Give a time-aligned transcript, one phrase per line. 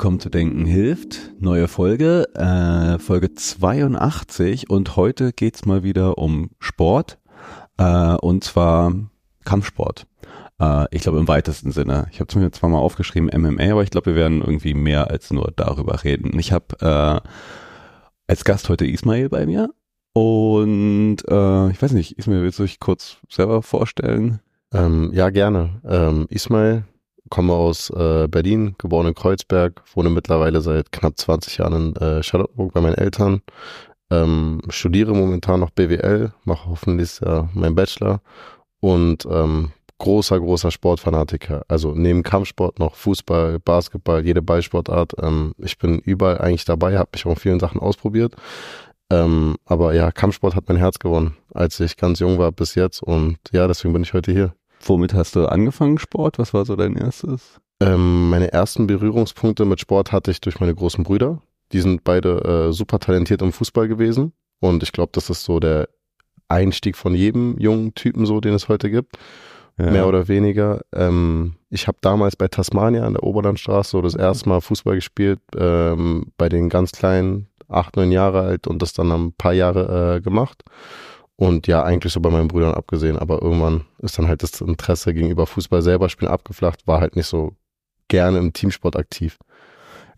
[0.00, 1.30] Willkommen zu Denken hilft.
[1.40, 7.18] Neue Folge, äh, Folge 82 und heute geht's mal wieder um Sport
[7.76, 8.94] äh, und zwar
[9.44, 10.06] Kampfsport.
[10.58, 12.08] Äh, ich glaube im weitesten Sinne.
[12.12, 15.10] Ich habe es mir zwar mal aufgeschrieben MMA, aber ich glaube, wir werden irgendwie mehr
[15.10, 16.38] als nur darüber reden.
[16.38, 17.28] Ich habe äh,
[18.26, 19.68] als Gast heute Ismail bei mir
[20.14, 24.40] und äh, ich weiß nicht, Ismail, willst du dich kurz selber vorstellen?
[24.72, 25.82] Ähm, ja, gerne.
[25.84, 26.84] Ähm, Ismail,
[27.28, 32.22] komme aus äh, Berlin, geboren in Kreuzberg, wohne mittlerweile seit knapp 20 Jahren in äh,
[32.22, 33.42] Charlottenburg bei meinen Eltern,
[34.10, 38.20] ähm, studiere momentan noch BWL, mache hoffentlich ja meinen Bachelor
[38.80, 41.62] und ähm, großer, großer Sportfanatiker.
[41.68, 45.12] Also neben Kampfsport noch Fußball, Basketball, jede Ballsportart.
[45.22, 48.34] Ähm, ich bin überall eigentlich dabei, habe mich auch in vielen Sachen ausprobiert.
[49.12, 53.02] Ähm, aber ja, Kampfsport hat mein Herz gewonnen, als ich ganz jung war bis jetzt.
[53.02, 54.54] Und ja, deswegen bin ich heute hier.
[54.82, 56.38] Womit hast du angefangen, Sport?
[56.38, 57.60] Was war so dein erstes?
[57.80, 61.42] Ähm, meine ersten Berührungspunkte mit Sport hatte ich durch meine großen Brüder.
[61.72, 64.32] Die sind beide äh, super talentiert im Fußball gewesen.
[64.60, 65.88] Und ich glaube, das ist so der
[66.48, 69.16] Einstieg von jedem jungen Typen so, den es heute gibt.
[69.78, 69.90] Ja.
[69.90, 70.82] Mehr oder weniger.
[70.92, 75.40] Ähm, ich habe damals bei Tasmania an der Oberlandstraße so das erste Mal Fußball gespielt,
[75.56, 80.16] ähm, bei den ganz kleinen, acht, neun Jahre alt und das dann ein paar Jahre
[80.16, 80.62] äh, gemacht.
[81.40, 85.14] Und ja, eigentlich so bei meinen Brüdern abgesehen, aber irgendwann ist dann halt das Interesse
[85.14, 87.56] gegenüber Fußball selber spielen abgeflacht, war halt nicht so
[88.08, 89.38] gerne im Teamsport aktiv.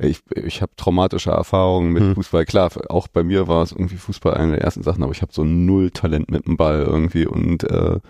[0.00, 2.14] Ich, ich habe traumatische Erfahrungen mit hm.
[2.16, 2.44] Fußball.
[2.44, 5.32] Klar, auch bei mir war es irgendwie Fußball eine der ersten Sachen, aber ich habe
[5.32, 8.00] so null Talent mit dem Ball irgendwie und äh,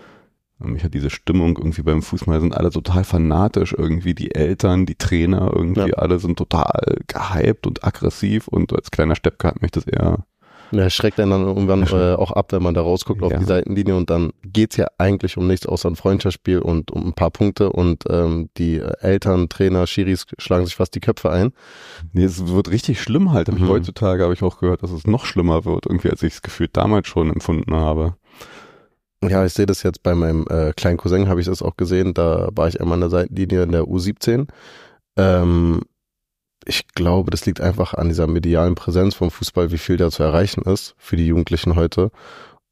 [0.57, 4.95] mich hat diese Stimmung irgendwie beim Fußball sind alle total fanatisch irgendwie, die Eltern, die
[4.95, 5.97] Trainer irgendwie, ja.
[5.97, 10.25] alle sind total gehypt und aggressiv und als kleiner Steppke hat mich das eher
[10.73, 13.27] ja, schreckt einen dann irgendwann äh, auch ab, wenn man da rausguckt ja.
[13.27, 17.07] auf die Seitenlinie und dann geht's ja eigentlich um nichts außer ein Freundschaftsspiel und um
[17.07, 21.51] ein paar Punkte und ähm, die Eltern, Trainer, Schiris schlagen sich fast die Köpfe ein.
[22.11, 23.51] Nee, es wird richtig schlimm halt.
[23.51, 23.67] Mhm.
[23.67, 26.75] Heutzutage habe ich auch gehört, dass es noch schlimmer wird, irgendwie als ich es gefühlt
[26.75, 28.15] damals schon empfunden habe.
[29.29, 32.13] Ja, ich sehe das jetzt bei meinem äh, kleinen Cousin, habe ich das auch gesehen.
[32.13, 34.47] Da war ich einmal an der Seitenlinie in der U17.
[35.15, 35.81] Ähm,
[36.65, 40.23] ich glaube, das liegt einfach an dieser medialen Präsenz vom Fußball, wie viel da zu
[40.23, 42.11] erreichen ist für die Jugendlichen heute.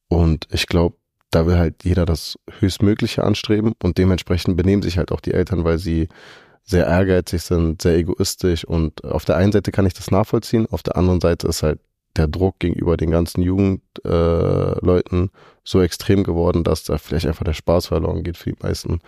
[0.07, 0.95] Und ich glaube,
[1.29, 5.63] da will halt jeder das Höchstmögliche anstreben und dementsprechend benehmen sich halt auch die Eltern,
[5.63, 6.09] weil sie
[6.63, 10.83] sehr ehrgeizig sind, sehr egoistisch und auf der einen Seite kann ich das nachvollziehen, auf
[10.83, 11.79] der anderen Seite ist halt
[12.17, 15.29] der Druck gegenüber den ganzen Jugendleuten äh,
[15.63, 18.99] so extrem geworden, dass da vielleicht einfach der Spaß verloren geht für die meisten.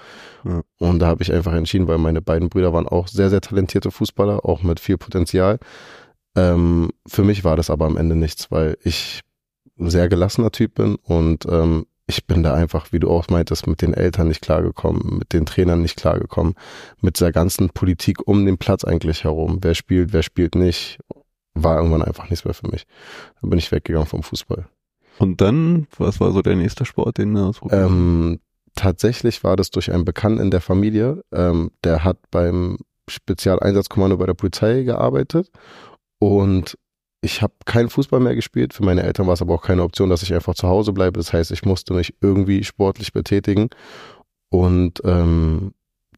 [0.43, 0.61] Ja.
[0.79, 3.91] Und da habe ich einfach entschieden, weil meine beiden Brüder waren auch sehr, sehr talentierte
[3.91, 5.59] Fußballer, auch mit viel Potenzial.
[6.35, 9.21] Ähm, für mich war das aber am Ende nichts, weil ich
[9.79, 13.65] ein sehr gelassener Typ bin und ähm, ich bin da einfach, wie du auch meintest,
[13.65, 16.55] mit den Eltern nicht klargekommen, mit den Trainern nicht klargekommen,
[16.99, 19.59] mit der ganzen Politik um den Platz eigentlich herum.
[19.61, 20.99] Wer spielt, wer spielt nicht
[21.53, 22.85] war irgendwann einfach nichts mehr für mich.
[23.41, 24.67] Dann bin ich weggegangen vom Fußball.
[25.19, 28.39] Und dann, was war so der nächste Sport, den du ausprobiert ähm,
[28.75, 34.25] Tatsächlich war das durch einen Bekannten in der Familie, ähm, der hat beim Spezialeinsatzkommando bei
[34.25, 35.51] der Polizei gearbeitet
[36.19, 36.77] und
[37.21, 38.73] ich habe keinen Fußball mehr gespielt.
[38.73, 41.19] Für meine Eltern war es aber auch keine Option, dass ich einfach zu Hause bleibe.
[41.19, 43.69] Das heißt, ich musste mich irgendwie sportlich betätigen
[44.49, 45.73] und ähm,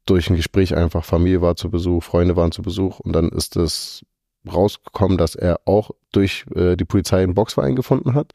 [0.06, 3.58] durch ein Gespräch einfach Familie war zu Besuch, Freunde waren zu Besuch und dann ist
[3.58, 4.06] es
[4.52, 8.34] rausgekommen, dass er auch durch äh, die Polizei einen Boxverein gefunden hat.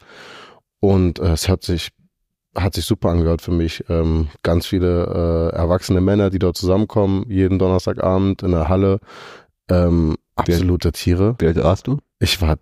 [0.80, 1.90] Und äh, es hat sich
[2.56, 3.84] hat sich super angehört für mich.
[3.88, 8.98] Ähm, ganz viele äh, erwachsene Männer, die dort zusammenkommen, jeden Donnerstagabend in der Halle.
[9.68, 11.36] Ähm, absolute Tiere.
[11.38, 11.98] Wie alt warst du?
[12.18, 12.56] Ich war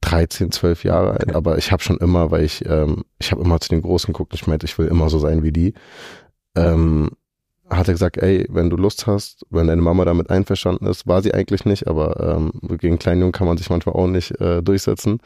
[0.00, 1.34] 13, 12 Jahre alt, okay.
[1.34, 4.34] aber ich habe schon immer, weil ich, ähm, ich habe immer zu den Großen geguckt,
[4.34, 5.74] ich meinte, ich will immer so sein wie die.
[6.56, 7.10] Ähm,
[7.76, 11.22] hat er gesagt, ey, wenn du Lust hast, wenn deine Mama damit einverstanden ist, war
[11.22, 15.18] sie eigentlich nicht, aber ähm, gegen Kleinjungen kann man sich manchmal auch nicht äh, durchsetzen.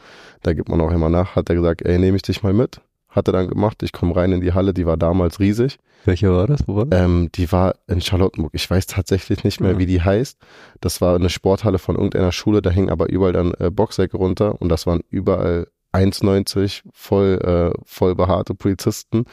[0.43, 1.35] Da gibt man auch immer nach.
[1.35, 2.81] Hat er gesagt, ey, nehme ich dich mal mit.
[3.09, 3.81] hat er dann gemacht.
[3.83, 5.77] Ich komme rein in die Halle, die war damals riesig.
[6.05, 6.67] Welche war das?
[6.67, 6.99] Wo war das?
[7.01, 8.51] Ähm, die war in Charlottenburg.
[8.53, 9.77] Ich weiß tatsächlich nicht mehr, Ja.
[9.79, 10.37] wie die heißt.
[10.79, 14.61] Das war eine Sporthalle von irgendeiner Schule, da hingen aber überall dann äh, Boxsäcke runter
[14.61, 19.25] und das waren überall 1,90 voll, äh, voll behaarte Polizisten,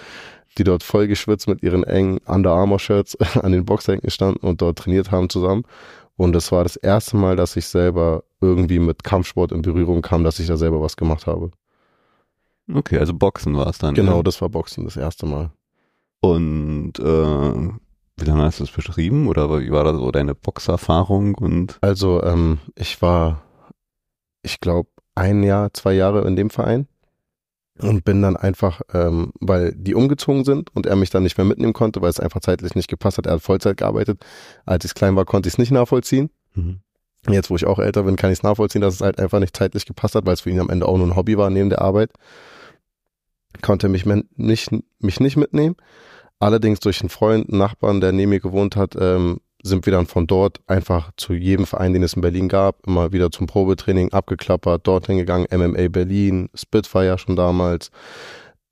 [0.59, 4.63] die dort voll geschwitzt mit ihren engen Under Armour Shirts an den Boxsäcken standen und
[4.63, 5.65] dort trainiert haben zusammen.
[6.17, 10.25] Und das war das erste Mal, dass ich selber irgendwie mit Kampfsport in Berührung kam,
[10.25, 11.51] dass ich da selber was gemacht habe.
[12.73, 13.95] Okay, also Boxen war es dann.
[13.95, 14.23] Genau, ja.
[14.23, 15.51] das war Boxen das erste Mal.
[16.21, 17.71] Und äh,
[18.19, 19.29] wie lange hast du es beschrieben?
[19.29, 21.35] Oder wie war da so deine Boxerfahrung?
[21.35, 23.43] Und Also ähm, ich war,
[24.43, 26.89] ich glaube, ein Jahr, zwei Jahre in dem Verein
[27.79, 31.45] und bin dann einfach, ähm, weil die umgezogen sind und er mich dann nicht mehr
[31.45, 33.27] mitnehmen konnte, weil es einfach zeitlich nicht gepasst hat.
[33.27, 34.25] Er hat Vollzeit gearbeitet.
[34.65, 36.31] Als ich klein war, konnte ich es nicht nachvollziehen.
[36.55, 36.81] Mhm.
[37.29, 39.57] Jetzt, wo ich auch älter bin, kann ich es nachvollziehen, dass es halt einfach nicht
[39.57, 41.71] zeitlich gepasst hat, weil es für ihn am Ende auch nur ein Hobby war neben
[41.71, 42.13] der Arbeit.
[43.63, 45.77] Konnte mich nicht, mich nicht mitnehmen.
[46.39, 50.07] Allerdings durch einen Freund, einen Nachbarn, der neben mir gewohnt hat, ähm, sind wir dann
[50.07, 54.13] von dort einfach zu jedem Verein, den es in Berlin gab, immer wieder zum Probetraining
[54.13, 57.91] abgeklappert, dorthin gegangen, MMA Berlin, Spitfire schon damals,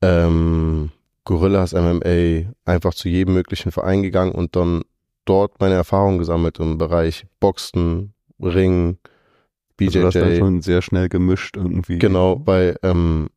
[0.02, 0.90] ähm,
[1.24, 4.82] Gorillas MMA, einfach zu jedem möglichen Verein gegangen und dann
[5.24, 8.98] dort meine Erfahrungen gesammelt im Bereich Boxen, Ring,
[9.80, 10.38] Also das dann BJJ.
[10.38, 11.98] schon sehr schnell gemischt irgendwie.
[11.98, 13.28] Genau, weil ähm,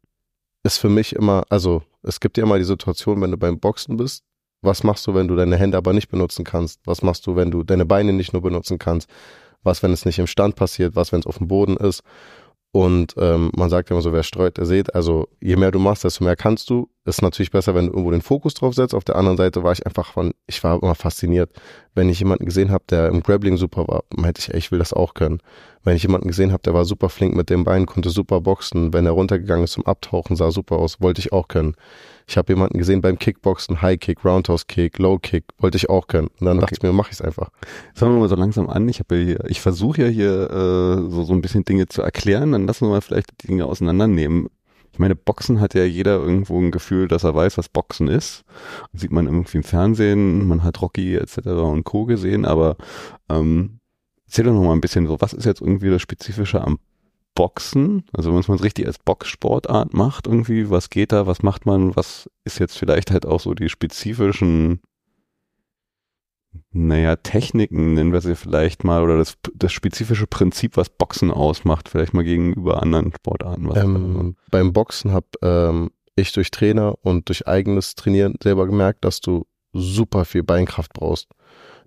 [0.64, 3.98] ist für mich immer, also es gibt ja immer die Situation, wenn du beim Boxen
[3.98, 4.24] bist,
[4.62, 6.82] was machst du, wenn du deine Hände aber nicht benutzen kannst?
[6.86, 9.10] Was machst du, wenn du deine Beine nicht nur benutzen kannst?
[9.64, 10.96] Was, wenn es nicht im Stand passiert?
[10.96, 12.04] Was, wenn es auf dem Boden ist?
[12.72, 14.94] Und ähm, man sagt immer so, wer streut, der seht.
[14.94, 16.90] Also je mehr du machst, desto mehr kannst du.
[17.08, 18.94] Ist natürlich besser, wenn du irgendwo den Fokus drauf setzt.
[18.94, 21.50] Auf der anderen Seite war ich einfach von, ich war immer fasziniert.
[21.96, 24.80] Wenn ich jemanden gesehen habe, der im Grappling super war, meinte ich, ey, ich will
[24.80, 25.40] das auch können.
[25.86, 28.92] Wenn ich jemanden gesehen habe, der war super flink mit dem Bein, konnte super boxen,
[28.92, 31.76] wenn er runtergegangen ist zum Abtauchen, sah super aus, wollte ich auch können.
[32.28, 36.08] Ich habe jemanden gesehen beim Kickboxen, High Kick, Roundhouse Kick, Low Kick, wollte ich auch
[36.08, 36.28] können.
[36.28, 36.66] Und dann Okay.
[36.66, 37.52] dachte ich mir, mach ich's einfach.
[37.96, 38.90] Fangen wir mal so langsam an.
[38.90, 39.06] Ich ja
[39.46, 42.90] ich versuche ja hier äh, so, so ein bisschen Dinge zu erklären, dann lassen wir
[42.90, 44.50] mal vielleicht die Dinge auseinandernehmen.
[44.98, 48.44] Ich meine, Boxen hat ja jeder irgendwo ein Gefühl, dass er weiß, was Boxen ist.
[48.94, 51.38] Sieht man irgendwie im Fernsehen, man hat Rocky etc.
[51.50, 52.06] und Co.
[52.06, 52.78] gesehen, aber
[53.30, 53.80] ähm,
[54.26, 56.80] erzähl doch noch mal ein bisschen so, was ist jetzt irgendwie das Spezifische am
[57.36, 58.06] Boxen?
[58.12, 61.96] Also wenn man es richtig als Boxsportart macht irgendwie, was geht da, was macht man,
[61.96, 64.82] was ist jetzt vielleicht halt auch so die spezifischen
[66.72, 71.90] naja, Techniken nennen wir sie vielleicht mal oder das, das spezifische Prinzip, was Boxen ausmacht,
[71.90, 73.70] vielleicht mal gegenüber anderen Sportarten.
[73.76, 79.22] Ähm, beim Boxen habe ähm, ich durch Trainer und durch eigenes Trainieren selber gemerkt, dass
[79.22, 81.30] du super viel Beinkraft brauchst.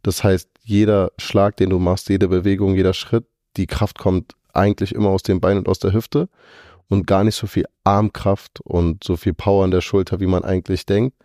[0.03, 3.27] Das heißt, jeder Schlag, den du machst, jede Bewegung, jeder Schritt,
[3.57, 6.29] die Kraft kommt eigentlich immer aus dem Bein und aus der Hüfte
[6.89, 10.45] und gar nicht so viel Armkraft und so viel Power an der Schulter, wie man
[10.45, 11.17] eigentlich denkt.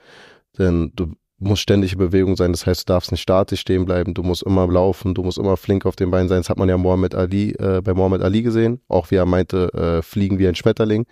[0.58, 2.52] Denn du musst ständig in Bewegung sein.
[2.52, 4.14] Das heißt, du darfst nicht statisch stehen bleiben.
[4.14, 5.14] Du musst immer laufen.
[5.14, 6.40] Du musst immer flink auf den Beinen sein.
[6.40, 8.82] Das hat man ja Mohammed Ali, äh, bei Mohammed Ali gesehen.
[8.88, 11.06] Auch wie er meinte, äh, fliegen wie ein Schmetterling.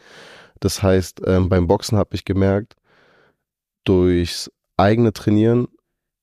[0.59, 2.75] Das heißt, ähm, beim Boxen habe ich gemerkt,
[3.83, 5.67] durchs eigene Trainieren,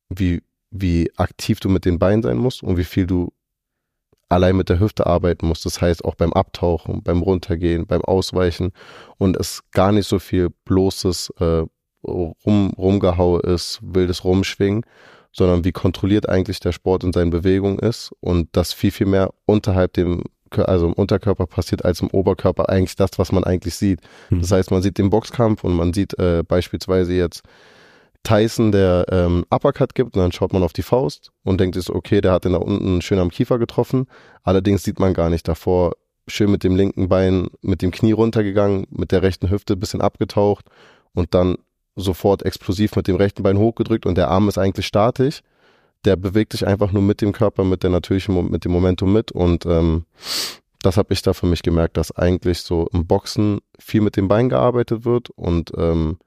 [0.08, 3.32] wie, wie aktiv du mit den Beinen sein musst und wie viel du
[4.30, 5.66] allein mit der Hüfte arbeiten musst.
[5.66, 8.72] Das heißt auch beim Abtauchen, beim Runtergehen, beim Ausweichen
[9.18, 11.64] und es gar nicht so viel bloßes äh,
[12.04, 14.84] rum, Rumgehaue ist, wildes Rumschwingen,
[15.32, 19.30] sondern wie kontrolliert eigentlich der Sport in seinen Bewegungen ist und das viel, viel mehr
[19.46, 24.00] unterhalb dem, also im Unterkörper passiert als im Oberkörper eigentlich das, was man eigentlich sieht.
[24.30, 24.40] Mhm.
[24.40, 27.42] Das heißt, man sieht den Boxkampf und man sieht äh, beispielsweise jetzt
[28.22, 31.94] Tyson, der ähm, Uppercut gibt und dann schaut man auf die Faust und denkt so,
[31.94, 34.06] okay, der hat den da unten schön am Kiefer getroffen.
[34.42, 35.94] Allerdings sieht man gar nicht davor,
[36.26, 40.66] schön mit dem linken Bein, mit dem Knie runtergegangen, mit der rechten Hüfte bisschen abgetaucht
[41.14, 41.56] und dann
[41.96, 45.42] sofort explosiv mit dem rechten Bein hochgedrückt und der Arm ist eigentlich statisch.
[46.04, 49.32] Der bewegt sich einfach nur mit dem Körper, mit der natürlichen, mit dem Momentum mit
[49.32, 50.06] und ähm,
[50.82, 54.28] das habe ich da für mich gemerkt, dass eigentlich so im Boxen viel mit dem
[54.28, 56.18] Bein gearbeitet wird und ähm,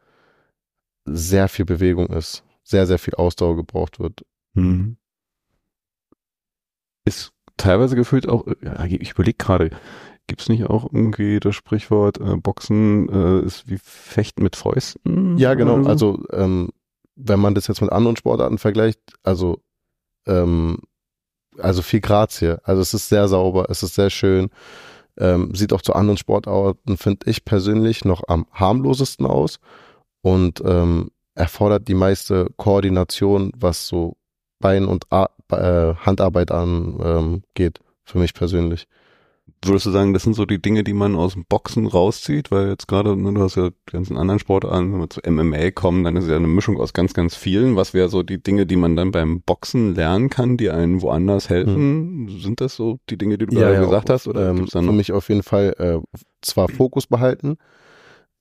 [1.06, 4.24] sehr viel Bewegung ist, sehr, sehr viel Ausdauer gebraucht wird.
[4.54, 4.98] Mhm.
[7.06, 8.46] Ist teilweise gefühlt auch,
[8.88, 9.72] ich überlege gerade,
[10.28, 15.38] gibt es nicht auch irgendwie das Sprichwort, äh, Boxen äh, ist wie Fechten mit Fäusten?
[15.38, 15.84] Ja, genau.
[15.84, 15.90] so?
[15.90, 16.70] Also ähm,
[17.16, 19.60] wenn man das jetzt mit anderen Sportarten vergleicht, also
[20.26, 20.80] ähm,
[21.60, 22.58] also viel Grazie.
[22.64, 24.50] Also es ist sehr sauber, es ist sehr schön.
[25.18, 29.60] Ähm, sieht auch zu anderen Sportarten, finde ich persönlich, noch am harmlosesten aus
[30.22, 34.18] und ähm, erfordert die meiste Koordination, was so
[34.60, 38.88] Bein- und Ar äh, Handarbeit angeht, ähm, geht, für mich persönlich.
[39.66, 42.52] Würdest du sagen, das sind so die Dinge, die man aus dem Boxen rauszieht?
[42.52, 45.72] Weil jetzt gerade, ne, du hast ja die ganzen anderen Sportarten, wenn wir zu MMA
[45.72, 47.76] kommen, dann ist es ja eine Mischung aus ganz, ganz vielen.
[47.76, 51.50] Was wäre so die Dinge, die man dann beim Boxen lernen kann, die einen woanders
[51.50, 51.76] helfen?
[51.76, 52.40] Hm.
[52.40, 54.28] Sind das so die Dinge, die du ja, gerade ja, gesagt hast?
[54.28, 57.58] Oder ähm, für mich auf jeden Fall äh, zwar Fokus behalten,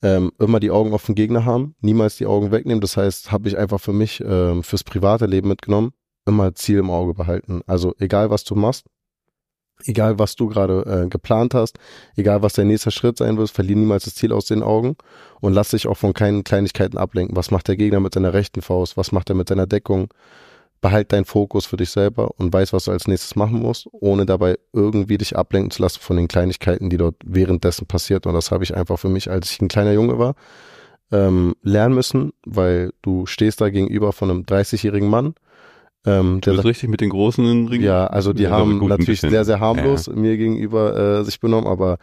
[0.03, 2.81] ähm, immer die Augen auf den Gegner haben, niemals die Augen wegnehmen.
[2.81, 5.93] Das heißt, habe ich einfach für mich ähm, fürs private Leben mitgenommen,
[6.27, 7.63] immer Ziel im Auge behalten.
[7.67, 8.87] Also egal, was du machst,
[9.87, 11.79] egal was du gerade äh, geplant hast,
[12.17, 14.97] egal was dein nächster Schritt sein wird, verlier niemals das Ziel aus den Augen
[15.41, 17.37] und lass dich auch von keinen Kleinigkeiten ablenken.
[17.37, 18.97] Was macht der Gegner mit seiner rechten Faust?
[18.97, 20.09] Was macht er mit seiner Deckung?
[20.81, 24.27] Behalt deinen Fokus für dich selber und weiß, was du als nächstes machen musst, ohne
[24.27, 28.27] dabei irgendwie dich ablenken zu lassen von den Kleinigkeiten, die dort währenddessen passiert.
[28.27, 30.35] Und das habe ich einfach für mich, als ich ein kleiner Junge war,
[31.13, 35.35] ähm, lernen müssen, weil du stehst da gegenüber von einem 30-jährigen Mann,
[36.05, 37.85] ähm, der sagt, richtig mit den großen Ringen?
[37.85, 40.15] Ja, also die haben natürlich sehr, sehr harmlos ja.
[40.15, 41.99] mir gegenüber äh, sich benommen, aber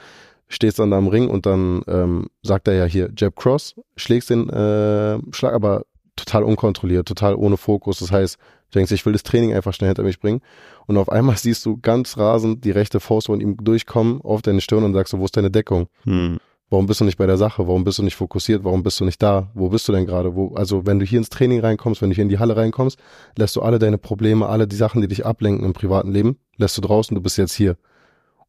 [0.48, 4.30] stehst dann da am Ring und dann ähm, sagt er ja hier Jab Cross, schlägst
[4.30, 5.84] den äh, Schlag, aber
[6.16, 8.00] total unkontrolliert, total ohne Fokus.
[8.00, 8.38] Das heißt,
[8.72, 10.42] du denkst, ich will das Training einfach schnell hinter mich bringen.
[10.86, 14.62] Und auf einmal siehst du ganz rasend die rechte Faust von ihm durchkommen auf deine
[14.62, 15.88] Stirn und sagst so, wo ist deine Deckung?
[16.04, 16.40] Hm.
[16.70, 17.68] Warum bist du nicht bei der Sache?
[17.68, 18.64] Warum bist du nicht fokussiert?
[18.64, 19.50] Warum bist du nicht da?
[19.56, 20.36] Wo bist du denn gerade?
[20.36, 23.00] Wo, also wenn du hier ins Training reinkommst, wenn du hier in die Halle reinkommst,
[23.36, 26.78] lässt du alle deine Probleme, alle die Sachen, die dich ablenken im privaten Leben, lässt
[26.78, 27.78] du draußen, du bist jetzt hier.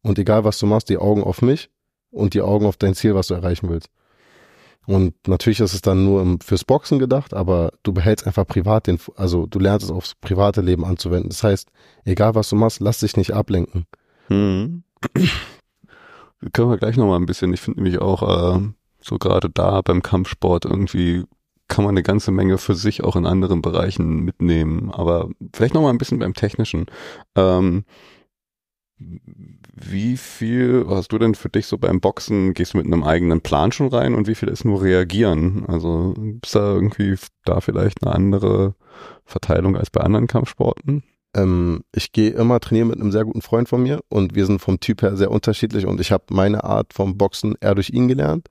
[0.03, 1.71] Und egal was du machst, die Augen auf mich
[2.11, 3.89] und die Augen auf dein Ziel, was du erreichen willst.
[4.85, 8.99] Und natürlich ist es dann nur fürs Boxen gedacht, aber du behältst einfach privat den,
[9.15, 11.29] also du lernst es aufs private Leben anzuwenden.
[11.29, 11.69] Das heißt,
[12.05, 13.85] egal was du machst, lass dich nicht ablenken.
[14.27, 14.83] Hm
[16.53, 17.53] können wir gleich nochmal ein bisschen.
[17.53, 18.61] Ich finde nämlich auch, äh,
[19.01, 21.25] so gerade da beim Kampfsport irgendwie
[21.67, 24.91] kann man eine ganze Menge für sich auch in anderen Bereichen mitnehmen.
[24.91, 26.87] Aber vielleicht nochmal ein bisschen beim Technischen.
[27.35, 27.85] Ähm,
[29.73, 32.53] wie viel hast du denn für dich so beim Boxen?
[32.53, 35.65] Gehst du mit einem eigenen Plan schon rein und wie viel ist nur reagieren?
[35.67, 38.75] Also ist da irgendwie da vielleicht eine andere
[39.25, 41.03] Verteilung als bei anderen Kampfsporten?
[41.35, 44.59] Ähm, ich gehe immer trainieren mit einem sehr guten Freund von mir und wir sind
[44.59, 48.07] vom Typ her sehr unterschiedlich und ich habe meine Art vom Boxen eher durch ihn
[48.07, 48.47] gelernt.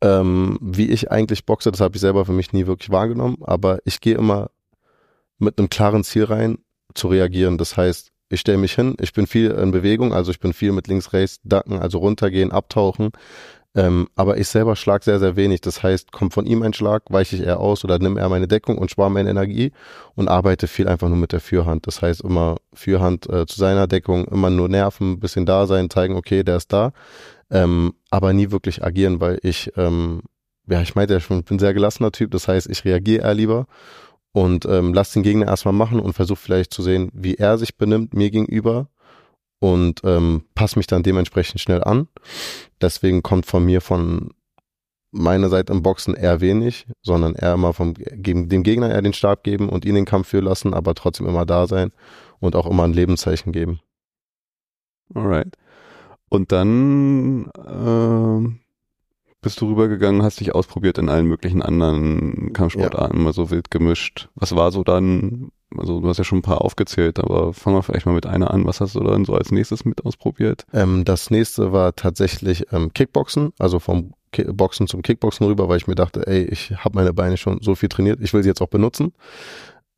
[0.00, 3.78] Ähm, wie ich eigentlich boxe, das habe ich selber für mich nie wirklich wahrgenommen, aber
[3.84, 4.50] ich gehe immer
[5.38, 6.58] mit einem klaren Ziel rein,
[6.94, 7.58] zu reagieren.
[7.58, 10.72] Das heißt, ich stelle mich hin, ich bin viel in Bewegung, also ich bin viel
[10.72, 13.10] mit links, rechts, Dacken, also runtergehen, abtauchen.
[13.76, 15.60] Ähm, aber ich selber schlag sehr, sehr wenig.
[15.60, 18.46] Das heißt, kommt von ihm ein Schlag, weiche ich eher aus oder nimm eher meine
[18.46, 19.72] Deckung und spare meine Energie
[20.14, 21.86] und arbeite viel einfach nur mit der Fürhand.
[21.86, 26.14] Das heißt, immer Fürhand äh, zu seiner Deckung, immer nur nerven, bisschen da sein, zeigen,
[26.14, 26.92] okay, der ist da.
[27.50, 30.22] Ähm, aber nie wirklich agieren, weil ich, ähm,
[30.68, 32.30] ja, ich meinte ja schon, ich bin ein sehr gelassener Typ.
[32.30, 33.66] Das heißt, ich reagiere eher lieber
[34.32, 37.76] und ähm, lass den Gegner erstmal machen und versuche vielleicht zu sehen, wie er sich
[37.76, 38.88] benimmt mir gegenüber
[39.64, 42.06] und ähm, passe mich dann dementsprechend schnell an.
[42.82, 44.34] Deswegen kommt von mir von
[45.10, 49.42] meiner Seite im Boxen eher wenig, sondern eher immer vom dem Gegner eher den Stab
[49.42, 51.92] geben und ihn den Kampf führen lassen, aber trotzdem immer da sein
[52.40, 53.80] und auch immer ein Lebenszeichen geben.
[55.14, 55.56] Alright.
[56.28, 58.54] Und dann äh,
[59.40, 63.24] bist du rübergegangen, hast dich ausprobiert in allen möglichen anderen Kampfsportarten, ja.
[63.24, 64.28] mal so wild gemischt.
[64.34, 67.82] Was war so dann also du hast ja schon ein paar aufgezählt, aber fangen wir
[67.82, 68.66] vielleicht mal mit einer an.
[68.66, 70.66] Was hast du dann so als nächstes mit ausprobiert?
[70.72, 75.76] Ähm, das nächste war tatsächlich ähm, Kickboxen, also vom Ki Boxen zum Kickboxen rüber, weil
[75.76, 78.48] ich mir dachte, ey, ich habe meine Beine schon so viel trainiert, ich will sie
[78.48, 79.12] jetzt auch benutzen.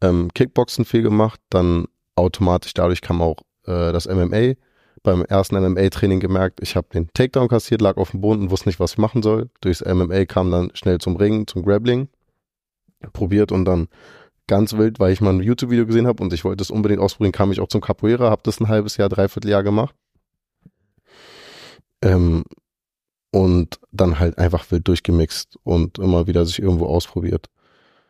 [0.00, 4.54] Ähm, Kickboxen viel gemacht, dann automatisch dadurch kam auch äh, das MMA.
[5.02, 8.68] Beim ersten MMA-Training gemerkt, ich habe den Takedown kassiert, lag auf dem Boden und wusste
[8.68, 9.50] nicht, was ich machen soll.
[9.61, 12.08] Durchs MMA kam dann schnell zum Ringen, zum Grappling.
[13.12, 13.88] Probiert und dann
[14.46, 17.32] ganz wild, weil ich mal ein YouTube-Video gesehen habe und ich wollte es unbedingt ausprobieren,
[17.32, 19.94] kam ich auch zum Capoeira, habe das ein halbes Jahr, dreiviertel Jahr gemacht.
[22.02, 22.44] Ähm,
[23.32, 27.46] und dann halt einfach wild durchgemixt und immer wieder sich irgendwo ausprobiert.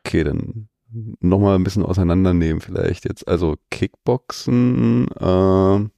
[0.04, 0.68] Okay, dann
[1.20, 3.26] nochmal ein bisschen auseinandernehmen vielleicht jetzt.
[3.26, 5.88] Also Kickboxen, äh,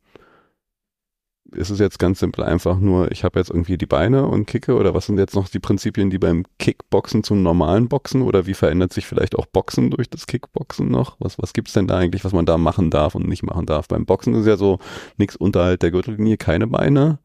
[1.52, 4.76] ist es jetzt ganz simpel einfach nur, ich habe jetzt irgendwie die Beine und kicke
[4.76, 8.55] oder was sind jetzt noch die Prinzipien, die beim Kickboxen zum normalen Boxen oder wie
[8.55, 11.17] verändert sich vielleicht auch Boxen durch das Kickboxen noch?
[11.21, 13.88] Was, was gibt's denn da eigentlich, was man da machen darf und nicht machen darf?
[13.88, 14.78] Beim Boxen ist ja so
[15.17, 17.19] nichts unterhalb der Gürtellinie, keine Beine.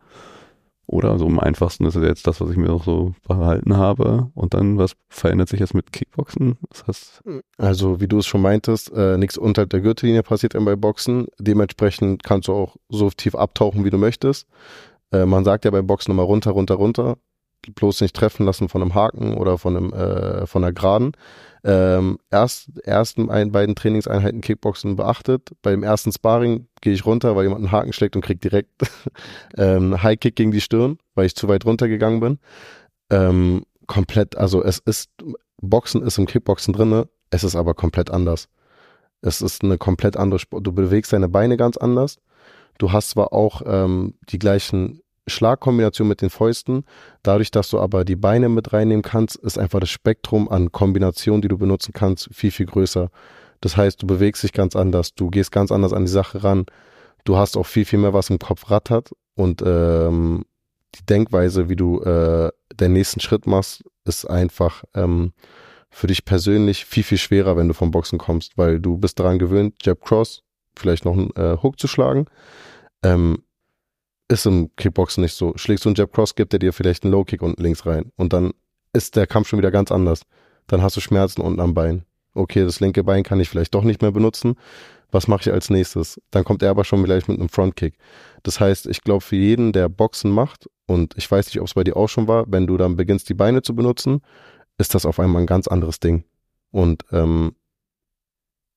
[0.86, 4.30] Oder so am einfachsten ist jetzt das, was ich mir auch so verhalten habe.
[4.36, 6.58] Und dann, was verändert sich jetzt mit Kickboxen?
[6.70, 7.24] Das heißt
[7.58, 11.28] also, wie du es schon meintest, äh, nichts unterhalb der Gürtellinie passiert dann bei Boxen.
[11.40, 14.48] Dementsprechend kannst du auch so tief abtauchen, wie du möchtest.
[15.12, 17.18] Äh, man sagt ja bei Boxen immer runter, runter, runter.
[17.76, 21.14] Bloß nicht treffen lassen von einem Haken oder von einem äh, von einer Geraden.
[21.66, 25.52] Ähm, erst ersten ein, beiden Trainingseinheiten Kickboxen beachtet.
[25.62, 28.70] Beim ersten Sparring gehe ich runter, weil jemand einen Haken schlägt und krieg direkt
[29.58, 32.40] ähm, High Kick gegen die Stirn, weil ich zu weit runtergegangen bin.
[33.10, 35.10] Ähm, komplett, also es ist
[35.62, 38.50] Boxen ist im Kickboxen drinne, es ist aber komplett anders.
[39.22, 40.68] Es ist eine komplett andere Sport.
[40.68, 42.18] Du bewegst deine Beine ganz anders.
[42.78, 46.86] Du hast zwar auch ähm, die gleichen Schlagkombinationen mit den Fäusten.
[47.22, 51.42] Dadurch, dass du aber die Beine mit reinnehmen kannst, ist einfach das Spektrum an Kombinationen,
[51.42, 53.10] die du benutzen kannst, viel, viel größer.
[53.62, 56.66] Das heißt, du bewegst dich ganz anders, du gehst ganz anders an die Sache ran.
[57.24, 60.44] Du hast auch viel, viel mehr, was im Kopf rattert und ähm,
[60.96, 65.34] die Denkweise, wie du äh, den nächsten Schritt machst, ist einfach ähm,
[65.90, 69.40] für dich persönlich viel, viel schwerer, wenn du vom Boxen kommst, weil du bist daran
[69.40, 70.44] gewöhnt, Jab Cross,
[70.76, 72.26] vielleicht noch einen äh, Hook zu schlagen.
[73.04, 73.44] Ähm,
[74.34, 75.54] ist im Kickboxen nicht so.
[75.56, 78.12] Schlägst du einen Jab Cross, gibt er dir vielleicht einen Low Kick unten links rein
[78.18, 78.52] und dann
[78.92, 80.24] ist der Kampf schon wieder ganz anders.
[80.68, 82.04] Dann hast du Schmerzen unten am Bein.
[82.34, 84.56] Okay, das linke Bein kann ich vielleicht doch nicht mehr benutzen.
[85.12, 86.20] Was mache ich als nächstes?
[86.32, 87.96] Dann kommt er aber schon vielleicht mit einem Frontkick.
[88.42, 91.76] Das heißt, ich glaube, für jeden, der Boxen macht, und ich weiß nicht, ob es
[91.76, 94.22] bei dir auch schon war, wenn du dann beginnst, die Beine zu benutzen,
[94.78, 96.24] ist das auf einmal ein ganz anderes Ding.
[96.72, 97.56] Und ähm,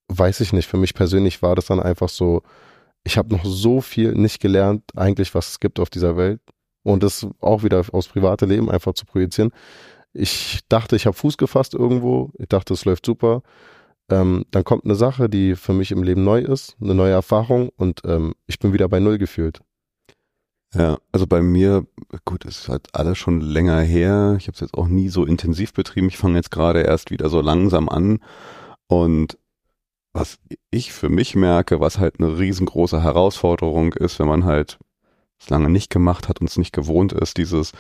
[0.08, 2.42] weiß ich nicht, für mich persönlich war das dann einfach so,
[3.06, 6.40] ich habe noch so viel nicht gelernt, eigentlich, was es gibt auf dieser Welt.
[6.82, 9.52] Und das auch wieder aufs private Leben einfach zu projizieren.
[10.12, 12.32] Ich dachte, ich habe Fuß gefasst irgendwo.
[12.38, 13.42] Ich dachte, es läuft super.
[14.10, 17.70] Ähm, dann kommt eine Sache, die für mich im Leben neu ist, eine neue Erfahrung
[17.76, 19.60] und ähm, ich bin wieder bei Null gefühlt.
[20.74, 21.86] Ja, also bei mir,
[22.24, 24.34] gut, es ist halt alles schon länger her.
[24.38, 26.08] Ich habe es jetzt auch nie so intensiv betrieben.
[26.08, 28.18] Ich fange jetzt gerade erst wieder so langsam an.
[28.88, 29.38] Und
[30.16, 30.38] was
[30.70, 34.78] ich für mich merke, was halt eine riesengroße Herausforderung ist, wenn man halt
[35.38, 37.72] es lange nicht gemacht hat und es nicht gewohnt ist, dieses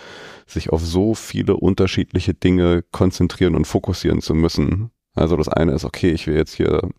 [0.46, 4.90] sich auf so viele unterschiedliche Dinge konzentrieren und fokussieren zu müssen.
[5.14, 6.90] Also das eine ist, okay, ich will jetzt hier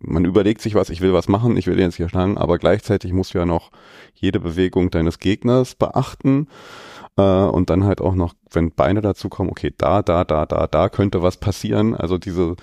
[0.00, 3.12] man überlegt sich was, ich will was machen, ich will jetzt hier schlagen, aber gleichzeitig
[3.12, 3.70] musst du ja noch
[4.14, 6.48] jede Bewegung deines Gegners beachten
[7.16, 10.66] äh, und dann halt auch noch, wenn Beine dazu kommen, okay, da, da, da, da,
[10.66, 11.94] da könnte was passieren.
[11.94, 12.56] Also diese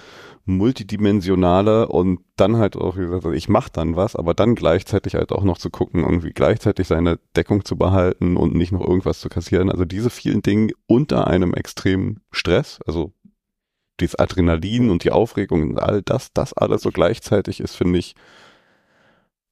[0.50, 5.31] multidimensionale und dann halt auch, wie gesagt, ich mache dann was, aber dann gleichzeitig halt
[5.31, 9.29] auch noch zu gucken, irgendwie gleichzeitig seine Deckung zu behalten und nicht noch irgendwas zu
[9.29, 9.70] kassieren.
[9.70, 13.14] Also diese vielen Dinge unter einem extremen Stress, also
[14.00, 18.16] dieses Adrenalin und die Aufregung und all das, das alles so gleichzeitig ist, finde ich,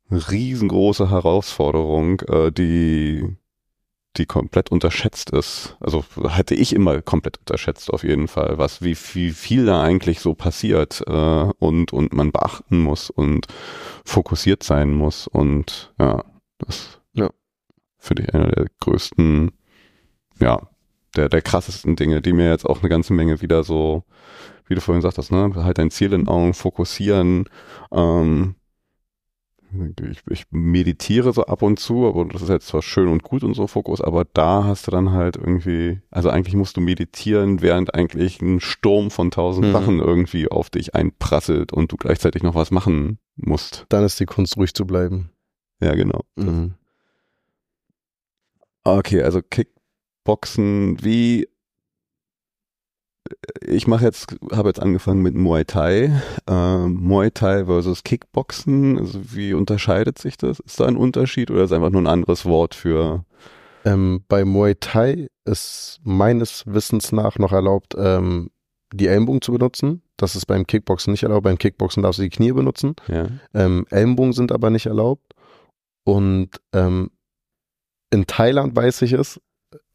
[0.10, 3.36] eine riesengroße Herausforderung, äh, die,
[4.18, 5.78] die komplett unterschätzt ist.
[5.80, 10.20] Also hatte ich immer komplett unterschätzt auf jeden Fall, was wie, wie viel da eigentlich
[10.20, 11.12] so passiert äh,
[11.60, 13.48] und und man beachten muss und
[14.06, 16.24] fokussiert sein muss und ja,
[16.60, 17.30] das ja.
[17.98, 19.52] finde ich einer der größten,
[20.40, 20.62] ja,
[21.16, 24.04] der der krassesten Dinge, die mir jetzt auch eine ganze Menge wieder so
[24.68, 27.46] wie du vorhin sagtest, ne, halt dein Ziel in Augen, fokussieren.
[27.92, 28.56] Ähm,
[30.10, 33.44] ich, ich meditiere so ab und zu, aber das ist jetzt zwar schön und gut
[33.44, 37.62] und so Fokus, aber da hast du dann halt irgendwie, also eigentlich musst du meditieren,
[37.62, 39.72] während eigentlich ein Sturm von tausend mhm.
[39.72, 43.86] Sachen irgendwie auf dich einprasselt und du gleichzeitig noch was machen musst.
[43.90, 45.32] Dann ist die Kunst ruhig zu bleiben.
[45.82, 46.22] Ja, genau.
[46.36, 46.74] Mhm.
[48.84, 51.48] Okay, also Kickboxen, wie
[53.62, 56.22] ich mache jetzt, habe jetzt angefangen mit Muay Thai.
[56.48, 58.98] Äh, Muay Thai versus Kickboxen.
[58.98, 60.60] Also wie unterscheidet sich das?
[60.60, 63.26] Ist da ein Unterschied oder ist einfach nur ein anderes Wort für?
[63.86, 68.52] Ähm, bei Muay Thai ist meines Wissens nach noch erlaubt, ähm,
[68.94, 70.02] die Ellenbogen zu benutzen.
[70.18, 71.44] Das ist beim Kickboxen nicht erlaubt.
[71.44, 72.96] Beim Kickboxen darfst du die Knie benutzen.
[73.08, 73.28] Ja.
[73.54, 75.34] Ähm, Ellenbogen sind aber nicht erlaubt.
[76.04, 77.12] Und ähm,
[78.10, 79.42] in Thailand weiß ich es,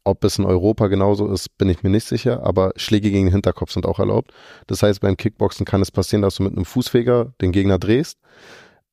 [0.03, 3.33] ob es in Europa genauso ist, bin ich mir nicht sicher, aber Schläge gegen den
[3.33, 4.33] Hinterkopf sind auch erlaubt.
[4.67, 8.19] Das heißt, beim Kickboxen kann es passieren, dass du mit einem Fußfeger den Gegner drehst,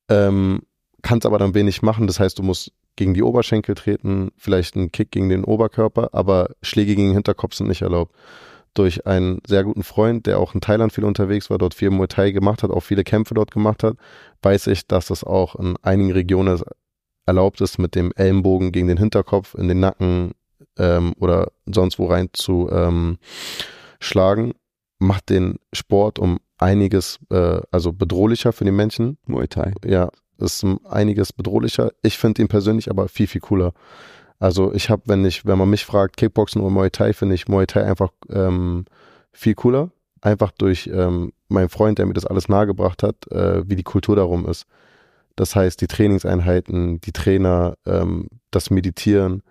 [0.09, 0.61] ähm,
[1.01, 2.07] kannst aber dann wenig machen.
[2.07, 6.51] Das heißt, du musst gegen die Oberschenkel treten, vielleicht einen Kick gegen den Oberkörper, aber
[6.61, 8.15] Schläge gegen den Hinterkopf sind nicht erlaubt.
[8.73, 12.07] Durch einen sehr guten Freund, der auch in Thailand viel unterwegs war, dort viel Muay
[12.07, 13.97] Thai gemacht hat, auch viele Kämpfe dort gemacht hat,
[14.43, 16.61] weiß ich, dass das auch in einigen Regionen
[17.25, 20.31] erlaubt ist, mit dem Ellenbogen gegen den Hinterkopf, in den Nacken,
[20.77, 23.17] ähm, oder sonst wo rein zu ähm,
[23.99, 24.53] schlagen,
[24.99, 29.17] macht den Sport um einiges, äh, also bedrohlicher für die Menschen.
[29.25, 29.73] Muay Thai.
[29.85, 31.91] Ja, ist um einiges bedrohlicher.
[32.01, 33.73] Ich finde ihn persönlich aber viel, viel cooler.
[34.39, 37.47] Also ich habe, wenn ich, wenn man mich fragt, Kickboxen oder Muay Thai, finde ich
[37.47, 38.85] Muay Thai einfach ähm,
[39.31, 39.91] viel cooler.
[40.21, 44.15] Einfach durch ähm, meinen Freund, der mir das alles nahegebracht hat, äh, wie die Kultur
[44.15, 44.65] darum ist.
[45.35, 49.41] Das heißt, die Trainingseinheiten, die Trainer, ähm, das Meditieren,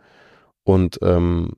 [0.64, 1.53] und ähm,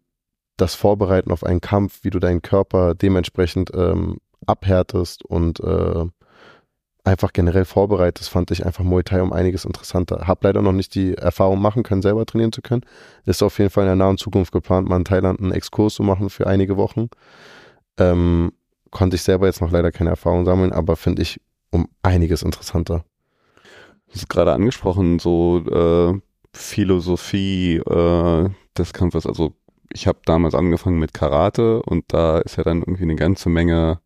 [0.56, 6.06] das Vorbereiten auf einen Kampf, wie du deinen Körper dementsprechend ähm, abhärtest und äh,
[7.04, 10.26] einfach generell vorbereitest, fand ich einfach Muay Thai um einiges interessanter.
[10.26, 12.82] Hab leider noch nicht die Erfahrung machen können, selber trainieren zu können.
[13.24, 16.02] Ist auf jeden Fall in der nahen Zukunft geplant, mal in Thailand einen Exkurs zu
[16.02, 17.08] machen für einige Wochen.
[17.98, 18.52] Ähm,
[18.90, 23.04] konnte ich selber jetzt noch leider keine Erfahrung sammeln, aber finde ich um einiges interessanter.
[24.06, 26.20] Du hast gerade angesprochen, so äh,
[26.52, 29.26] Philosophie äh, des Kampfes.
[29.26, 29.54] Also
[29.92, 34.00] ich habe damals angefangen mit Karate und da ist ja dann irgendwie eine ganze Menge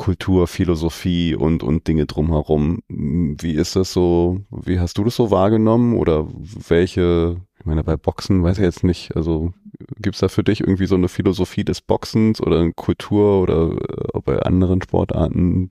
[0.00, 2.80] Kultur, Philosophie und, und Dinge drumherum.
[2.88, 6.26] Wie ist das so, wie hast du das so wahrgenommen oder
[6.68, 9.52] welche, ich meine, bei Boxen weiß ich jetzt nicht, also
[9.98, 14.20] gibt's da für dich irgendwie so eine Philosophie des Boxens oder eine Kultur oder äh,
[14.24, 15.70] bei anderen Sportarten,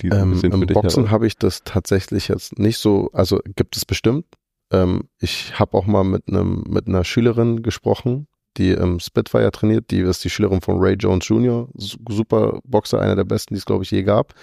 [0.00, 2.76] die so ein ähm, bisschen ähm, für Im Boxen habe ich das tatsächlich jetzt nicht
[2.76, 4.26] so, also gibt es bestimmt.
[4.72, 9.90] Ähm, ich habe auch mal mit einem mit einer Schülerin gesprochen, die im Spitfire trainiert.
[9.90, 13.66] Die ist die Schülerin von Ray Jones Jr., super Boxer, einer der besten, die es,
[13.66, 14.34] glaube ich, je gab.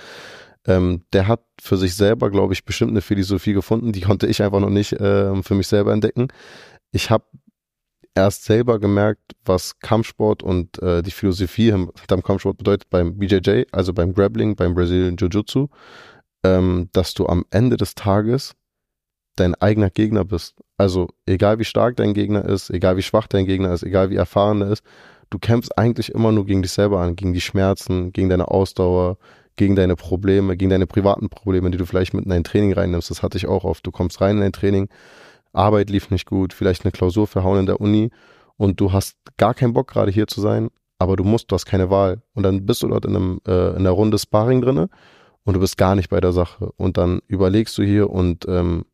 [0.67, 3.91] Ähm, der hat für sich selber, glaube ich, bestimmt eine Philosophie gefunden.
[3.91, 6.27] Die konnte ich einfach noch nicht äh, für mich selber entdecken.
[6.91, 7.25] Ich habe
[8.15, 13.93] erst selber gemerkt, was Kampfsport und äh, die Philosophie hinterm Kampfsport bedeutet beim BJJ, also
[13.93, 15.67] beim Grappling, beim Brazilian Jiu-Jitsu,
[16.43, 18.55] ähm, dass du am Ende des Tages
[19.39, 20.55] dein eigener Gegner bist.
[20.77, 24.15] Also egal wie stark dein Gegner ist, egal wie schwach dein Gegner ist, egal wie
[24.15, 24.83] erfahren er ist,
[25.29, 29.17] du kämpfst eigentlich immer nur gegen dich selber an, gegen die Schmerzen, gegen deine Ausdauer,
[29.55, 33.09] gegen deine Probleme, gegen deine privaten Probleme, die du vielleicht mit in dein Training reinnimmst.
[33.09, 33.85] Das hatte ich auch oft.
[33.85, 34.89] Du kommst rein in dein Training,
[35.53, 38.11] Arbeit lief nicht gut, vielleicht eine Klausur verhauen in der Uni
[38.57, 41.65] und du hast gar keinen Bock gerade hier zu sein, aber du musst, du hast
[41.65, 42.21] keine Wahl.
[42.33, 44.89] Und dann bist du dort in, einem, äh, in einer Runde Sparring drinne
[45.43, 46.71] und du bist gar nicht bei der Sache.
[46.77, 48.85] Und dann überlegst du hier und ähm,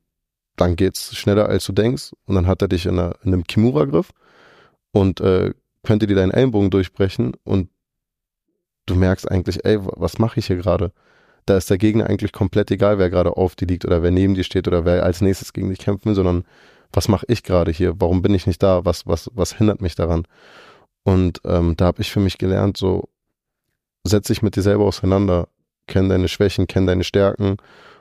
[0.55, 3.43] dann geht's schneller als du denkst und dann hat er dich in, einer, in einem
[3.43, 4.11] Kimura-Griff
[4.91, 7.69] und äh, könnte dir deinen Ellenbogen durchbrechen und
[8.85, 10.91] du merkst eigentlich, ey, was mache ich hier gerade?
[11.45, 14.33] Da ist der Gegner eigentlich komplett egal, wer gerade auf dir liegt oder wer neben
[14.33, 16.43] dir steht oder wer als nächstes gegen dich kämpfen will, sondern
[16.91, 17.99] was mache ich gerade hier?
[17.99, 18.85] Warum bin ich nicht da?
[18.85, 20.27] Was, was, was hindert mich daran?
[21.03, 23.09] Und ähm, da habe ich für mich gelernt, so
[24.03, 25.47] setz dich mit dir selber auseinander,
[25.87, 27.57] kenn deine Schwächen, kenn deine Stärken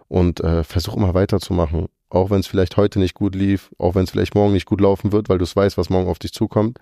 [0.09, 4.05] und äh, versuch immer weiterzumachen auch wenn es vielleicht heute nicht gut lief, auch wenn
[4.05, 6.33] es vielleicht morgen nicht gut laufen wird, weil du es weißt, was morgen auf dich
[6.33, 6.79] zukommt.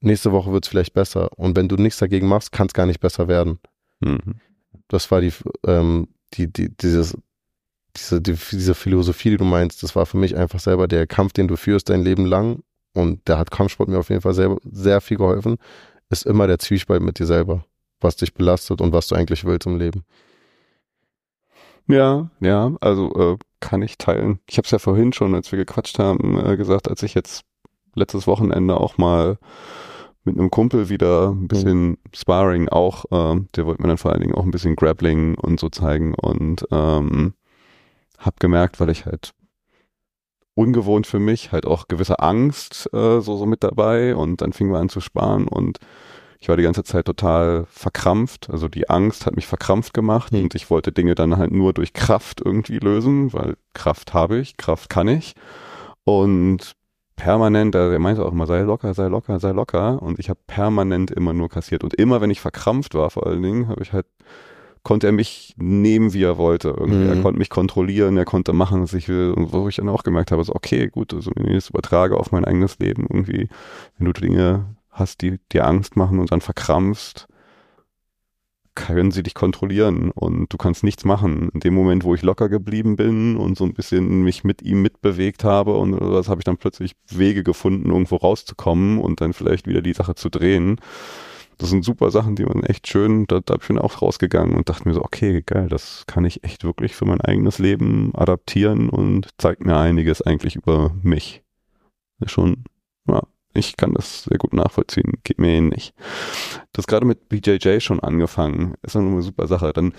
[0.00, 1.30] Nächste Woche wird es vielleicht besser.
[1.36, 3.58] Und wenn du nichts dagegen machst, kann es gar nicht besser werden.
[4.00, 4.40] Mhm.
[4.88, 5.32] Das war die,
[5.66, 7.16] ähm, die, die, dieses,
[7.96, 11.32] diese, die, diese Philosophie, die du meinst, das war für mich einfach selber der Kampf,
[11.32, 12.62] den du führst dein Leben lang.
[12.94, 15.56] Und da hat Kampfsport mir auf jeden Fall sehr, sehr viel geholfen.
[16.10, 17.64] Ist immer der Zwiespalt mit dir selber,
[18.00, 20.04] was dich belastet und was du eigentlich willst im Leben.
[21.86, 24.40] Ja, ja, also äh, kann ich teilen.
[24.48, 27.44] Ich habe es ja vorhin schon, als wir gequatscht haben, äh, gesagt, als ich jetzt
[27.94, 29.38] letztes Wochenende auch mal
[30.24, 31.98] mit einem Kumpel wieder ein bisschen mhm.
[32.14, 35.60] Sparring auch, äh, der wollte mir dann vor allen Dingen auch ein bisschen Grappling und
[35.60, 37.34] so zeigen und ähm,
[38.18, 39.32] hab gemerkt, weil ich halt
[40.54, 44.72] ungewohnt für mich, halt auch gewisse Angst äh, so, so mit dabei und dann fingen
[44.72, 45.78] wir an zu sparen und
[46.44, 48.50] ich war die ganze Zeit total verkrampft.
[48.50, 50.42] Also die Angst hat mich verkrampft gemacht mhm.
[50.42, 54.58] und ich wollte Dinge dann halt nur durch Kraft irgendwie lösen, weil Kraft habe ich,
[54.58, 55.32] Kraft kann ich.
[56.04, 56.74] Und
[57.16, 60.02] permanent, er meinte auch immer, sei locker, sei locker, sei locker.
[60.02, 61.82] Und ich habe permanent immer nur kassiert.
[61.82, 64.04] Und immer, wenn ich verkrampft war, vor allen Dingen, habe ich halt,
[64.82, 66.76] konnte er mich nehmen, wie er wollte.
[66.76, 67.04] Irgendwie.
[67.04, 67.08] Mhm.
[67.08, 69.32] Er konnte mich kontrollieren, er konnte machen, was ich will.
[69.32, 72.18] Und wo ich dann auch gemerkt habe, so, okay, gut, also wenn ich das übertrage
[72.18, 73.48] auf mein eigenes Leben, irgendwie,
[73.96, 77.28] wenn du Dinge hast, die dir Angst machen und dann verkrampfst,
[78.74, 81.48] können sie dich kontrollieren und du kannst nichts machen.
[81.54, 84.82] In dem Moment, wo ich locker geblieben bin und so ein bisschen mich mit ihm
[84.82, 89.68] mitbewegt habe und was habe ich dann plötzlich Wege gefunden, irgendwo rauszukommen und dann vielleicht
[89.68, 90.80] wieder die Sache zu drehen.
[91.58, 94.68] Das sind super Sachen, die man echt schön, da, da bin ich auch rausgegangen und
[94.68, 98.88] dachte mir so, okay, geil, das kann ich echt wirklich für mein eigenes Leben adaptieren
[98.88, 101.44] und zeigt mir einiges eigentlich über mich.
[102.26, 102.64] Schon,
[103.06, 103.22] ja,
[103.54, 105.94] ich kann das sehr gut nachvollziehen, geht mir ähnlich.
[106.72, 109.72] Du hast gerade mit BJJ schon angefangen, ist eine super Sache.
[109.72, 109.94] Dann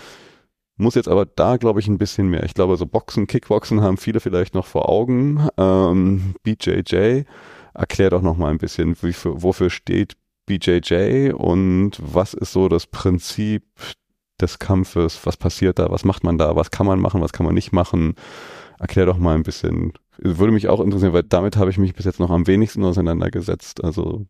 [0.76, 2.44] muss jetzt aber da, glaube ich, ein bisschen mehr.
[2.44, 5.48] Ich glaube, so Boxen, Kickboxen haben viele vielleicht noch vor Augen.
[5.56, 7.22] Ähm, BJJ,
[7.74, 10.14] erklär doch noch mal ein bisschen, wie für, wofür steht
[10.46, 13.64] BJJ und was ist so das Prinzip
[14.40, 15.24] des Kampfes?
[15.24, 15.90] Was passiert da?
[15.90, 16.56] Was macht man da?
[16.56, 17.20] Was kann man machen?
[17.20, 18.14] Was kann man nicht machen?
[18.78, 22.04] Erklär doch mal ein bisschen, würde mich auch interessieren, weil damit habe ich mich bis
[22.04, 23.82] jetzt noch am wenigsten auseinandergesetzt.
[23.82, 24.26] Also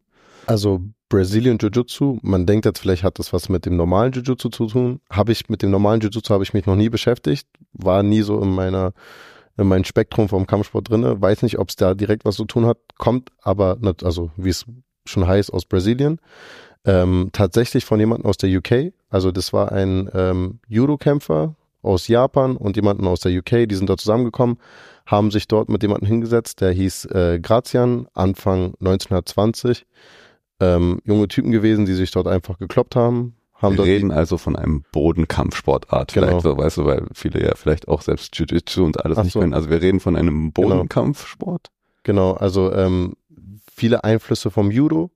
[0.46, 4.66] also Brazilian Jiu-Jitsu, man denkt jetzt vielleicht hat das was mit dem normalen Jiu-Jitsu zu
[4.66, 5.00] tun.
[5.10, 8.40] Habe ich mit dem normalen Jiu-Jitsu habe ich mich noch nie beschäftigt, war nie so
[8.40, 8.92] in meiner
[9.58, 11.20] in meinem Spektrum vom Kampfsport drinne.
[11.20, 14.66] Weiß nicht, ob es da direkt was zu tun hat, kommt aber also wie es
[15.06, 16.20] schon heiß aus Brasilien.
[16.84, 18.92] Ähm, tatsächlich von jemandem aus der UK.
[19.08, 21.56] Also das war ein ähm, Judo-Kämpfer
[21.86, 23.68] aus Japan und jemanden aus der UK.
[23.68, 24.58] Die sind dort zusammengekommen,
[25.06, 29.86] haben sich dort mit jemandem hingesetzt, der hieß äh, Grazian, Anfang 1920.
[30.60, 33.36] Ähm, junge Typen gewesen, die sich dort einfach gekloppt haben.
[33.54, 36.26] haben Wir reden also von einem Bodenkampfsportart, Genau.
[36.26, 39.32] vielleicht so, weißt du, weil viele ja vielleicht auch selbst Jiu-Jitsu und alles Ach nicht
[39.32, 39.40] so.
[39.40, 39.54] können.
[39.54, 41.68] Also wir reden von einem Bodenkampfsport.
[42.04, 43.14] Genau, also ähm,
[43.70, 45.10] viele Einflüsse vom Judo,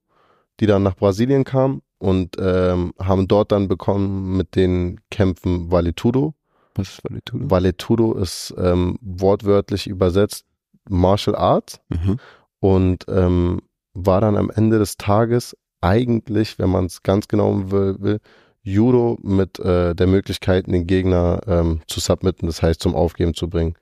[0.61, 6.35] die dann nach Brasilien kamen und ähm, haben dort dann bekommen mit den Kämpfen Valetudo.
[6.75, 7.51] Was ist Valetudo?
[7.51, 10.45] Valetudo ist ähm, wortwörtlich übersetzt
[10.89, 12.19] Martial Arts Mhm.
[12.61, 13.61] und ähm,
[13.95, 18.21] war dann am Ende des Tages eigentlich, wenn man es ganz genau will, will
[18.63, 23.49] Judo mit äh, der Möglichkeit, den Gegner ähm, zu submitten, das heißt zum Aufgeben zu
[23.49, 23.75] bringen.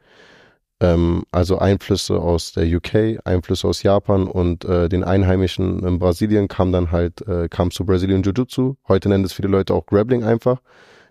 [0.80, 6.46] Ähm, also Einflüsse aus der UK, Einflüsse aus Japan und äh, den Einheimischen in Brasilien
[6.46, 8.76] kam dann halt, äh, kam zu Brazilian Jiu-Jitsu.
[8.86, 10.60] Heute nennen es viele Leute auch Grappling einfach.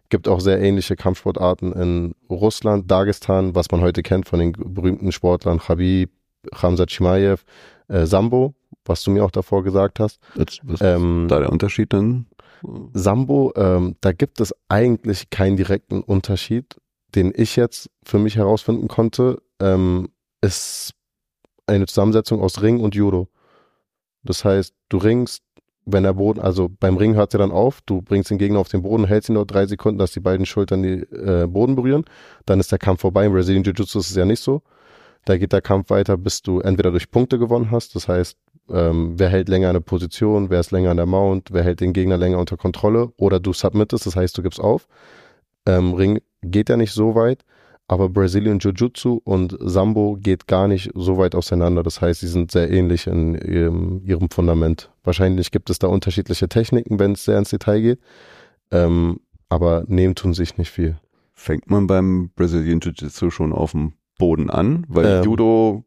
[0.10, 5.12] Gibt auch sehr ähnliche Kampfsportarten in Russland, Dagestan, was man heute kennt von den berühmten
[5.12, 6.12] Sportlern Khabib,
[6.56, 7.44] Khamzat Chimaev,
[7.90, 8.54] äh, Sambo,
[8.86, 10.20] was du mir auch davor gesagt hast.
[10.36, 12.28] Was, was Ähm, ist da der Unterschied dann?
[12.94, 16.78] Sambo, ähm, da gibt es eigentlich keinen direkten Unterschied,
[17.16, 20.10] den ich jetzt für mich herausfinden konnte, ähm,
[20.42, 20.94] ist
[21.66, 23.28] eine Zusammensetzung aus Ring und Judo.
[24.24, 25.44] Das heißt, du ringst,
[25.88, 28.68] wenn der Boden, also beim Ring hört er dann auf, du bringst den Gegner auf
[28.68, 32.04] den Boden, hältst ihn dort drei Sekunden, dass die beiden Schultern die äh, Boden berühren,
[32.46, 33.26] dann ist der Kampf vorbei.
[33.26, 34.62] Im Brazilian Jiu-Jitsu ist es ja nicht so.
[35.24, 38.38] Da geht der Kampf weiter, bis du entweder durch Punkte gewonnen hast, das heißt,
[38.70, 41.94] ähm, wer hält länger eine Position, wer ist länger an der Mount, wer hält den
[41.94, 44.88] Gegner länger unter Kontrolle oder du submittest, das heißt, du gibst auf.
[45.66, 47.46] Ähm, Ring geht ja nicht so weit,
[47.88, 51.84] aber Brazilian Jiu-Jitsu und Sambo geht gar nicht so weit auseinander.
[51.84, 54.92] Das heißt, sie sind sehr ähnlich in ihrem, ihrem Fundament.
[55.04, 58.00] Wahrscheinlich gibt es da unterschiedliche Techniken, wenn es sehr ins Detail geht,
[58.72, 60.98] ähm, aber nehmen tun sich nicht viel.
[61.34, 64.86] Fängt man beim Brazilian Jiu-Jitsu schon auf dem Boden an?
[64.90, 65.24] Weil Ähm.
[65.24, 65.86] Judo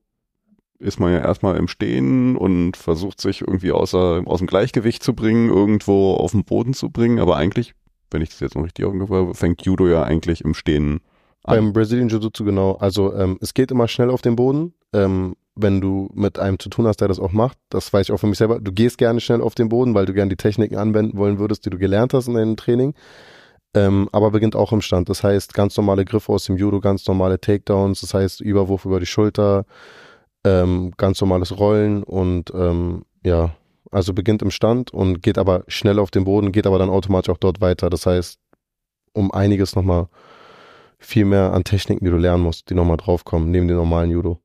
[0.78, 5.12] ist man ja erstmal im Stehen und versucht sich irgendwie außer, aus dem Gleichgewicht zu
[5.12, 7.18] bringen, irgendwo auf den Boden zu bringen.
[7.18, 7.74] Aber eigentlich,
[8.10, 11.00] wenn ich das jetzt noch richtig aufgehört habe, fängt Judo ja eigentlich im Stehen
[11.50, 12.72] Beim Brazilian Jiu-Jitsu genau.
[12.76, 14.74] Also ähm, es geht immer schnell auf den Boden.
[14.92, 18.12] Ähm, wenn du mit einem zu tun hast, der das auch macht, das weiß ich
[18.12, 18.60] auch für mich selber.
[18.60, 21.66] Du gehst gerne schnell auf den Boden, weil du gerne die Techniken anwenden wollen würdest,
[21.66, 22.94] die du gelernt hast in deinem Training.
[23.74, 25.08] Ähm, aber beginnt auch im Stand.
[25.08, 28.98] Das heißt, ganz normale Griffe aus dem Judo, ganz normale Takedowns, das heißt Überwurf über
[28.98, 29.64] die Schulter,
[30.44, 33.54] ähm, ganz normales Rollen und ähm, ja,
[33.90, 37.30] also beginnt im Stand und geht aber schnell auf den Boden, geht aber dann automatisch
[37.30, 37.90] auch dort weiter.
[37.90, 38.40] Das heißt,
[39.12, 40.08] um einiges nochmal
[41.00, 44.40] viel mehr an Techniken, die du lernen musst, die nochmal draufkommen, neben dem normalen Judo.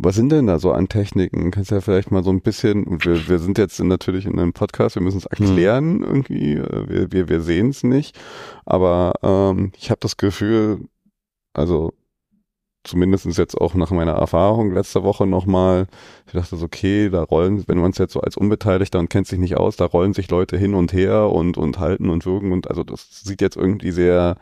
[0.00, 1.50] Was sind denn da so an Techniken?
[1.50, 4.52] Kannst du ja vielleicht mal so ein bisschen, wir, wir sind jetzt natürlich in einem
[4.52, 8.18] Podcast, wir müssen es erklären irgendwie, äh, wir, wir, wir sehen es nicht,
[8.64, 10.88] aber ähm, ich habe das Gefühl,
[11.52, 11.92] also
[12.84, 15.88] zumindest jetzt auch nach meiner Erfahrung letzte Woche nochmal,
[16.26, 19.26] ich dachte so, okay, da rollen, wenn man es jetzt so als Unbeteiligter und kennt
[19.26, 22.52] sich nicht aus, da rollen sich Leute hin und her und, und halten und würgen
[22.52, 24.36] und also das sieht jetzt irgendwie sehr,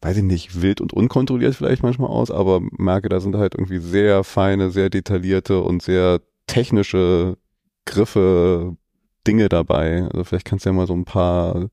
[0.00, 3.78] weiß ich nicht, wild und unkontrolliert vielleicht manchmal aus, aber merke, da sind halt irgendwie
[3.78, 7.36] sehr feine, sehr detaillierte und sehr technische
[7.84, 8.76] Griffe,
[9.26, 10.04] Dinge dabei.
[10.04, 11.68] Also vielleicht kannst du ja mal so ein paar,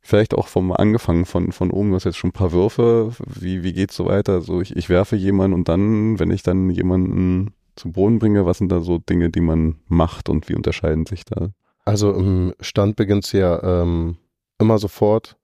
[0.00, 3.62] vielleicht auch vom angefangen von, von oben, du hast jetzt schon ein paar Würfe, wie,
[3.62, 4.40] wie geht's so weiter?
[4.40, 8.58] So, ich, ich werfe jemanden und dann, wenn ich dann jemanden zum Boden bringe, was
[8.58, 11.50] sind da so Dinge, die man macht und wie unterscheiden sich da?
[11.84, 14.16] Also im Stand beginnt ja ähm,
[14.58, 15.36] immer sofort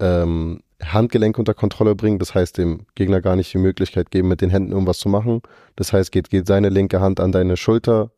[0.00, 0.60] ähm,
[0.92, 4.50] Handgelenk unter Kontrolle bringen, das heißt dem Gegner gar nicht die Möglichkeit geben, mit den
[4.50, 5.42] Händen irgendwas zu machen.
[5.76, 8.10] Das heißt, geht, geht seine linke Hand an deine Schulter,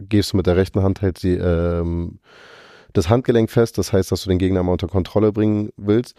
[0.00, 2.20] gehst du mit der rechten Hand halt sie, ähm,
[2.92, 6.16] das Handgelenk fest, das heißt, dass du den Gegner mal unter Kontrolle bringen willst.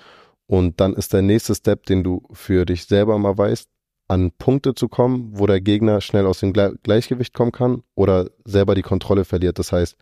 [0.47, 3.69] Und dann ist der nächste Step, den du für dich selber mal weißt,
[4.07, 8.29] an Punkte zu kommen, wo der Gegner schnell aus dem Gle Gleichgewicht kommen kann oder
[8.45, 9.59] selber die Kontrolle verliert.
[9.59, 9.95] Das heißt,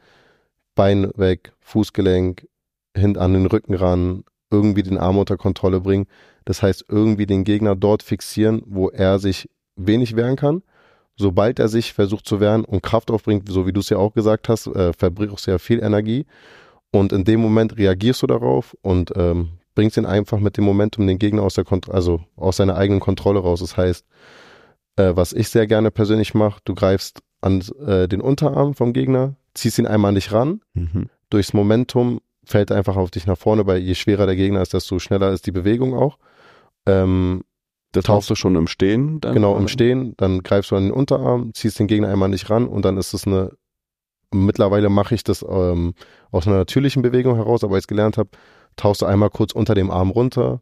[0.77, 2.47] Bein weg, Fußgelenk,
[2.95, 6.07] hin an den Rücken ran, irgendwie den Arm unter Kontrolle bringen.
[6.45, 10.63] Das heißt, irgendwie den Gegner dort fixieren, wo er sich wenig wehren kann.
[11.15, 14.13] Sobald er sich versucht zu wehren und Kraft aufbringt, so wie du es ja auch
[14.13, 16.25] gesagt hast, äh, verbrauchst du ja viel Energie.
[16.91, 21.05] Und in dem Moment reagierst du darauf und ähm, bringst ihn einfach mit dem Momentum
[21.07, 23.59] den Gegner aus der Kont also aus seiner eigenen Kontrolle raus.
[23.59, 24.05] Das heißt,
[24.95, 29.35] äh, was ich sehr gerne persönlich mache, du greifst an äh, den Unterarm vom Gegner,
[29.53, 31.09] ziehst ihn einmal an dich ran, Mhm.
[31.29, 34.99] durchs Momentum fällt einfach auf dich nach vorne, weil je schwerer der Gegner ist, desto
[34.99, 36.17] schneller ist die Bewegung auch.
[36.85, 37.43] Ähm,
[37.91, 39.33] Das Tauch- machst du schon im Stehen dann?
[39.33, 42.67] genau im Stehen, dann greifst du an den Unterarm, ziehst den Gegner einmal nicht ran
[42.67, 43.51] und dann ist es eine
[44.33, 45.93] Mittlerweile mache ich das ähm,
[46.31, 48.29] aus einer natürlichen Bewegung heraus, aber als ich gelernt habe,
[48.75, 50.59] tauchst du einmal kurz unter dem Arm runter,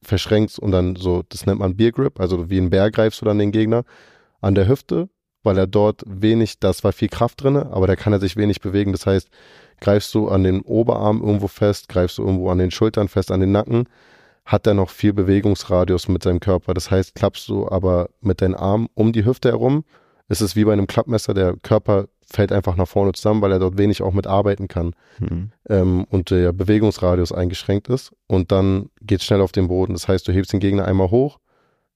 [0.00, 3.24] verschränkst und dann so, das nennt man Beer Grip, also wie ein Bär greifst du
[3.24, 3.82] dann den Gegner
[4.40, 5.08] an der Hüfte,
[5.42, 8.60] weil er dort wenig, das war viel Kraft drinne, aber da kann er sich wenig
[8.60, 8.92] bewegen.
[8.92, 9.28] Das heißt,
[9.80, 13.40] greifst du an den Oberarm irgendwo fest, greifst du irgendwo an den Schultern fest, an
[13.40, 13.88] den Nacken,
[14.44, 16.74] hat er noch viel Bewegungsradius mit seinem Körper.
[16.74, 19.84] Das heißt, klappst du aber mit deinen Armen um die Hüfte herum,
[20.28, 23.58] ist es wie bei einem Klappmesser, der Körper fällt einfach nach vorne zusammen, weil er
[23.58, 25.50] dort wenig auch mit arbeiten kann mhm.
[25.68, 28.12] ähm, und der Bewegungsradius eingeschränkt ist.
[28.26, 29.92] Und dann geht es schnell auf den Boden.
[29.92, 31.38] Das heißt, du hebst den Gegner einmal hoch,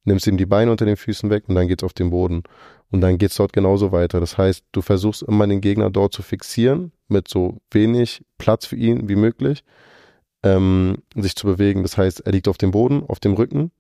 [0.05, 2.43] nimmst ihm die Beine unter den Füßen weg und dann geht's auf den Boden.
[2.91, 4.21] Und dann geht's dort genauso weiter.
[4.21, 8.77] Das heißt, du versuchst immer den Gegner dort zu fixieren, mit so wenig Platz für
[8.77, 9.63] ihn wie möglich,
[10.43, 11.83] ähm, sich zu bewegen.
[11.83, 13.71] Das heißt, er liegt auf dem Boden, auf dem Rücken,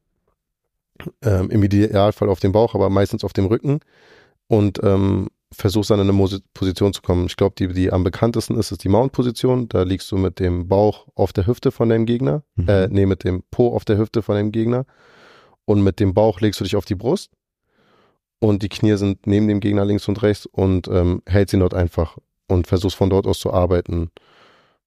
[1.22, 3.80] ähm, im Idealfall auf dem Bauch, aber meistens auf dem Rücken
[4.48, 7.26] und ähm, versuchst dann in eine Position zu kommen.
[7.26, 9.68] Ich glaube, die, die am bekanntesten ist, ist die Mount-Position.
[9.70, 12.68] Da liegst du mit dem Bauch auf der Hüfte von deinem Gegner, mhm.
[12.68, 14.84] äh, nee, mit dem Po auf der Hüfte von deinem Gegner
[15.64, 17.30] und mit dem Bauch legst du dich auf die Brust
[18.40, 21.74] und die Knie sind neben dem Gegner links und rechts und ähm, hältst ihn dort
[21.74, 24.10] einfach und versuchst von dort aus zu arbeiten.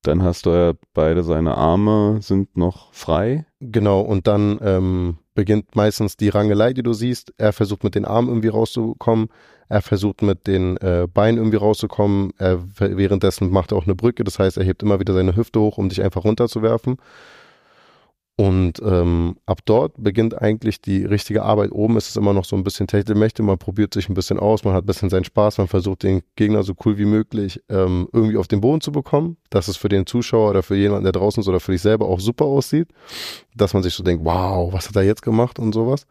[0.04, 3.46] Dann hast du ja beide seine Arme sind noch frei.
[3.60, 7.34] Genau, und dann ähm, beginnt meistens die Rangelei, die du siehst.
[7.38, 9.30] Er versucht mit den Armen irgendwie rauszukommen,
[9.70, 12.32] er versucht mit den äh, Beinen irgendwie rauszukommen.
[12.40, 15.60] Er währenddessen macht er auch eine Brücke, das heißt, er hebt immer wieder seine Hüfte
[15.60, 16.98] hoch, um dich einfach runterzuwerfen.
[18.41, 21.71] Und ähm, ab dort beginnt eigentlich die richtige Arbeit.
[21.71, 24.63] Oben ist es immer noch so ein bisschen Techtelmächte, man probiert sich ein bisschen aus,
[24.63, 28.08] man hat ein bisschen seinen Spaß, man versucht den Gegner so cool wie möglich ähm,
[28.12, 31.12] irgendwie auf den Boden zu bekommen, dass es für den Zuschauer oder für jemanden, der
[31.12, 32.88] draußen ist oder für dich selber auch super aussieht,
[33.56, 36.08] dass man sich so denkt, wow, was hat er jetzt gemacht und sowas.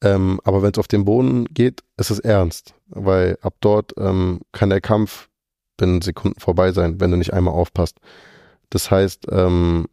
[0.00, 4.42] Ähm, aber wenn es auf den Boden geht, ist es ernst, weil ab dort ähm,
[4.52, 5.28] kann der Kampf
[5.76, 7.98] binnen Sekunden vorbei sein, wenn du nicht einmal aufpasst.
[8.70, 9.86] Das heißt, ähm,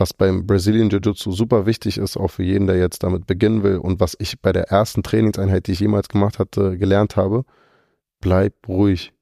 [0.00, 3.76] was beim Brazilian Jiu-Jitsu super wichtig ist, auch für jeden, der jetzt damit beginnen will
[3.76, 7.44] und was ich bei der ersten Trainingseinheit, die ich jemals gemacht hatte, gelernt habe,
[8.20, 9.12] bleib ruhig.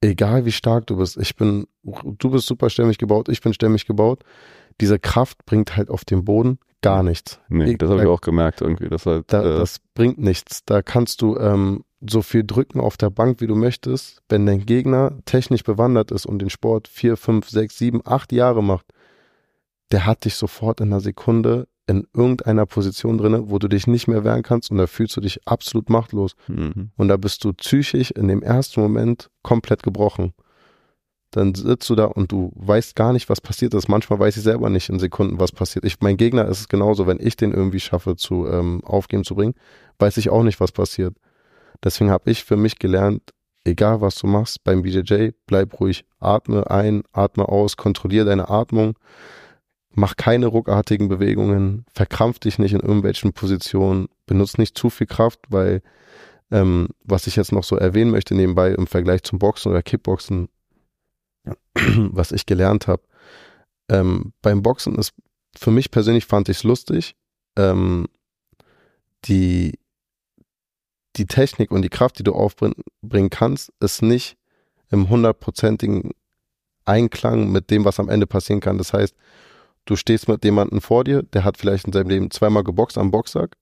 [0.00, 3.86] Egal wie stark du bist, ich bin, du bist super stämmig gebaut, ich bin stämmig
[3.86, 4.24] gebaut.
[4.80, 7.40] Diese Kraft bringt halt auf dem Boden gar nichts.
[7.48, 8.88] Nee, das habe ich auch gemerkt irgendwie.
[8.88, 10.64] Das, halt, da, äh, das bringt nichts.
[10.64, 14.22] Da kannst du ähm, so viel drücken auf der Bank, wie du möchtest.
[14.28, 18.62] Wenn dein Gegner technisch bewandert ist und den Sport vier, fünf, sechs, sieben, acht Jahre
[18.62, 18.86] macht,
[19.92, 24.08] der hat dich sofort in einer Sekunde in irgendeiner Position drinne, wo du dich nicht
[24.08, 26.34] mehr wehren kannst und da fühlst du dich absolut machtlos.
[26.48, 26.90] Mhm.
[26.96, 30.32] Und da bist du psychisch in dem ersten Moment komplett gebrochen.
[31.30, 33.88] Dann sitzt du da und du weißt gar nicht, was passiert ist.
[33.88, 35.84] Manchmal weiß ich selber nicht in Sekunden, was passiert.
[35.84, 39.34] Ich, mein Gegner ist es genauso, wenn ich den irgendwie schaffe zu ähm, aufgeben zu
[39.36, 39.54] bringen,
[39.98, 41.14] weiß ich auch nicht, was passiert.
[41.84, 43.30] Deswegen habe ich für mich gelernt,
[43.64, 48.96] egal was du machst beim BJJ, bleib ruhig, atme ein, atme aus, kontrolliere deine Atmung
[49.96, 55.40] mach keine ruckartigen Bewegungen, verkrampf dich nicht in irgendwelchen Positionen, benutze nicht zu viel Kraft,
[55.48, 55.82] weil
[56.50, 60.48] ähm, was ich jetzt noch so erwähnen möchte nebenbei im Vergleich zum Boxen oder Kickboxen,
[61.74, 63.02] was ich gelernt habe,
[63.88, 65.14] ähm, beim Boxen ist
[65.56, 67.16] für mich persönlich fand ich es lustig,
[67.56, 68.06] ähm,
[69.24, 69.78] die
[71.16, 74.36] die Technik und die Kraft, die du aufbringen kannst, ist nicht
[74.90, 76.10] im hundertprozentigen
[76.84, 78.76] Einklang mit dem, was am Ende passieren kann.
[78.76, 79.16] Das heißt,
[79.86, 83.10] du stehst mit jemandem vor dir, der hat vielleicht in seinem Leben zweimal geboxt am
[83.10, 83.56] Boxsack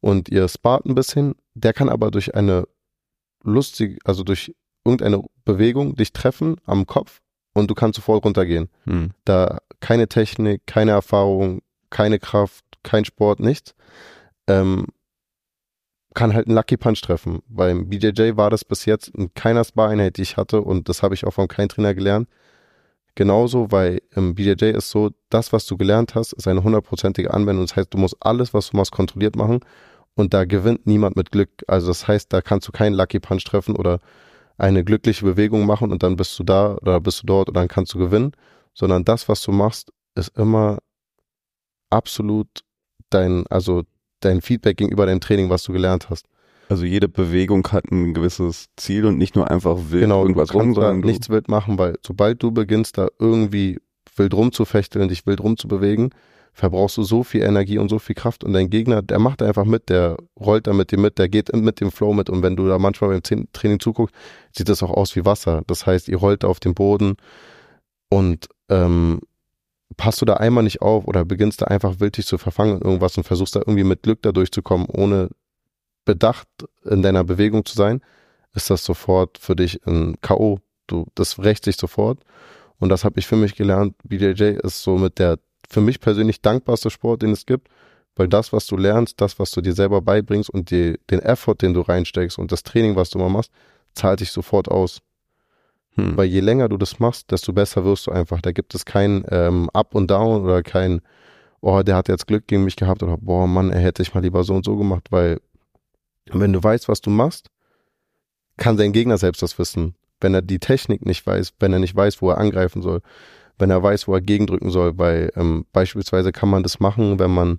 [0.00, 2.68] und ihr spart ein bisschen, der kann aber durch eine
[3.42, 7.20] lustige, also durch irgendeine Bewegung dich treffen am Kopf
[7.54, 8.68] und du kannst sofort runtergehen.
[8.84, 9.12] Hm.
[9.24, 13.74] Da keine Technik, keine Erfahrung, keine Kraft, kein Sport, nichts.
[14.46, 14.86] Ähm,
[16.14, 17.42] kann halt einen Lucky Punch treffen.
[17.48, 21.14] Beim BJJ war das bis jetzt in keiner Spareinheit, die ich hatte und das habe
[21.14, 22.28] ich auch von keinem Trainer gelernt
[23.14, 27.66] genauso, weil im BJJ ist so, das, was du gelernt hast, ist eine hundertprozentige Anwendung.
[27.66, 29.60] Das heißt, du musst alles, was du machst, kontrolliert machen
[30.14, 31.50] und da gewinnt niemand mit Glück.
[31.66, 34.00] Also das heißt, da kannst du keinen Lucky Punch treffen oder
[34.56, 37.68] eine glückliche Bewegung machen und dann bist du da oder bist du dort und dann
[37.68, 38.32] kannst du gewinnen,
[38.72, 40.78] sondern das, was du machst, ist immer
[41.90, 42.48] absolut
[43.10, 43.82] dein, also
[44.20, 46.26] dein Feedback gegenüber deinem Training, was du gelernt hast.
[46.68, 50.58] Also jede Bewegung hat ein gewisses Ziel und nicht nur einfach wild genau, irgendwas du
[50.58, 53.78] rum, sondern nichts wild machen, weil sobald du beginnst, da irgendwie
[54.16, 56.10] wild rumzufechteln, dich wild rumzubewegen,
[56.52, 59.64] verbrauchst du so viel Energie und so viel Kraft und dein Gegner, der macht einfach
[59.64, 62.56] mit, der rollt da mit dir mit, der geht mit dem Flow mit und wenn
[62.56, 64.14] du da manchmal beim Training zuguckst,
[64.52, 65.62] sieht das auch aus wie Wasser.
[65.66, 67.16] Das heißt, ihr rollt auf den Boden
[68.08, 69.20] und ähm,
[69.96, 72.82] passt du da einmal nicht auf oder beginnst da einfach wild dich zu verfangen in
[72.82, 75.30] irgendwas und versuchst da irgendwie mit Glück da durchzukommen, ohne
[76.04, 76.48] bedacht
[76.84, 78.00] in deiner Bewegung zu sein,
[78.54, 80.60] ist das sofort für dich ein K.O.
[80.86, 82.20] Du, das rächt sich sofort.
[82.78, 83.94] Und das habe ich für mich gelernt.
[84.04, 85.38] BJJ ist so mit der
[85.68, 87.68] für mich persönlich dankbarste Sport, den es gibt,
[88.16, 91.56] weil das, was du lernst, das, was du dir selber beibringst und die, den Effort,
[91.56, 93.50] den du reinsteckst und das Training, was du mal machst,
[93.94, 95.00] zahlt sich sofort aus.
[95.96, 96.16] Hm.
[96.16, 98.40] Weil je länger du das machst, desto besser wirst du einfach.
[98.40, 101.00] Da gibt es kein ähm, Up und Down oder kein,
[101.60, 104.20] oh, der hat jetzt Glück gegen mich gehabt oder boah, Mann, er hätte ich mal
[104.20, 105.40] lieber so und so gemacht, weil
[106.30, 107.48] wenn du weißt, was du machst,
[108.56, 109.94] kann dein Gegner selbst das wissen.
[110.20, 113.00] Wenn er die Technik nicht weiß, wenn er nicht weiß, wo er angreifen soll,
[113.58, 117.30] wenn er weiß, wo er gegendrücken soll, weil ähm, beispielsweise kann man das machen, wenn
[117.30, 117.58] man,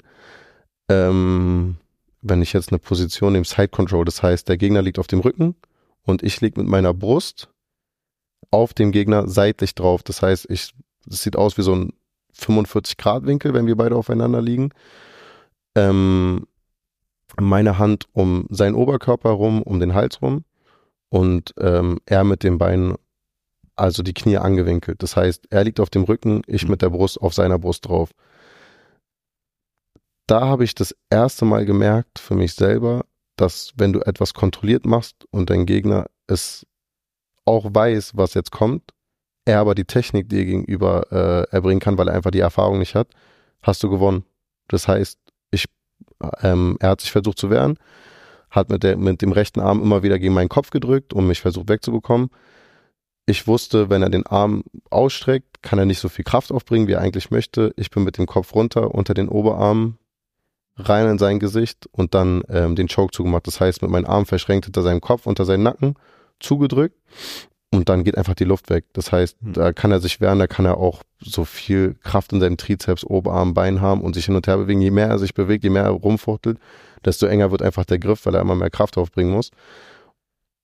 [0.89, 1.77] ähm,
[2.21, 5.19] wenn ich jetzt eine Position im Side Control, das heißt, der Gegner liegt auf dem
[5.19, 5.55] Rücken
[6.03, 7.49] und ich liege mit meiner Brust
[8.51, 10.03] auf dem Gegner seitlich drauf.
[10.03, 10.73] Das heißt, ich,
[11.09, 11.93] es sieht aus wie so ein
[12.33, 14.71] 45 Grad Winkel, wenn wir beide aufeinander liegen.
[15.75, 16.47] Ähm,
[17.39, 20.43] meine Hand um seinen Oberkörper rum, um den Hals rum
[21.09, 22.95] und ähm, er mit den Beinen,
[23.75, 25.01] also die Knie angewinkelt.
[25.03, 26.71] Das heißt, er liegt auf dem Rücken, ich mhm.
[26.71, 28.11] mit der Brust auf seiner Brust drauf.
[30.27, 33.05] Da habe ich das erste Mal gemerkt für mich selber,
[33.35, 36.65] dass wenn du etwas kontrolliert machst und dein Gegner es
[37.45, 38.91] auch weiß, was jetzt kommt,
[39.45, 42.95] er aber die Technik dir gegenüber äh, erbringen kann, weil er einfach die Erfahrung nicht
[42.95, 43.09] hat,
[43.61, 44.25] hast du gewonnen.
[44.67, 45.19] Das heißt,
[46.41, 47.77] ähm, er hat sich versucht zu wehren,
[48.49, 51.41] hat mit, der, mit dem rechten Arm immer wieder gegen meinen Kopf gedrückt, um mich
[51.41, 52.29] versucht wegzubekommen.
[53.25, 56.93] Ich wusste, wenn er den Arm ausstreckt, kann er nicht so viel Kraft aufbringen, wie
[56.93, 57.73] er eigentlich möchte.
[57.75, 59.97] Ich bin mit dem Kopf runter, unter den Oberarm,
[60.77, 63.47] rein in sein Gesicht und dann ähm, den Choke zugemacht.
[63.47, 65.95] Das heißt, mit meinem Arm verschränkt hinter seinem Kopf, unter seinen Nacken
[66.39, 66.97] zugedrückt
[67.75, 68.85] und dann geht einfach die Luft weg.
[68.93, 69.53] Das heißt, hm.
[69.53, 73.03] da kann er sich wehren, da kann er auch so viel Kraft in seinem Trizeps,
[73.03, 74.81] Oberarm, Bein haben und sich hin und her bewegen.
[74.81, 76.59] Je mehr er sich bewegt, je mehr er rumfuchtelt,
[77.03, 79.51] desto enger wird einfach der Griff, weil er immer mehr Kraft aufbringen muss.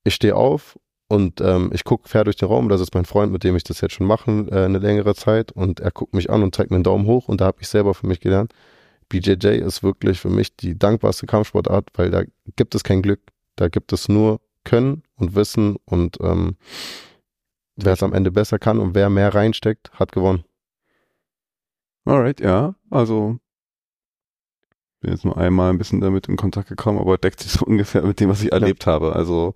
[0.04, 2.68] Ich stehe auf und ähm, ich gucke fair durch den Raum.
[2.68, 5.52] Das ist mein Freund, mit dem ich das jetzt schon mache, äh, eine längere Zeit.
[5.52, 7.28] Und er guckt mich an und zeigt mir einen Daumen hoch.
[7.28, 8.52] Und da habe ich selber für mich gelernt,
[9.08, 12.22] BJJ ist wirklich für mich die dankbarste Kampfsportart, weil da
[12.56, 13.20] gibt es kein Glück.
[13.56, 16.56] Da gibt es nur Können und Wissen und ähm,
[17.76, 20.44] wer es am Ende besser kann und wer mehr reinsteckt, hat gewonnen.
[22.04, 22.74] Alright, ja.
[22.90, 23.38] Also
[25.00, 28.02] bin jetzt nur einmal ein bisschen damit in Kontakt gekommen, aber deckt sich so ungefähr
[28.02, 28.52] mit dem, was ich ja.
[28.52, 29.14] erlebt habe.
[29.14, 29.52] Also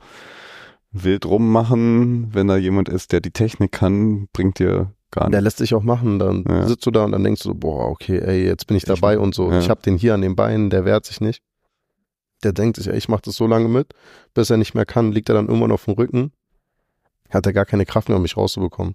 [0.91, 5.33] wild rummachen, wenn da jemand ist, der die Technik kann, bringt dir gar nichts.
[5.33, 6.67] Der lässt sich auch machen, dann ja.
[6.67, 9.21] sitzt du da und dann denkst du, boah, okay, ey, jetzt bin ich dabei ich,
[9.21, 9.51] und so.
[9.51, 9.59] Ja.
[9.59, 11.43] Ich habe den hier an den Beinen, der wehrt sich nicht
[12.43, 13.95] der denkt sich, ich mache das so lange mit,
[14.35, 16.33] bis er nicht mehr kann, liegt er dann irgendwann auf dem Rücken,
[17.31, 18.95] hat er gar keine Kraft mehr, um mich rauszubekommen.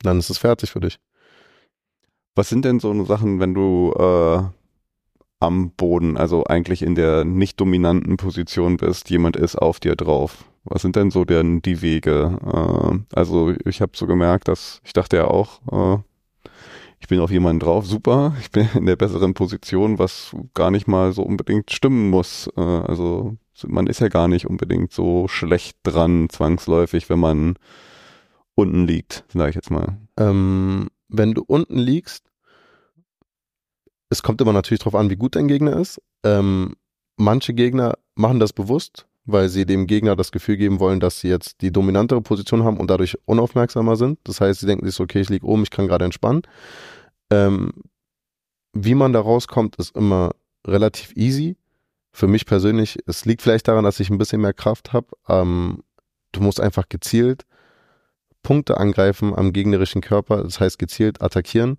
[0.00, 0.98] Dann ist es fertig für dich.
[2.34, 4.42] Was sind denn so Sachen, wenn du äh,
[5.40, 10.44] am Boden, also eigentlich in der nicht dominanten Position bist, jemand ist auf dir drauf?
[10.64, 12.38] Was sind denn so denn die Wege?
[12.44, 16.02] Äh, also ich habe so gemerkt, dass ich dachte ja auch, äh,
[17.00, 20.86] ich bin auf jemanden drauf, super, ich bin in der besseren Position, was gar nicht
[20.86, 22.50] mal so unbedingt stimmen muss.
[22.56, 23.36] Äh, also
[23.66, 27.54] man ist ja gar nicht unbedingt so schlecht dran, zwangsläufig, wenn man
[28.54, 29.98] unten liegt, sage ich jetzt mal.
[30.16, 32.24] Ähm, wenn du unten liegst,
[34.08, 36.00] es kommt immer natürlich darauf an, wie gut dein Gegner ist.
[36.24, 36.74] Ähm,
[37.16, 41.28] manche Gegner machen das bewusst, weil sie dem Gegner das Gefühl geben wollen, dass sie
[41.28, 44.18] jetzt die dominantere Position haben und dadurch unaufmerksamer sind.
[44.24, 46.42] Das heißt, sie denken sich so, okay, ich liege oben, ich kann gerade entspannen.
[47.30, 47.72] Ähm,
[48.72, 50.30] wie man da rauskommt, ist immer
[50.66, 51.56] relativ easy.
[52.12, 55.08] Für mich persönlich, es liegt vielleicht daran, dass ich ein bisschen mehr Kraft habe.
[55.28, 55.82] Ähm,
[56.32, 57.44] du musst einfach gezielt
[58.42, 61.78] Punkte angreifen am gegnerischen Körper, das heißt gezielt attackieren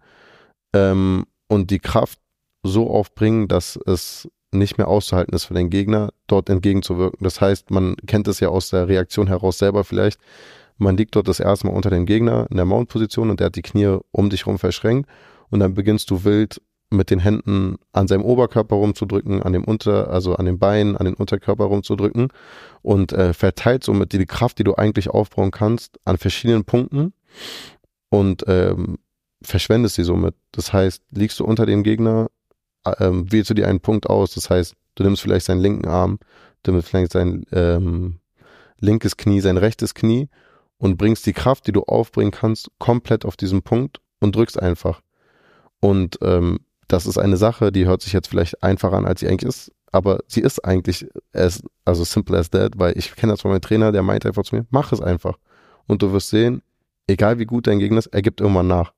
[0.74, 2.20] ähm, und die Kraft
[2.64, 7.20] so aufbringen, dass es nicht mehr auszuhalten ist für den Gegner, dort entgegenzuwirken.
[7.22, 10.20] Das heißt, man kennt es ja aus der Reaktion heraus selber vielleicht.
[10.78, 13.56] Man liegt dort das erste Mal unter dem Gegner in der Mount-Position und der hat
[13.56, 15.10] die Knie um dich herum verschränkt
[15.50, 20.10] und dann beginnst du wild mit den Händen an seinem Oberkörper rumzudrücken, an dem Unter,
[20.10, 22.30] also an den Beinen, an den Unterkörper rumzudrücken
[22.82, 27.14] und äh, verteilt somit die Kraft, die du eigentlich aufbauen kannst, an verschiedenen Punkten
[28.10, 29.00] und ähm,
[29.41, 30.36] verschwendest sie somit.
[30.52, 32.28] Das heißt, liegst du unter dem Gegner,
[33.00, 34.34] ähm, wählst du dir einen Punkt aus.
[34.34, 36.20] Das heißt, du nimmst vielleicht seinen linken Arm,
[36.64, 38.20] du nimmst vielleicht sein ähm,
[38.80, 40.30] linkes Knie, sein rechtes Knie
[40.78, 45.02] und bringst die Kraft, die du aufbringen kannst, komplett auf diesen Punkt und drückst einfach.
[45.80, 49.28] Und ähm, das ist eine Sache, die hört sich jetzt vielleicht einfacher an, als sie
[49.28, 53.42] eigentlich ist, aber sie ist eigentlich as, also simple as that, weil ich kenne das
[53.42, 55.38] von meinem Trainer, der meint einfach zu mir, mach es einfach.
[55.88, 56.62] Und du wirst sehen,
[57.08, 58.94] egal wie gut dein Gegner ist, er gibt irgendwann nach.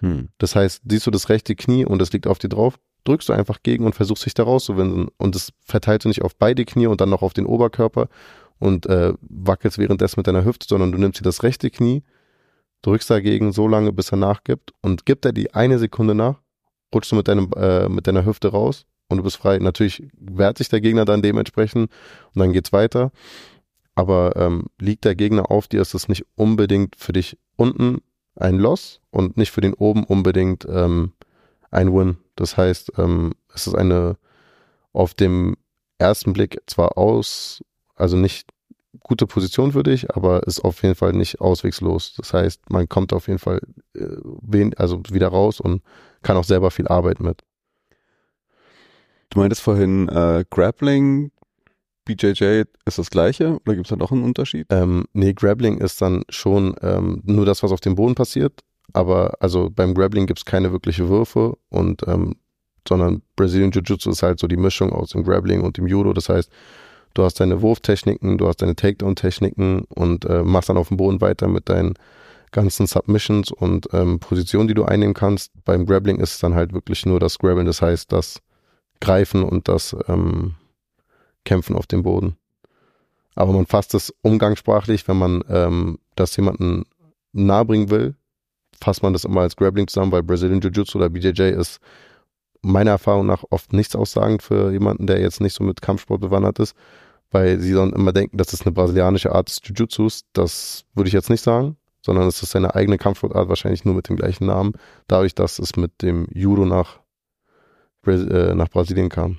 [0.00, 0.28] Hm.
[0.38, 3.32] Das heißt, siehst du das rechte Knie und es liegt auf dir drauf, drückst du
[3.32, 5.08] einfach gegen und versuchst dich da rauszuwinden.
[5.18, 8.08] Und das verteilst du nicht auf beide Knie und dann noch auf den Oberkörper
[8.58, 12.02] und äh, wackelst währenddessen mit deiner Hüfte, sondern du nimmst dir das rechte Knie,
[12.82, 16.40] drückst dagegen so lange, bis er nachgibt und gibt er die eine Sekunde nach,
[16.94, 19.58] rutschst du mit, deinem, äh, mit deiner Hüfte raus und du bist frei.
[19.58, 21.90] Natürlich wehrt sich der Gegner dann dementsprechend
[22.34, 23.10] und dann geht's weiter.
[23.96, 27.98] Aber ähm, liegt der Gegner auf dir, ist es nicht unbedingt für dich unten
[28.36, 31.12] ein Loss und nicht für den oben unbedingt ähm,
[31.74, 32.16] ein Win.
[32.36, 34.16] Das heißt, ähm, es ist eine
[34.92, 35.56] auf dem
[35.98, 37.62] ersten Blick zwar aus,
[37.96, 38.48] also nicht
[39.00, 42.14] gute Position für dich, aber ist auf jeden Fall nicht auswegslos.
[42.16, 43.60] Das heißt, man kommt auf jeden Fall
[43.94, 45.82] äh, also wieder raus und
[46.22, 47.42] kann auch selber viel arbeiten mit.
[49.30, 51.32] Du meintest vorhin äh, Grappling,
[52.04, 54.66] BJJ ist das gleiche oder gibt es da noch einen Unterschied?
[54.70, 58.60] Ähm, nee, Grappling ist dann schon ähm, nur das, was auf dem Boden passiert.
[58.92, 62.36] Aber also beim Grappling gibt es keine wirkliche Würfe und ähm,
[62.86, 66.12] sondern Brazilian Jiu-Jitsu ist halt so die Mischung aus dem Grappling und dem Judo.
[66.12, 66.50] Das heißt,
[67.14, 71.20] du hast deine Wurftechniken, du hast deine Takedown-Techniken und äh, machst dann auf dem Boden
[71.20, 71.94] weiter mit deinen
[72.52, 75.52] ganzen Submissions und ähm, Positionen, die du einnehmen kannst.
[75.64, 78.40] Beim Grappling ist es dann halt wirklich nur das Grabbeln, das heißt das
[79.00, 80.54] Greifen und das ähm,
[81.44, 82.36] Kämpfen auf dem Boden.
[83.34, 86.84] Aber man fasst es umgangssprachlich, wenn man ähm, das jemanden
[87.32, 88.14] nahebringen will,
[88.84, 91.80] fasst man das immer als Grappling zusammen, weil Brazilian Jiu-Jitsu oder BJJ ist
[92.60, 96.58] meiner Erfahrung nach oft nichts aussagend für jemanden, der jetzt nicht so mit Kampfsport bewandert
[96.58, 96.74] ist,
[97.30, 100.24] weil sie dann immer denken, das ist eine brasilianische Art des Jiu-Jitsus.
[100.34, 104.08] Das würde ich jetzt nicht sagen, sondern es ist seine eigene Kampfsportart, wahrscheinlich nur mit
[104.08, 104.72] dem gleichen Namen,
[105.08, 107.00] dadurch, dass es mit dem Judo nach,
[108.06, 109.38] äh, nach Brasilien kam.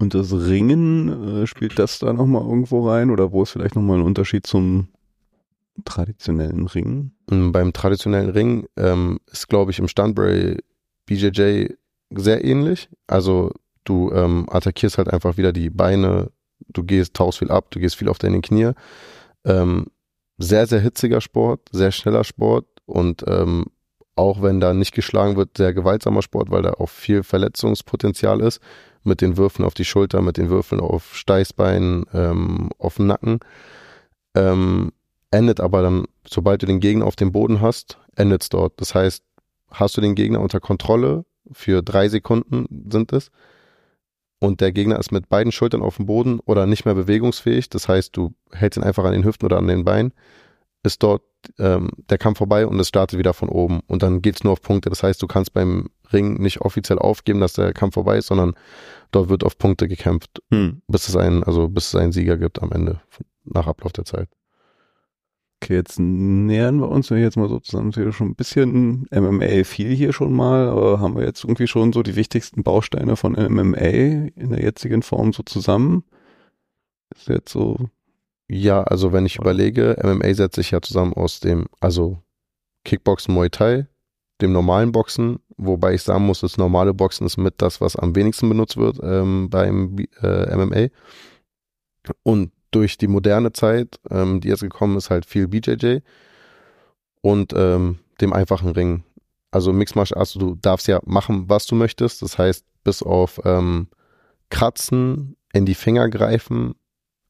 [0.00, 3.98] Und das Ringen, äh, spielt das da nochmal irgendwo rein oder wo ist vielleicht nochmal
[3.98, 4.88] ein Unterschied zum
[5.84, 7.16] traditionellen Ringen?
[7.30, 10.58] Mm, beim traditionellen Ring ähm, ist, glaube ich, im Standbury
[11.06, 11.74] BJJ
[12.10, 12.88] sehr ähnlich.
[13.06, 13.52] Also
[13.84, 16.30] du ähm, attackierst halt einfach wieder die Beine,
[16.68, 18.72] du gehst, tauchst viel ab, du gehst viel auf deine Knie.
[19.44, 19.86] Ähm,
[20.38, 23.66] sehr, sehr hitziger Sport, sehr schneller Sport und ähm,
[24.14, 28.60] auch wenn da nicht geschlagen wird, sehr gewaltsamer Sport, weil da auch viel Verletzungspotenzial ist,
[29.04, 33.40] mit den Würfen auf die Schulter, mit den Würfeln auf Steißbein, ähm, auf den Nacken.
[34.34, 34.92] Ähm,
[35.30, 38.80] endet aber dann, sobald du den Gegner auf dem Boden hast, endet es dort.
[38.80, 39.24] Das heißt,
[39.70, 43.30] hast du den Gegner unter Kontrolle, für drei Sekunden sind es,
[44.40, 47.88] und der Gegner ist mit beiden Schultern auf dem Boden oder nicht mehr bewegungsfähig, das
[47.88, 50.12] heißt, du hältst ihn einfach an den Hüften oder an den Beinen,
[50.84, 51.22] ist dort
[51.58, 53.80] ähm, der Kampf vorbei und es startet wieder von oben.
[53.86, 54.90] Und dann geht es nur auf Punkte.
[54.90, 58.54] Das heißt, du kannst beim Ring nicht offiziell aufgeben, dass der Kampf vorbei ist, sondern
[59.10, 60.82] dort wird auf Punkte gekämpft, hm.
[60.86, 63.00] bis es einen, also bis es einen Sieger gibt am Ende,
[63.44, 64.28] nach Ablauf der Zeit.
[65.60, 69.94] Okay, jetzt nähern wir uns, jetzt mal so zusammen sehe, schon ein bisschen MMA viel
[69.94, 74.30] hier schon mal, aber haben wir jetzt irgendwie schon so die wichtigsten Bausteine von MMA
[74.36, 76.04] in der jetzigen Form so zusammen?
[77.14, 77.88] Ist jetzt so.
[78.48, 82.22] Ja, also wenn ich überlege, MMA setzt sich ja zusammen aus dem, also
[82.84, 83.86] Kickboxen, Muay Thai,
[84.40, 88.14] dem normalen Boxen, wobei ich sagen muss, das normale Boxen ist mit das, was am
[88.14, 90.88] wenigsten benutzt wird ähm, beim äh, MMA.
[92.22, 95.98] Und durch die moderne Zeit, ähm, die jetzt gekommen ist, halt viel BJJ
[97.20, 99.04] und ähm, dem einfachen Ring.
[99.50, 102.22] Also Mixed Martial Arts, du darfst ja machen, was du möchtest.
[102.22, 103.88] Das heißt, bis auf ähm,
[104.50, 106.74] Kratzen, in die Finger greifen,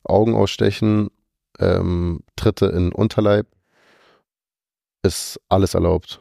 [0.04, 1.10] Augen ausstechen,
[1.58, 3.46] ähm, Tritte in Unterleib,
[5.02, 6.20] ist alles erlaubt.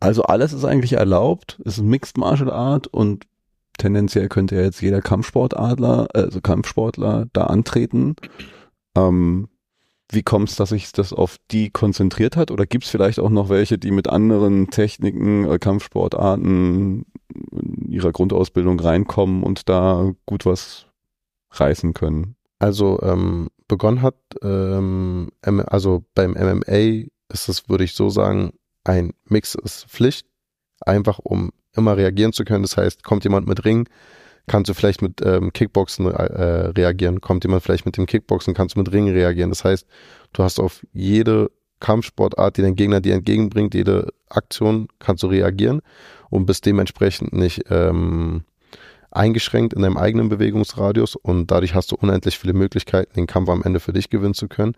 [0.00, 3.26] Also alles ist eigentlich erlaubt, es ist Mixed Martial Art und
[3.78, 8.16] tendenziell könnte ja jetzt jeder Kampfsportadler, also Kampfsportler da antreten.
[8.96, 9.48] Ähm,
[10.10, 12.50] wie kommt es, dass sich das auf die konzentriert hat?
[12.50, 17.06] Oder gibt es vielleicht auch noch welche, die mit anderen Techniken, äh, Kampfsportarten
[17.88, 20.86] ihrer Grundausbildung reinkommen und da gut was
[21.50, 22.36] reißen können?
[22.58, 28.52] Also ähm, begonnen hat, ähm, also beim MMA ist es, würde ich so sagen,
[28.84, 30.26] ein Mix ist Pflicht,
[30.80, 32.62] einfach um immer reagieren zu können.
[32.62, 33.88] Das heißt, kommt jemand mit Ring,
[34.46, 37.20] kannst du vielleicht mit ähm, Kickboxen äh, reagieren.
[37.20, 39.50] Kommt jemand vielleicht mit dem Kickboxen, kannst du mit Ring reagieren.
[39.50, 39.86] Das heißt,
[40.32, 41.50] du hast auf jede
[41.80, 45.82] Kampfsportart, die dein Gegner dir entgegenbringt, jede Aktion kannst du reagieren
[46.30, 48.44] und bist dementsprechend nicht ähm,
[49.10, 53.62] eingeschränkt in deinem eigenen Bewegungsradius und dadurch hast du unendlich viele Möglichkeiten, den Kampf am
[53.62, 54.74] Ende für dich gewinnen zu können.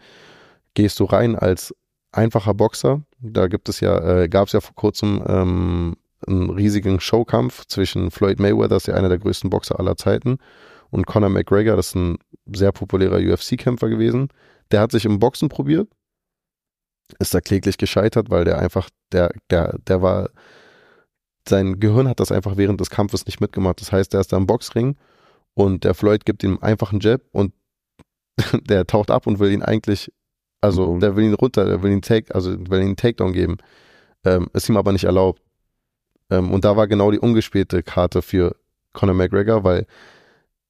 [0.74, 1.74] Gehst du rein als
[2.12, 5.96] einfacher Boxer, da gibt es ja, äh, gab es ja vor kurzem ähm,
[6.26, 10.38] einen riesigen Showkampf zwischen Floyd Mayweather, das ist ja einer der größten Boxer aller Zeiten,
[10.90, 14.28] und Conor McGregor, das ist ein sehr populärer UFC-Kämpfer gewesen.
[14.70, 15.88] Der hat sich im Boxen probiert,
[17.18, 20.30] ist da kläglich gescheitert, weil der einfach, der, der, der war,
[21.48, 23.80] sein Gehirn hat das einfach während des Kampfes nicht mitgemacht.
[23.80, 24.96] Das heißt, der ist da im Boxring
[25.54, 27.52] und der Floyd gibt ihm einfach einen Jab und
[28.68, 30.12] der taucht ab und will ihn eigentlich,
[30.60, 31.00] also Mhm.
[31.00, 33.56] der will ihn runter, der will ihn Take, also will ihn einen Takedown geben.
[34.24, 35.40] Ähm, ist ihm aber nicht erlaubt.
[36.30, 38.56] Ähm, und da war genau die ungespielte Karte für
[38.92, 39.86] Conor McGregor, weil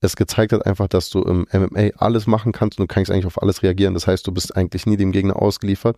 [0.00, 3.26] es gezeigt hat einfach, dass du im MMA alles machen kannst und du kannst eigentlich
[3.26, 3.94] auf alles reagieren.
[3.94, 5.96] Das heißt, du bist eigentlich nie dem Gegner ausgeliefert.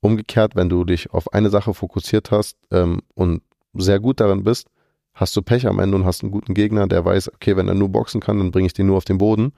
[0.00, 3.42] Umgekehrt, wenn du dich auf eine Sache fokussiert hast ähm, und
[3.74, 4.68] sehr gut darin bist,
[5.12, 7.74] hast du Pech am Ende und hast einen guten Gegner, der weiß, okay, wenn er
[7.74, 9.52] nur boxen kann, dann bringe ich den nur auf den Boden,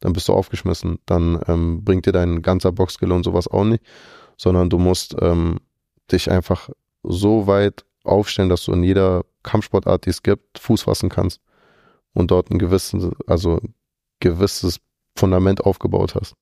[0.00, 0.98] dann bist du aufgeschmissen.
[1.06, 3.84] Dann ähm, bringt dir dein ganzer Boxskill und sowas auch nicht,
[4.36, 5.58] sondern du musst ähm,
[6.10, 6.70] dich einfach
[7.04, 11.40] so weit aufstellen, dass du in jeder Kampfsportart, die es gibt, Fuß fassen kannst
[12.14, 13.60] und dort ein gewisses, also
[14.20, 14.80] gewisses
[15.16, 16.34] Fundament aufgebaut hast.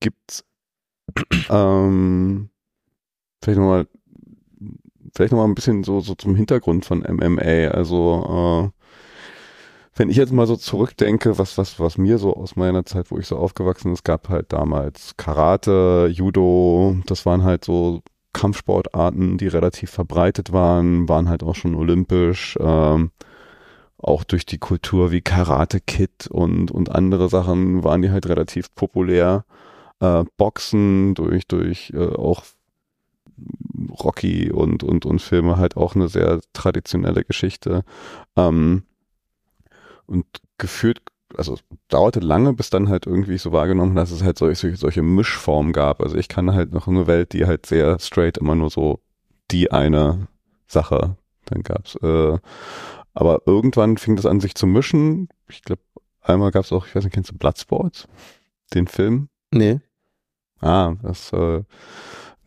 [0.00, 0.44] Gibt's
[1.50, 2.50] ähm,
[3.42, 3.86] vielleicht nochmal
[5.14, 7.68] vielleicht noch mal ein bisschen so, so zum Hintergrund von MMA.
[7.68, 8.80] Also äh,
[9.94, 13.18] wenn ich jetzt mal so zurückdenke, was, was, was mir so aus meiner Zeit, wo
[13.18, 18.02] ich so aufgewachsen bin, es gab halt damals Karate, Judo, das waren halt so
[18.32, 23.10] Kampfsportarten, die relativ verbreitet waren, waren halt auch schon olympisch, ähm,
[23.98, 28.74] auch durch die Kultur wie Karate Kid und, und andere Sachen waren die halt relativ
[28.74, 29.44] populär.
[30.00, 32.44] Äh, Boxen durch, durch äh, auch
[34.02, 37.84] Rocky und, und, und Filme halt auch eine sehr traditionelle Geschichte.
[38.36, 38.84] Ähm,
[40.06, 40.26] und
[40.58, 41.00] gefühlt,
[41.36, 45.02] also es dauerte lange, bis dann halt irgendwie so wahrgenommen, dass es halt solche, solche
[45.02, 46.02] Mischformen gab.
[46.02, 49.00] Also ich kann halt noch eine Welt, die halt sehr straight immer nur so
[49.50, 50.28] die eine
[50.66, 51.16] Sache
[51.46, 51.96] dann gab's.
[51.96, 52.38] Äh,
[53.14, 55.28] aber irgendwann fing das an, sich zu mischen.
[55.48, 55.82] Ich glaube,
[56.22, 58.08] einmal gab's auch, ich weiß nicht, kennst du Bloodsport?
[58.74, 59.28] Den Film?
[59.52, 59.80] Nee.
[60.60, 61.62] Ah, das äh,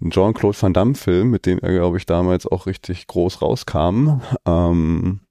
[0.01, 4.21] ein Jean-Claude Van Damme-Film, mit dem er, glaube ich, damals auch richtig groß rauskam.
[4.45, 5.21] Ähm,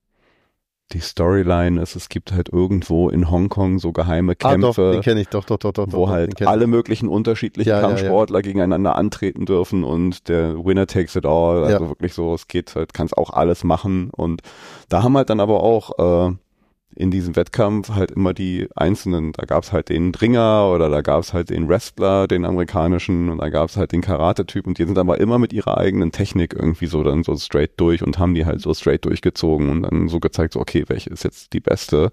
[0.93, 5.17] die Storyline ist, es gibt halt irgendwo in Hongkong so geheime Ah, doch, Kämpfe, den
[5.17, 5.87] ich, doch, doch, doch, doch.
[5.93, 7.87] wo doch, halt alle möglichen unterschiedlichen Ja, ja, ja.
[7.89, 11.65] Kampfsportler gegeneinander antreten dürfen und der Winner takes it all.
[11.65, 11.89] Also Ja.
[11.89, 14.11] wirklich so, es geht halt, kannst auch alles machen.
[14.11, 14.43] Und
[14.91, 16.35] da haben halt dann aber auch äh,
[16.95, 21.33] in diesem Wettkampf halt immer die einzelnen, da gab's halt den Dringer oder da gab's
[21.33, 25.21] halt den Wrestler, den amerikanischen und da gab's halt den Karate-Typ und die sind aber
[25.21, 28.61] immer mit ihrer eigenen Technik irgendwie so dann so straight durch und haben die halt
[28.61, 32.13] so straight durchgezogen und dann so gezeigt, so okay, welche ist jetzt die beste.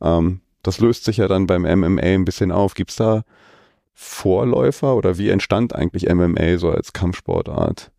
[0.00, 2.74] Ähm, das löst sich ja dann beim MMA ein bisschen auf.
[2.74, 3.24] Gibt's da
[3.94, 7.90] Vorläufer oder wie entstand eigentlich MMA so als Kampfsportart?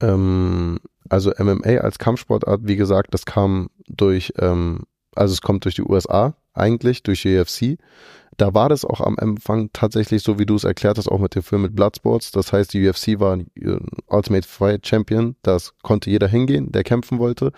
[0.00, 0.78] Ähm,
[1.08, 4.80] also MMA als Kampfsportart, wie gesagt, das kam durch, ähm,
[5.14, 7.78] also es kommt durch die USA eigentlich, durch die UFC.
[8.38, 11.34] Da war das auch am Anfang tatsächlich so, wie du es erklärt hast, auch mit
[11.34, 12.30] dem Film mit Bloodsports.
[12.30, 15.36] Das heißt, die UFC war ein äh, Ultimate Fight Champion.
[15.42, 17.52] Das konnte jeder hingehen, der kämpfen wollte.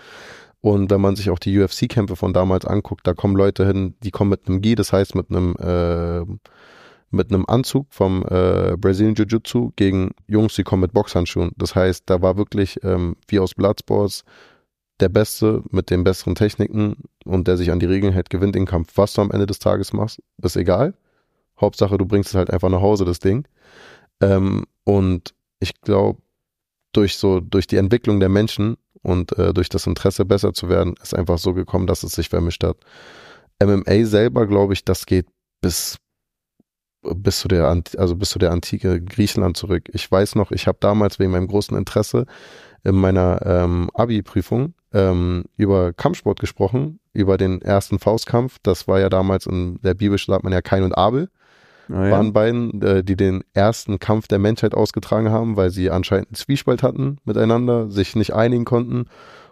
[0.61, 4.11] Und wenn man sich auch die UFC-Kämpfe von damals anguckt, da kommen Leute hin, die
[4.11, 6.25] kommen mit einem Gi, das heißt mit einem äh,
[7.11, 11.51] mit einem Anzug vom äh, Brazilian Jiu-Jitsu gegen Jungs, die kommen mit Boxhandschuhen.
[11.55, 14.23] Das heißt, da war wirklich ähm, wie aus Bloodsports
[14.99, 18.65] der Beste mit den besseren Techniken und der sich an die Regeln hält, gewinnt den
[18.65, 18.93] Kampf.
[18.95, 20.93] Was du am Ende des Tages machst, ist egal.
[21.59, 23.47] Hauptsache, du bringst es halt einfach nach Hause, das Ding.
[24.21, 26.21] Ähm, und ich glaube,
[26.93, 30.95] durch so, durch die Entwicklung der Menschen und äh, durch das Interesse besser zu werden,
[31.01, 32.77] ist einfach so gekommen, dass es sich vermischt hat.
[33.63, 35.27] MMA selber, glaube ich, das geht
[35.61, 35.97] bis
[37.13, 37.67] bis zu der
[37.97, 39.89] also bis zu der antike Griechenland zurück.
[39.93, 42.25] Ich weiß noch, ich habe damals wegen meinem großen Interesse
[42.83, 48.57] in meiner ähm, Abi-Prüfung ähm, über Kampfsport gesprochen, über den ersten Faustkampf.
[48.63, 51.29] Das war ja damals in der Bibel sagt man ja Kain und Abel
[51.89, 56.29] Ah, waren beiden, äh, die den ersten Kampf der Menschheit ausgetragen haben, weil sie anscheinend
[56.29, 59.05] einen Zwiespalt hatten miteinander, sich nicht einigen konnten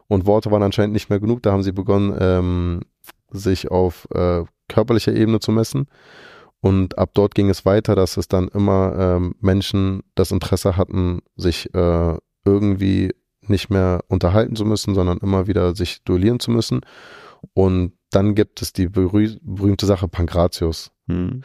[0.08, 1.44] und Worte waren anscheinend nicht mehr genug.
[1.44, 2.82] Da haben sie begonnen, ähm,
[3.30, 5.88] sich auf äh, körperlicher Ebene zu messen.
[6.60, 11.20] Und ab dort ging es weiter, dass es dann immer ähm, Menschen das Interesse hatten,
[11.36, 13.12] sich äh, irgendwie
[13.50, 16.82] nicht mehr unterhalten zu müssen, sondern immer wieder sich duellieren zu müssen.
[17.54, 20.91] Und dann gibt es die berüh berühmte Sache Pankratius.
[21.08, 21.41] Hm.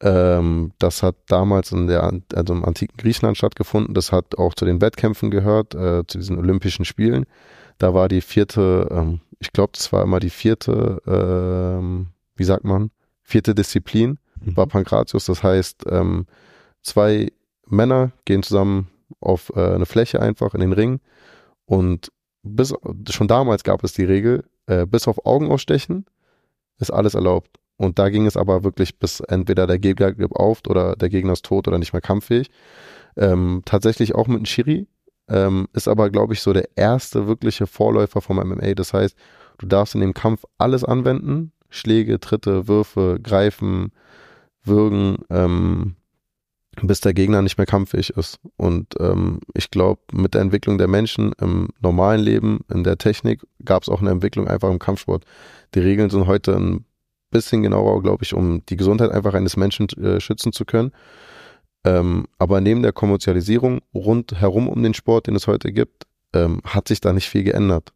[0.00, 3.94] Ähm, das hat damals in der, also im antiken Griechenland stattgefunden.
[3.94, 7.26] Das hat auch zu den Wettkämpfen gehört, äh, zu diesen Olympischen Spielen.
[7.78, 12.64] Da war die vierte, ähm, ich glaube, das war immer die vierte, ähm, wie sagt
[12.64, 12.90] man,
[13.22, 15.26] vierte Disziplin war Pankratius.
[15.26, 16.26] Das heißt, ähm,
[16.82, 17.32] zwei
[17.66, 18.88] Männer gehen zusammen
[19.20, 21.00] auf äh, eine Fläche einfach in den Ring
[21.66, 22.12] und
[22.42, 22.74] bis
[23.10, 26.06] schon damals gab es die Regel, äh, bis auf Augen ausstechen
[26.78, 27.58] ist alles erlaubt.
[27.76, 31.32] Und da ging es aber wirklich bis entweder der Gegner gibt auf oder der Gegner
[31.32, 32.50] ist tot oder nicht mehr kampffähig.
[33.16, 34.86] Ähm, tatsächlich auch mit einem Schiri.
[35.26, 38.74] Ähm, ist aber, glaube ich, so der erste wirkliche Vorläufer vom MMA.
[38.74, 39.16] Das heißt,
[39.58, 41.52] du darfst in dem Kampf alles anwenden.
[41.70, 43.92] Schläge, Tritte, Würfe, Greifen,
[44.62, 45.96] würgen, ähm,
[46.82, 48.38] bis der Gegner nicht mehr kampffähig ist.
[48.56, 53.42] Und ähm, ich glaube, mit der Entwicklung der Menschen im normalen Leben, in der Technik,
[53.64, 55.24] gab es auch eine Entwicklung einfach im Kampfsport.
[55.74, 56.84] Die Regeln sind heute ein
[57.30, 60.92] bisschen genauer, glaube ich, um die Gesundheit einfach eines Menschen äh, schützen zu können.
[61.84, 66.88] Ähm, aber neben der Kommerzialisierung rundherum um den Sport, den es heute gibt, ähm, hat
[66.88, 67.92] sich da nicht viel geändert.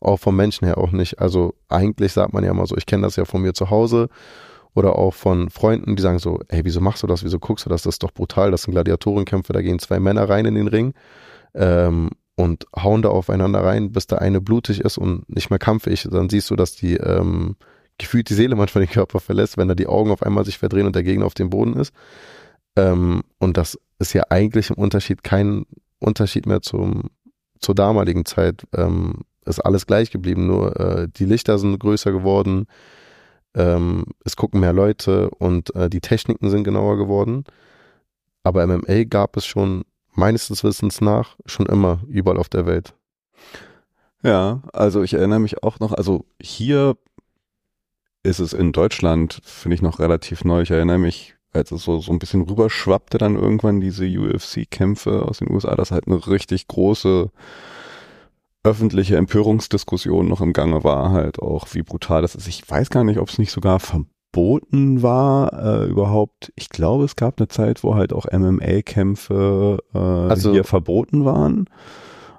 [0.00, 1.20] Auch vom Menschen her auch nicht.
[1.20, 4.08] Also eigentlich sagt man ja immer so, ich kenne das ja von mir zu Hause
[4.74, 7.70] oder auch von Freunden, die sagen so, hey, wieso machst du das, wieso guckst du
[7.70, 10.68] das, das ist doch brutal, das sind Gladiatorenkämpfe, da gehen zwei Männer rein in den
[10.68, 10.94] Ring
[11.54, 16.08] ähm, und hauen da aufeinander rein, bis der eine blutig ist und nicht mehr kampfig,
[16.10, 17.56] dann siehst du, dass die ähm,
[17.98, 20.86] gefühlt die Seele manchmal den Körper verlässt, wenn da die Augen auf einmal sich verdrehen
[20.86, 21.92] und der Gegner auf dem Boden ist.
[22.76, 25.66] Ähm, und das ist ja eigentlich im Unterschied kein
[25.98, 27.10] Unterschied mehr zum,
[27.60, 28.66] zur damaligen Zeit.
[28.74, 32.66] Ähm, ist alles gleich geblieben, nur äh, die Lichter sind größer geworden,
[33.54, 37.44] ähm, es gucken mehr Leute und äh, die Techniken sind genauer geworden.
[38.42, 39.84] Aber MMA gab es schon
[40.14, 42.94] meines Wissens nach schon immer überall auf der Welt.
[44.22, 46.96] Ja, also ich erinnere mich auch noch, also hier
[48.22, 50.62] ist es in Deutschland, finde ich noch relativ neu.
[50.62, 55.38] Ich erinnere mich, als es so, so ein bisschen rüberschwappte dann irgendwann diese UFC-Kämpfe aus
[55.38, 57.30] den USA, dass halt eine richtig große
[58.64, 62.46] öffentliche Empörungsdiskussion noch im Gange war, halt auch, wie brutal das ist.
[62.46, 66.52] Ich weiß gar nicht, ob es nicht sogar verboten war, äh, überhaupt.
[66.54, 71.66] Ich glaube, es gab eine Zeit, wo halt auch MMA-Kämpfe äh, also, hier verboten waren.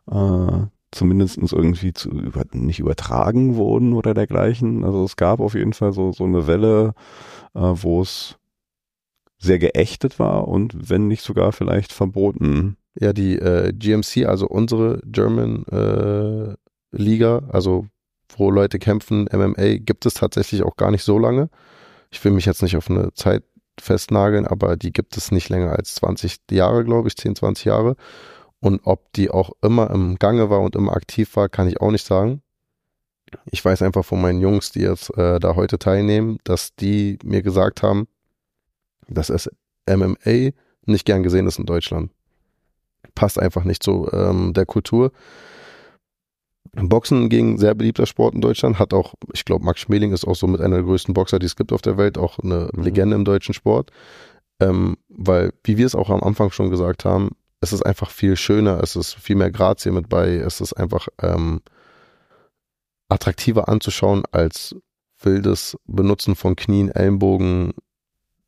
[0.09, 4.83] Äh, zumindest irgendwie zu über, nicht übertragen wurden oder dergleichen.
[4.85, 6.93] Also es gab auf jeden Fall so, so eine Welle,
[7.53, 8.37] äh, wo es
[9.39, 15.01] sehr geächtet war und wenn nicht sogar vielleicht verboten ja die äh, GMC, also unsere
[15.05, 16.55] German äh,
[16.91, 17.87] Liga, also
[18.35, 21.49] wo Leute kämpfen, MMA, gibt es tatsächlich auch gar nicht so lange.
[22.11, 23.43] Ich will mich jetzt nicht auf eine Zeit
[23.79, 27.95] festnageln, aber die gibt es nicht länger als 20 Jahre, glaube ich, 10, 20 Jahre.
[28.59, 31.91] Und ob die auch immer im Gange war und immer aktiv war, kann ich auch
[31.91, 32.41] nicht sagen.
[33.51, 37.41] Ich weiß einfach von meinen Jungs, die jetzt äh, da heute teilnehmen, dass die mir
[37.41, 38.07] gesagt haben,
[39.07, 39.49] dass es
[39.89, 40.51] MMA
[40.85, 42.11] nicht gern gesehen ist in Deutschland
[43.15, 45.11] passt einfach nicht zu ähm, der Kultur.
[46.75, 50.35] Boxen gegen sehr beliebter Sport in Deutschland, hat auch, ich glaube, Max Schmeling ist auch
[50.35, 52.83] so mit einer der größten Boxer, die es gibt auf der Welt, auch eine mhm.
[52.83, 53.91] Legende im deutschen Sport.
[54.59, 57.31] Ähm, weil, wie wir es auch am Anfang schon gesagt haben,
[57.61, 61.07] es ist einfach viel schöner, es ist viel mehr Grazie mit bei, es ist einfach
[61.21, 61.61] ähm,
[63.09, 64.75] attraktiver anzuschauen als
[65.21, 67.73] wildes Benutzen von Knien, Ellenbogen,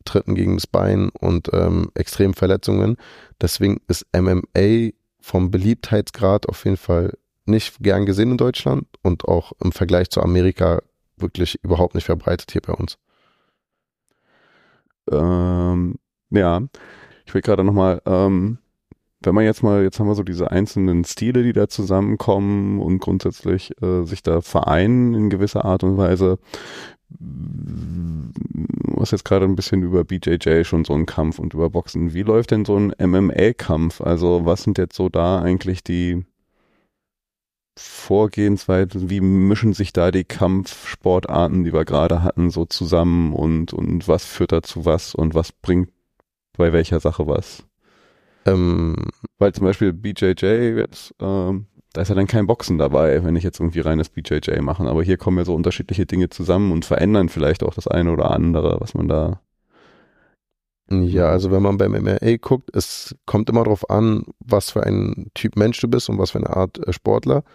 [0.06, 2.98] Tritten gegen das Bein und ähm, extremen Verletzungen.
[3.42, 9.52] Deswegen ist MMA vom Beliebtheitsgrad auf jeden Fall nicht gern gesehen in Deutschland und auch
[9.64, 10.82] im Vergleich zu Amerika
[11.18, 12.98] wirklich überhaupt nicht verbreitet hier bei uns.
[15.12, 15.96] Ähm,
[16.32, 16.62] ja,
[17.26, 18.58] ich will gerade nochmal, ähm,
[19.22, 23.00] wenn man jetzt mal, jetzt haben wir so diese einzelnen Stile, die da zusammenkommen und
[23.00, 26.38] grundsätzlich äh, sich da vereinen in gewisser Art und Weise.
[27.10, 32.14] Du hast jetzt gerade ein bisschen über BJJ schon so einen Kampf und über Boxen.
[32.14, 34.02] Wie läuft denn so ein MMA-Kampf?
[34.02, 36.26] Also was sind jetzt so da eigentlich die
[37.78, 39.10] Vorgehensweisen?
[39.10, 44.26] Wie mischen sich da die Kampfsportarten, die wir gerade hatten, so zusammen und, und was
[44.26, 45.90] führt dazu was und was bringt
[46.58, 47.66] bei welcher Sache was?
[48.46, 48.96] Ähm,
[49.38, 50.46] weil zum Beispiel BJJ
[50.78, 51.66] jetzt, ähm,
[51.96, 54.84] da ist ja dann kein Boxen dabei, wenn ich jetzt irgendwie reines BJJ mache.
[54.84, 58.32] Aber hier kommen ja so unterschiedliche Dinge zusammen und verändern vielleicht auch das eine oder
[58.32, 59.40] andere, was man da.
[60.90, 65.32] Ja, also wenn man beim MMA guckt, es kommt immer darauf an, was für ein
[65.36, 67.46] Typ Mensch du bist und was für eine Art äh, Sportler.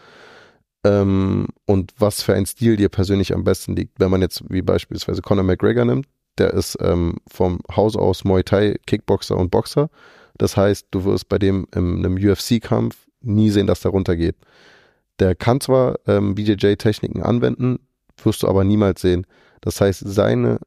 [0.84, 4.00] Ähm, und was für ein Stil dir persönlich am besten liegt.
[4.00, 6.06] Wenn man jetzt wie beispielsweise Conor McGregor nimmt,
[6.38, 9.90] der ist ähm, vom Haus aus Muay Thai, Kickboxer und Boxer.
[10.38, 14.36] Das heißt, du wirst bei dem in einem UFC-Kampf nie sehen, dass der runtergeht.
[15.18, 17.80] Der kann zwar ähm, BJJ-Techniken anwenden,
[18.22, 19.26] wirst du aber niemals sehen.
[19.60, 20.58] Das heißt, seine,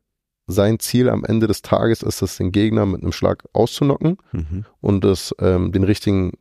[0.47, 4.65] sein Ziel am Ende des Tages ist es, den Gegner mit einem Schlag auszunocken mhm.
[4.81, 6.33] und es, ähm, den richtigen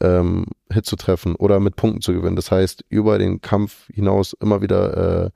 [0.00, 2.36] ähm, Hit zu treffen oder mit Punkten zu gewinnen.
[2.36, 5.30] Das heißt, über den Kampf hinaus immer wieder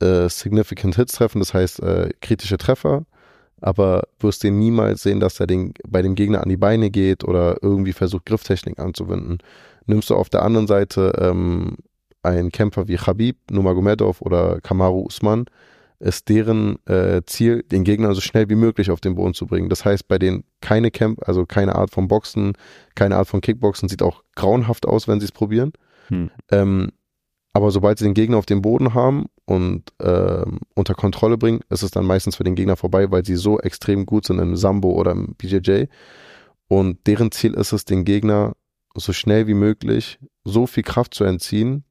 [0.00, 3.04] äh, äh, significant Hits treffen, das heißt äh, kritische Treffer
[3.60, 7.24] aber wirst den niemals sehen, dass er den, bei dem Gegner an die Beine geht
[7.24, 9.38] oder irgendwie versucht, Grifftechnik anzuwenden.
[9.86, 11.76] Nimmst du auf der anderen Seite ähm,
[12.22, 15.46] einen Kämpfer wie Khabib, Nurmagomedov oder Kamaru Usman,
[16.00, 19.68] ist deren äh, Ziel, den Gegner so schnell wie möglich auf den Boden zu bringen.
[19.68, 22.52] Das heißt, bei denen keine Camp, also keine Art von Boxen,
[22.94, 25.72] keine Art von Kickboxen, sieht auch grauenhaft aus, wenn sie es probieren.
[26.08, 26.30] Hm.
[26.50, 26.92] Ähm,
[27.52, 31.82] aber sobald sie den Gegner auf dem Boden haben und ähm, unter Kontrolle bringen, ist
[31.82, 34.92] es dann meistens für den Gegner vorbei, weil sie so extrem gut sind im Sambo
[34.92, 35.84] oder im BJJ.
[36.68, 38.52] Und deren Ziel ist es, den Gegner
[38.94, 41.84] so schnell wie möglich so viel Kraft zu entziehen,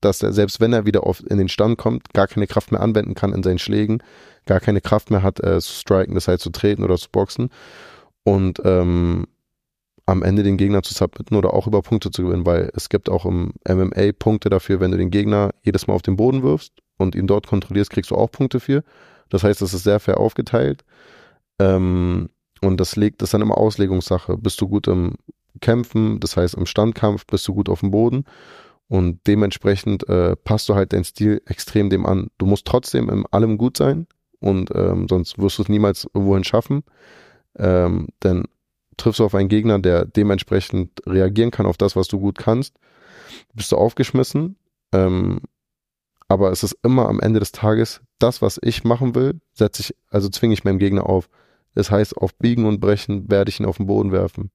[0.00, 2.80] dass er, selbst wenn er wieder auf, in den Stand kommt, gar keine Kraft mehr
[2.80, 4.02] anwenden kann in seinen Schlägen,
[4.44, 7.50] gar keine Kraft mehr hat, äh, zu striken, das heißt zu treten oder zu boxen.
[8.24, 9.28] Und ähm,
[10.06, 13.10] am Ende den Gegner zu submitten oder auch über Punkte zu gewinnen, weil es gibt
[13.10, 16.72] auch im MMA Punkte dafür, wenn du den Gegner jedes Mal auf den Boden wirfst
[16.96, 18.84] und ihn dort kontrollierst, kriegst du auch Punkte für.
[19.28, 20.84] Das heißt, es ist sehr fair aufgeteilt.
[21.58, 22.30] Ähm,
[22.62, 24.36] und das legt, das ist dann immer Auslegungssache.
[24.38, 25.14] Bist du gut im
[25.60, 28.24] Kämpfen, das heißt im Standkampf, bist du gut auf dem Boden.
[28.88, 32.28] Und dementsprechend äh, passt du halt deinen Stil extrem dem an.
[32.38, 34.06] Du musst trotzdem in allem gut sein
[34.38, 36.84] und ähm, sonst wirst du es niemals wohin schaffen.
[37.58, 38.44] Ähm, denn
[38.96, 42.74] triffst du auf einen Gegner, der dementsprechend reagieren kann auf das, was du gut kannst,
[43.54, 44.56] bist du aufgeschmissen.
[44.92, 45.40] Ähm,
[46.28, 49.94] aber es ist immer am Ende des Tages das, was ich machen will, setze ich,
[50.10, 51.28] also zwinge ich meinem Gegner auf.
[51.74, 54.50] Das heißt, auf Biegen und Brechen werde ich ihn auf den Boden werfen.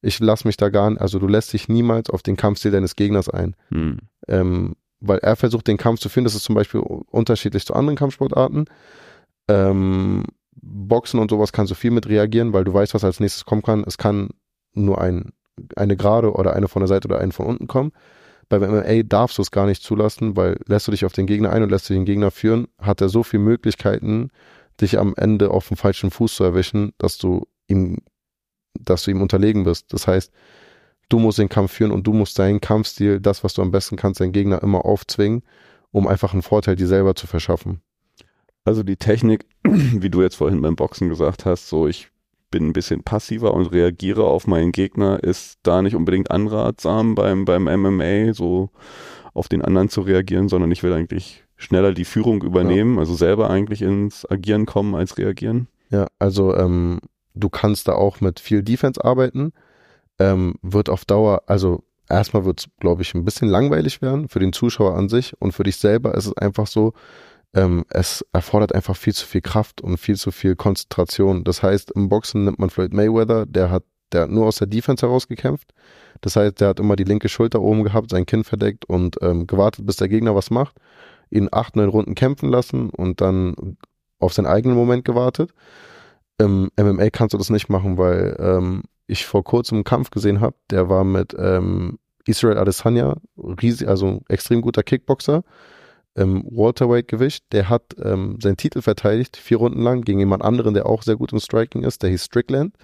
[0.00, 2.94] Ich lasse mich da gar nicht, also du lässt dich niemals auf den Kampfstil deines
[2.94, 3.56] Gegners ein.
[3.70, 3.98] Hm.
[4.28, 6.24] Ähm, weil er versucht, den Kampf zu führen.
[6.24, 8.66] Das ist zum Beispiel unterschiedlich zu anderen Kampfsportarten.
[9.48, 10.24] Ähm,
[10.62, 13.62] Boxen und sowas kannst du viel mit reagieren, weil du weißt, was als nächstes kommen
[13.62, 13.84] kann.
[13.86, 14.30] Es kann
[14.72, 15.32] nur ein,
[15.76, 17.92] eine gerade oder eine von der Seite oder eine von unten kommen.
[18.48, 21.50] Bei MMA darfst du es gar nicht zulassen, weil lässt du dich auf den Gegner
[21.50, 24.30] ein und lässt du den Gegner führen, hat er so viele Möglichkeiten,
[24.80, 27.98] dich am Ende auf dem falschen Fuß zu erwischen, dass du ihm,
[28.78, 29.92] dass du ihm unterlegen bist.
[29.92, 30.32] Das heißt,
[31.08, 33.96] du musst den Kampf führen und du musst deinen Kampfstil, das, was du am besten
[33.96, 35.42] kannst, deinen Gegner immer aufzwingen,
[35.90, 37.80] um einfach einen Vorteil dir selber zu verschaffen.
[38.66, 42.08] Also die Technik, wie du jetzt vorhin beim Boxen gesagt hast, so ich
[42.50, 47.44] bin ein bisschen passiver und reagiere auf meinen Gegner, ist da nicht unbedingt anratsam beim,
[47.44, 48.70] beim MMA, so
[49.34, 53.00] auf den anderen zu reagieren, sondern ich will eigentlich schneller die Führung übernehmen, ja.
[53.00, 55.68] also selber eigentlich ins Agieren kommen als reagieren.
[55.90, 57.00] Ja, also ähm,
[57.34, 59.52] du kannst da auch mit viel Defense arbeiten,
[60.18, 64.40] ähm, wird auf Dauer, also erstmal wird es, glaube ich, ein bisschen langweilig werden für
[64.40, 66.94] den Zuschauer an sich und für dich selber ist es einfach so,
[67.54, 71.44] ähm, es erfordert einfach viel zu viel Kraft und viel zu viel Konzentration.
[71.44, 74.66] Das heißt, im Boxen nimmt man Floyd Mayweather, der hat, der hat nur aus der
[74.66, 75.72] Defense heraus gekämpft.
[76.20, 79.46] Das heißt, der hat immer die linke Schulter oben gehabt, sein Kinn verdeckt und ähm,
[79.46, 80.76] gewartet, bis der Gegner was macht,
[81.30, 83.76] ihn acht, neun Runden kämpfen lassen und dann
[84.18, 85.52] auf seinen eigenen Moment gewartet.
[86.38, 90.40] Im MMA kannst du das nicht machen, weil ähm, ich vor kurzem einen Kampf gesehen
[90.40, 95.44] habe, der war mit ähm, Israel Adesanya, riesig, also extrem guter Kickboxer
[96.16, 97.44] ähm, Welterweight-Gewicht.
[97.52, 101.16] Der hat ähm, seinen Titel verteidigt, vier Runden lang, gegen jemand anderen, der auch sehr
[101.16, 102.74] gut im Striking ist, der hieß Strickland.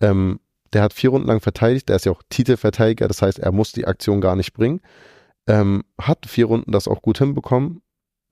[0.00, 0.40] Ähm,
[0.72, 3.72] der hat vier Runden lang verteidigt, der ist ja auch Titelverteidiger, das heißt, er muss
[3.72, 4.80] die Aktion gar nicht bringen.
[5.46, 7.82] Ähm, hat vier Runden das auch gut hinbekommen.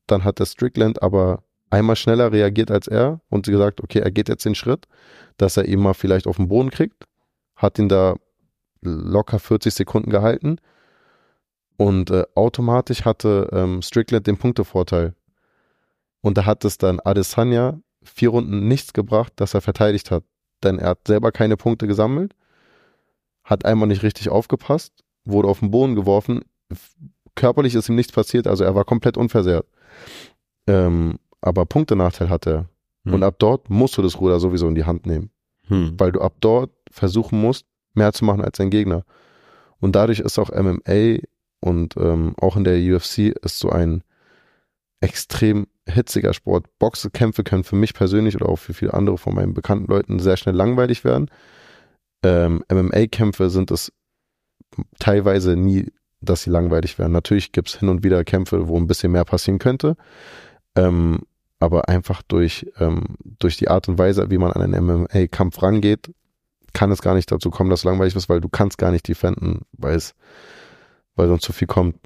[0.07, 4.29] Dann hat der Strickland aber einmal schneller reagiert als er und gesagt, okay, er geht
[4.29, 4.87] jetzt den Schritt,
[5.37, 7.05] dass er ihn mal vielleicht auf den Boden kriegt.
[7.57, 8.15] Hat ihn da
[8.81, 10.61] locker 40 Sekunden gehalten
[11.79, 15.15] und äh, automatisch hatte ähm, Strickland den Punktevorteil.
[16.21, 20.25] Und da hat es dann Adesanya vier Runden nichts gebracht, dass er verteidigt hat.
[20.65, 22.35] Denn er hat selber keine Punkte gesammelt,
[23.45, 26.41] hat einmal nicht richtig aufgepasst, wurde auf den Boden geworfen.
[27.37, 29.67] Körperlich ist ihm nichts passiert, also er war komplett unversehrt.
[30.67, 32.69] Ähm, aber Punktenachteil hat er.
[33.05, 33.15] Hm.
[33.15, 35.31] Und ab dort musst du das Ruder sowieso in die Hand nehmen.
[35.69, 35.95] Hm.
[35.97, 39.05] Weil du ab dort versuchen musst, mehr zu machen als dein Gegner.
[39.79, 41.19] Und dadurch ist auch MMA
[41.61, 44.03] und ähm, auch in der UFC ist so ein
[45.01, 46.67] extrem hitziger Sport.
[46.79, 50.37] Boxkämpfe können für mich persönlich oder auch für viele andere von meinen bekannten Leuten sehr
[50.37, 51.31] schnell langweilig werden.
[52.23, 53.93] Ähm, MMA-Kämpfe sind es
[54.99, 57.13] teilweise nie, dass sie langweilig werden.
[57.13, 59.97] Natürlich gibt es hin und wieder Kämpfe, wo ein bisschen mehr passieren könnte.
[60.77, 61.21] Ähm,
[61.61, 66.13] aber einfach durch, ähm, durch die Art und Weise, wie man an einen MMA-Kampf rangeht,
[66.73, 69.09] kann es gar nicht dazu kommen, dass es langweilig ist, weil du kannst gar nicht
[69.09, 70.15] defenden, weil es
[71.19, 71.97] weil sonst zu viel kommt.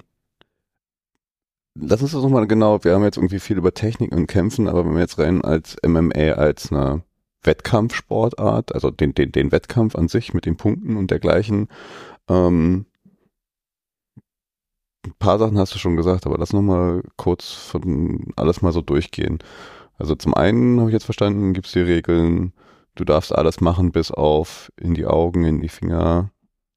[1.75, 4.85] Lass uns das nochmal genau, wir haben jetzt irgendwie viel über Technik und Kämpfen, aber
[4.85, 7.03] wenn wir jetzt rein als MMA als eine
[7.43, 11.69] Wettkampfsportart, also den, den, den Wettkampf an sich mit den Punkten und dergleichen,
[12.29, 12.87] ähm,
[15.05, 18.83] ein paar Sachen hast du schon gesagt, aber lass nochmal kurz von alles mal so
[18.83, 19.39] durchgehen.
[19.99, 22.53] Also zum einen habe ich jetzt verstanden, gibt es die Regeln,
[22.95, 26.32] du darfst alles machen, bis auf in die Augen, in die Finger,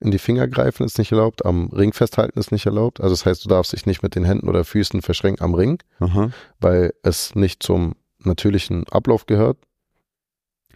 [0.06, 3.02] in die Finger greifen ist nicht erlaubt, am Ring festhalten ist nicht erlaubt.
[3.02, 5.82] Also das heißt, du darfst dich nicht mit den Händen oder Füßen verschränken am Ring,
[6.00, 6.32] Aha.
[6.60, 9.58] weil es nicht zum natürlichen Ablauf gehört.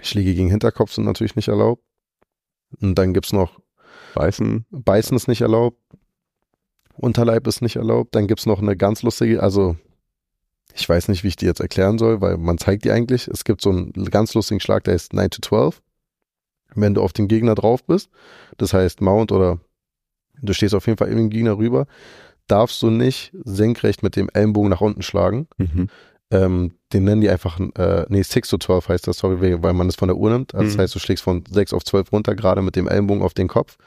[0.01, 1.83] Schläge gegen Hinterkopf sind natürlich nicht erlaubt.
[2.81, 3.59] Und dann gibt's noch
[4.15, 4.65] Beißen.
[4.71, 5.77] Beißen ist nicht erlaubt.
[6.95, 8.15] Unterleib ist nicht erlaubt.
[8.15, 9.77] Dann gibt's noch eine ganz lustige, also
[10.73, 13.27] ich weiß nicht, wie ich die jetzt erklären soll, weil man zeigt die eigentlich.
[13.27, 15.81] Es gibt so einen ganz lustigen Schlag, der ist 9 to 12.
[16.75, 18.09] Wenn du auf den Gegner drauf bist,
[18.57, 19.59] das heißt Mount oder
[20.41, 21.85] du stehst auf jeden Fall den Gegner rüber,
[22.47, 25.47] darfst du nicht senkrecht mit dem Ellenbogen nach unten schlagen.
[25.57, 25.87] Mhm.
[26.31, 29.87] Ähm, den nennen die einfach, äh, nee, 6 to 12 heißt das, sorry, weil man
[29.87, 30.53] das von der Uhr nimmt.
[30.53, 30.69] Also Mhm.
[30.69, 33.47] das heißt, du schlägst von 6 auf 12 runter, gerade mit dem Ellenbogen auf den
[33.47, 33.77] Kopf.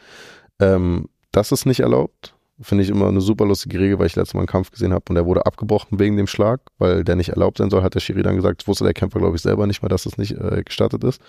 [0.60, 2.34] Ähm, das ist nicht erlaubt.
[2.60, 5.04] Finde ich immer eine super lustige Regel, weil ich letztes Mal einen Kampf gesehen habe
[5.08, 8.00] und der wurde abgebrochen wegen dem Schlag, weil der nicht erlaubt sein soll, hat der
[8.00, 8.68] Schiri dann gesagt.
[8.68, 11.20] Wusste der Kämpfer, glaube ich, selber nicht mal, dass es nicht äh, gestattet ist.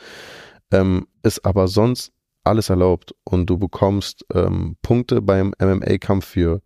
[0.74, 2.12] Ähm, ist aber sonst
[2.44, 6.62] alles erlaubt und du bekommst ähm, Punkte beim MMA-Kampf für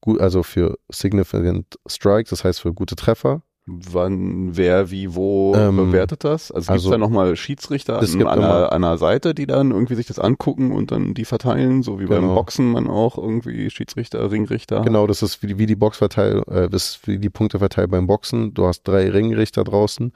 [0.00, 3.42] gut, also für significant strikes, das heißt für gute Treffer.
[3.66, 6.52] Wann, wer, wie, wo Ähm, bewertet das?
[6.52, 9.70] Also, also- da nochmal Schiedsrichter Es an, gibt an, einer, an einer Seite, die dann
[9.70, 12.34] irgendwie sich das angucken und dann die verteilen, so wie beim Genau.
[12.34, 14.82] Boxen man auch irgendwie Schiedsrichter, Ringrichter.
[14.82, 18.06] Genau, das ist wie die, wie die Boxverteil, äh, ist wie die Punkte verteilt beim
[18.06, 18.52] Boxen.
[18.52, 20.12] Du hast drei Ringrichter draußen,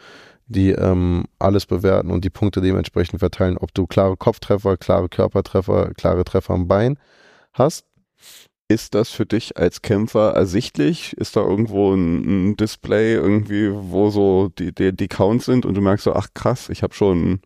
[0.49, 5.93] die ähm, alles bewerten und die Punkte dementsprechend verteilen, ob du klare Kopftreffer, klare Körpertreffer,
[5.95, 6.99] klare Treffer am Bein
[7.53, 7.85] hast.
[8.71, 11.17] Ist das für dich als Kämpfer ersichtlich?
[11.17, 15.75] Ist da irgendwo ein, ein Display irgendwie, wo so die, die, die Counts sind und
[15.75, 17.41] du merkst so, ach krass, ich habe schon,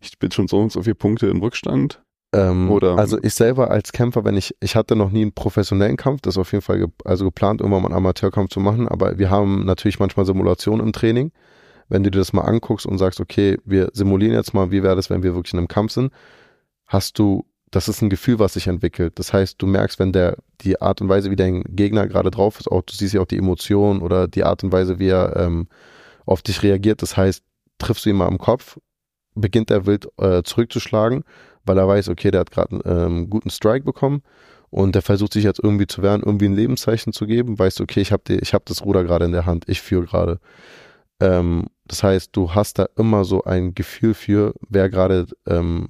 [0.00, 2.02] ich bin schon so und so viele Punkte im Rückstand?
[2.32, 5.96] Ähm, Oder- Also ich selber als Kämpfer, wenn ich, ich hatte noch nie einen professionellen
[5.96, 8.88] Kampf, das ist auf jeden Fall ge also geplant, irgendwann mal einen Amateurkampf zu machen,
[8.88, 11.30] aber wir haben natürlich manchmal Simulationen im Training.
[11.90, 14.96] Wenn du dir das mal anguckst und sagst, okay, wir simulieren jetzt mal, wie wäre
[14.96, 16.12] das, wenn wir wirklich in einem Kampf sind,
[16.86, 19.18] hast du, das ist ein Gefühl, was sich entwickelt.
[19.18, 22.58] Das heißt, du merkst, wenn der, die Art und Weise, wie dein Gegner gerade drauf
[22.58, 25.36] ist, auch, du siehst ja auch die Emotionen oder die Art und Weise, wie er
[25.36, 25.68] ähm,
[26.26, 27.02] auf dich reagiert.
[27.02, 27.44] Das heißt,
[27.78, 28.78] triffst du ihn mal am Kopf,
[29.34, 31.24] beginnt er wild äh, zurückzuschlagen,
[31.64, 34.22] weil er weiß, okay, der hat gerade einen ähm, guten Strike bekommen
[34.70, 37.84] und der versucht sich jetzt irgendwie zu wehren, irgendwie ein Lebenszeichen zu geben, weißt du,
[37.84, 40.40] okay, ich habe hab das Ruder gerade in der Hand, ich führe gerade.
[41.20, 45.88] Ähm, das heißt, du hast da immer so ein Gefühl für, wer gerade ähm,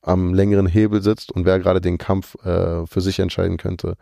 [0.00, 3.96] am längeren Hebel sitzt und wer gerade den Kampf äh, für sich entscheiden könnte.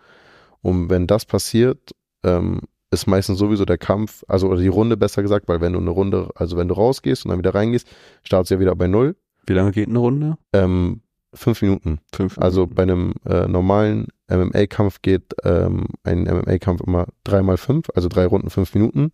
[0.60, 1.92] Und wenn das passiert,
[2.24, 2.60] ähm,
[2.90, 5.88] ist meistens sowieso der Kampf, also oder die Runde besser gesagt, weil wenn du eine
[5.88, 7.88] Runde, also wenn du rausgehst und dann wieder reingehst,
[8.22, 9.16] startest du ja wieder bei Null.
[9.46, 10.36] Wie lange geht eine Runde?
[10.52, 11.00] Ähm,
[11.32, 12.00] fünf Minuten.
[12.14, 12.74] Fünf Also Minuten.
[12.74, 18.26] bei einem äh, normalen MMA-Kampf geht ähm, ein MMA-Kampf immer drei mal fünf, also drei
[18.26, 19.10] Runden fünf Minuten.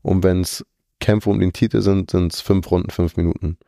[0.00, 0.64] Und wenn es
[1.00, 3.58] Kämpfe um den Titel sind, sind es fünf Runden fünf Minuten.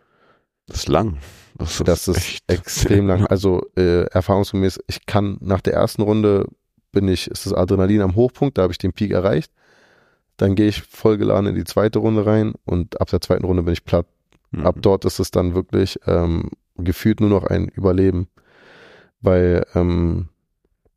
[0.66, 1.18] Das ist lang.
[1.56, 3.26] Das ist, Das ist extrem lang.
[3.30, 6.46] Also äh, erfahrungsgemäß, ich kann nach der ersten Runde
[6.92, 9.52] bin ich, ist das Adrenalin am Hochpunkt, da habe ich den Peak erreicht.
[10.36, 13.72] Dann gehe ich vollgeladen in die zweite Runde rein und ab der zweiten Runde bin
[13.72, 14.06] ich platt.
[14.50, 14.66] Mhm.
[14.66, 18.28] Ab dort ist es dann wirklich ähm, gefühlt nur noch ein Überleben,
[19.20, 20.28] weil ähm,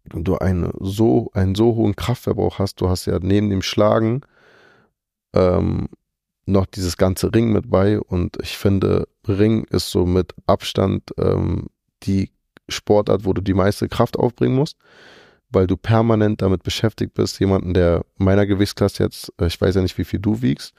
[0.06, 2.80] du eine so, einen so hohen Kraftverbrauch hast.
[2.82, 4.22] Du hast ja neben dem Schlagen
[5.34, 5.90] ähm,
[6.46, 11.68] noch dieses ganze Ring mit bei und ich finde, Ring ist so mit Abstand ähm,
[12.04, 12.32] die
[12.68, 14.78] Sportart, wo du die meiste Kraft aufbringen musst,
[15.50, 19.82] weil du permanent damit beschäftigt bist, jemanden, der meiner Gewichtsklasse jetzt, äh, ich weiß ja
[19.82, 20.74] nicht, wie viel du wiegst,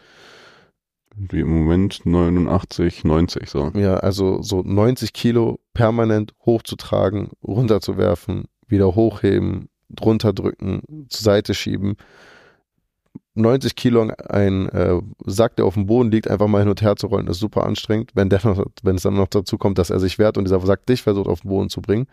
[1.16, 3.70] Wie im Moment 89, 90 so.
[3.74, 9.68] Ja, also so 90 Kilo permanent hochzutragen, runterzuwerfen, wieder hochheben,
[10.00, 11.96] runterdrücken, zur Seite schieben.
[13.34, 16.96] 90 Kilo ein äh, Sack, der auf dem Boden liegt, einfach mal hin und her
[16.96, 18.12] zu rollen, ist super anstrengend.
[18.14, 20.60] Wenn, der noch, wenn es dann noch dazu kommt, dass er sich wehrt und dieser
[20.60, 22.06] Sack dich versucht auf den Boden zu bringen,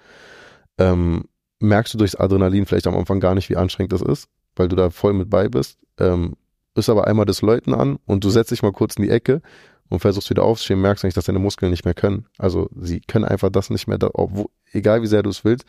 [0.77, 1.25] ähm,
[1.59, 4.75] merkst du durchs Adrenalin vielleicht am Anfang gar nicht, wie anstrengend das ist, weil du
[4.75, 5.77] da voll mit bei bist.
[5.99, 6.35] Ähm,
[6.75, 9.41] ist aber einmal das Läuten an und du setzt dich mal kurz in die Ecke
[9.89, 12.25] und versuchst wieder aufzustehen, merkst eigentlich, dass deine Muskeln nicht mehr können.
[12.37, 15.65] Also sie können einfach das nicht mehr, da, obwohl, egal wie sehr du es willst,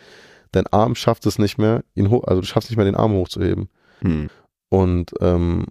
[0.52, 3.12] dein Arm schafft es nicht mehr, ihn hoch, also du schaffst nicht mehr den Arm
[3.12, 3.68] hochzuheben.
[4.00, 4.30] Hm.
[4.72, 5.66] Und ähm,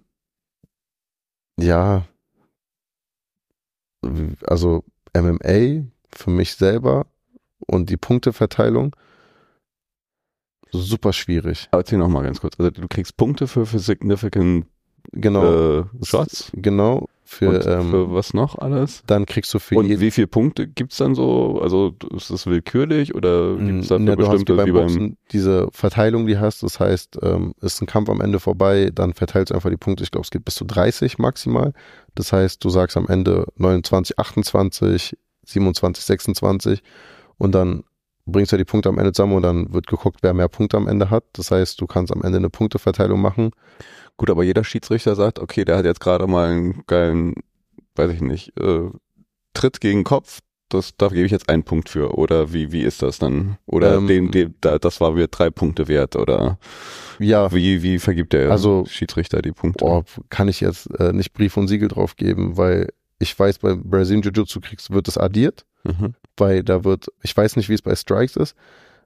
[1.58, 2.06] ja,
[4.46, 7.06] also MMA für mich selber
[7.66, 8.94] und die Punkteverteilung
[10.70, 11.66] super schwierig.
[11.72, 12.54] Aber erzähl noch mal ganz kurz.
[12.60, 14.66] Also du kriegst Punkte für, für significant
[15.10, 16.52] Genau, äh, Shots.
[16.54, 17.08] genau.
[17.32, 19.02] Für, Und ähm, für was noch alles?
[19.06, 21.60] dann kriegst du für Und wie viele Punkte gibt's dann so?
[21.62, 25.16] Also ist das willkürlich oder gibt's Ja, du hast wie bestimmte, beim wie beim, Boxen
[25.32, 26.62] diese Verteilung, die hast.
[26.62, 30.04] Das heißt, ähm, ist ein Kampf am Ende vorbei, dann verteilst du einfach die Punkte.
[30.04, 31.72] Ich glaube, es geht bis zu 30 maximal.
[32.14, 35.16] Das heißt, du sagst am Ende 29, 28,
[35.46, 36.82] 27, 26
[37.38, 37.84] und dann
[38.26, 40.86] bringst du die Punkte am Ende zusammen und dann wird geguckt, wer mehr Punkte am
[40.86, 41.24] Ende hat.
[41.32, 43.50] Das heißt, du kannst am Ende eine Punkteverteilung machen.
[44.16, 47.34] Gut, aber jeder Schiedsrichter sagt, okay, der hat jetzt gerade mal einen geilen,
[47.96, 48.90] weiß ich nicht, äh,
[49.54, 50.40] Tritt gegen Kopf,
[50.72, 52.16] das, da gebe ich jetzt einen Punkt für.
[52.16, 53.58] Oder wie, wie ist das dann?
[53.66, 56.58] Oder ähm, dem, dem, da, das war mir drei Punkte wert oder
[57.18, 57.52] ja.
[57.52, 59.84] wie, wie vergibt der also, Schiedsrichter die Punkte?
[59.84, 62.88] Oh, kann ich jetzt äh, nicht Brief und Siegel drauf geben, weil
[63.18, 66.14] ich weiß, bei Brazilian Jiu-Jitsu kriegst, wird es addiert, mhm.
[66.36, 68.56] weil da wird, ich weiß nicht, wie es bei Strikes ist,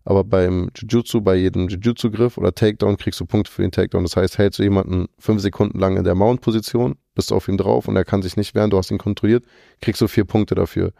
[0.06, 4.04] aber beim Jiu-Jitsu, bei jedem Jiu-Jitsu-Griff oder Takedown kriegst du Punkte für den Takedown.
[4.04, 7.56] Das heißt, hältst du jemanden fünf Sekunden lang in der Mount-Position, bist du auf ihm
[7.56, 9.44] drauf und er kann sich nicht wehren, du hast ihn kontrolliert,
[9.82, 10.92] kriegst du vier Punkte dafür.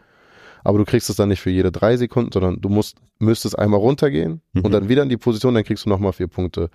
[0.65, 3.79] Aber du kriegst es dann nicht für jede drei Sekunden, sondern du musst, müsstest einmal
[3.79, 4.61] runtergehen mhm.
[4.65, 6.69] und dann wieder in die Position, dann kriegst du nochmal vier Punkte.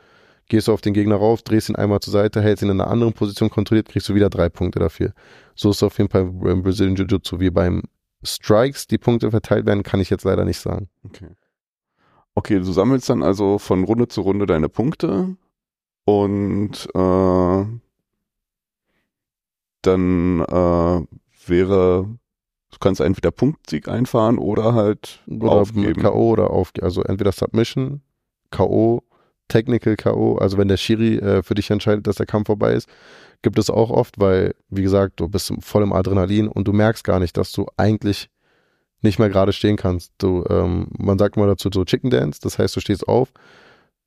[0.48, 2.90] Gehst du auf den Gegner rauf, drehst ihn einmal zur Seite, hältst ihn in einer
[2.90, 5.12] anderen Position kontrolliert, kriegst du wieder drei Punkte dafür.
[5.54, 7.82] So ist es auf jeden Fall beim Brazilian Jiu-Jitsu wie beim
[8.24, 10.88] Strikes, die Punkte verteilt werden, kann ich jetzt leider nicht sagen.
[11.04, 11.28] Okay.
[12.34, 15.36] Okay, du sammelst dann also von Runde zu Runde deine Punkte
[16.04, 17.64] und äh,
[19.82, 21.06] dann äh,
[21.46, 22.04] wäre,
[22.70, 26.00] du kannst entweder Punktsieg einfahren oder halt oder aufgeben.
[26.00, 26.30] K.O.
[26.30, 26.86] oder aufgeben.
[26.86, 28.00] Also entweder Submission,
[28.50, 29.02] K.O.,
[29.48, 32.88] Technical K.O., also wenn der Schiri äh, für dich entscheidet, dass der Kampf vorbei ist,
[33.42, 37.04] gibt es auch oft, weil, wie gesagt, du bist voll im Adrenalin und du merkst
[37.04, 38.30] gar nicht, dass du eigentlich
[39.02, 40.12] nicht mehr gerade stehen kannst.
[40.18, 43.32] Du, ähm, man sagt mal dazu so Chicken Dance, das heißt, du stehst auf,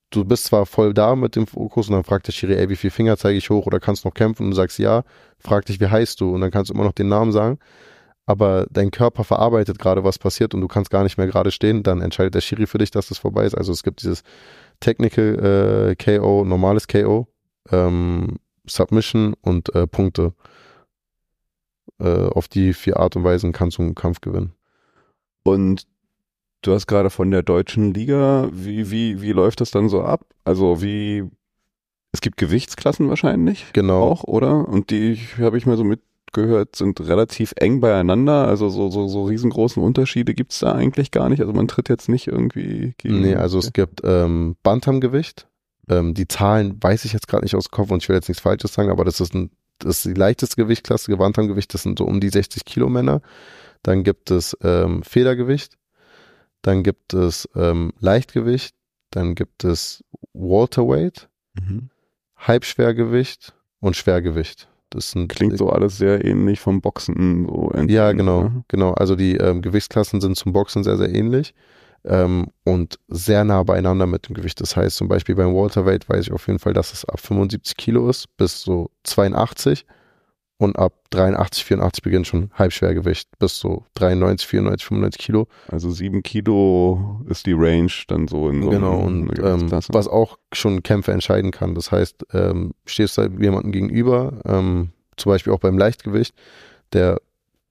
[0.09, 2.75] du bist zwar voll da mit dem Fokus und dann fragt der Schiri, ey, wie
[2.75, 4.43] viele Finger zeige ich hoch oder kannst du noch kämpfen?
[4.43, 5.03] Und du sagst ja,
[5.39, 6.33] fragt dich, wie heißt du?
[6.33, 7.59] Und dann kannst du immer noch den Namen sagen.
[8.27, 11.83] Aber dein Körper verarbeitet gerade, was passiert und du kannst gar nicht mehr gerade stehen,
[11.83, 13.55] dann entscheidet der Schiri für dich, dass das vorbei ist.
[13.55, 14.23] Also es gibt dieses
[14.79, 17.27] Technical äh, KO, normales KO,
[17.71, 20.33] ähm, Submission und äh, Punkte.
[21.99, 24.53] Äh, auf die vier Art und Weisen kannst du einen Kampf gewinnen.
[25.45, 25.85] Und
[26.63, 30.25] du hast gerade von der deutschen Liga, wie, wie, wie läuft das dann so ab?
[30.43, 31.23] Also wie,
[32.11, 33.67] es gibt Gewichtsklassen wahrscheinlich.
[33.73, 34.01] Genau.
[34.01, 34.67] Auch, oder?
[34.67, 38.47] Und die habe ich mir so mitgehört, sind relativ eng beieinander.
[38.47, 41.41] Also so, so, so riesengroßen Unterschiede gibt's da eigentlich gar nicht.
[41.41, 43.21] Also man tritt jetzt nicht irgendwie gegen.
[43.21, 43.67] Nee, also okay.
[43.67, 45.47] es gibt ähm, Bantamgewicht.
[45.87, 48.29] Ähm, die Zahlen weiß ich jetzt gerade nicht aus dem Kopf und ich will jetzt
[48.29, 51.99] nichts Falsches sagen, aber das ist ein, das ist die leichteste Gewichtsklasse, Bantamgewicht, das sind
[51.99, 53.21] so um die 60 Kilo Männer.
[53.86, 55.77] Dann gibt es ähm, Federgewicht.
[56.63, 58.73] Dann gibt es ähm, Leichtgewicht.
[59.11, 61.91] Dann gibt es Waterweight, mhm.
[62.36, 64.67] Halbschwergewicht und Schwergewicht.
[64.89, 67.45] Das sind, Klingt so alles sehr ähnlich vom Boxen.
[67.47, 68.63] So ja, genau, ne?
[68.69, 68.93] genau.
[68.93, 71.53] Also die ähm, Gewichtsklassen sind zum Boxen sehr, sehr ähnlich
[72.03, 74.59] ähm, und sehr nah beieinander mit dem Gewicht.
[74.61, 77.77] Das heißt zum Beispiel beim Waterweight weiß ich auf jeden Fall, dass es ab 75
[77.77, 79.86] Kilo ist bis so 82
[80.58, 85.47] und ab 83, 84 beginnt schon Halbschwergewicht bis so 93, 94, 95 Kilo.
[85.68, 90.38] Also 7 Kilo ist die Range dann so in so Genau, und ähm, was auch
[90.53, 91.76] schon Kämpfe entscheiden kann.
[91.76, 96.34] Das heißt, ähm, stehst du jemandem gegenüber, ähm, zum Beispiel auch beim Leichtgewicht,
[96.93, 97.20] der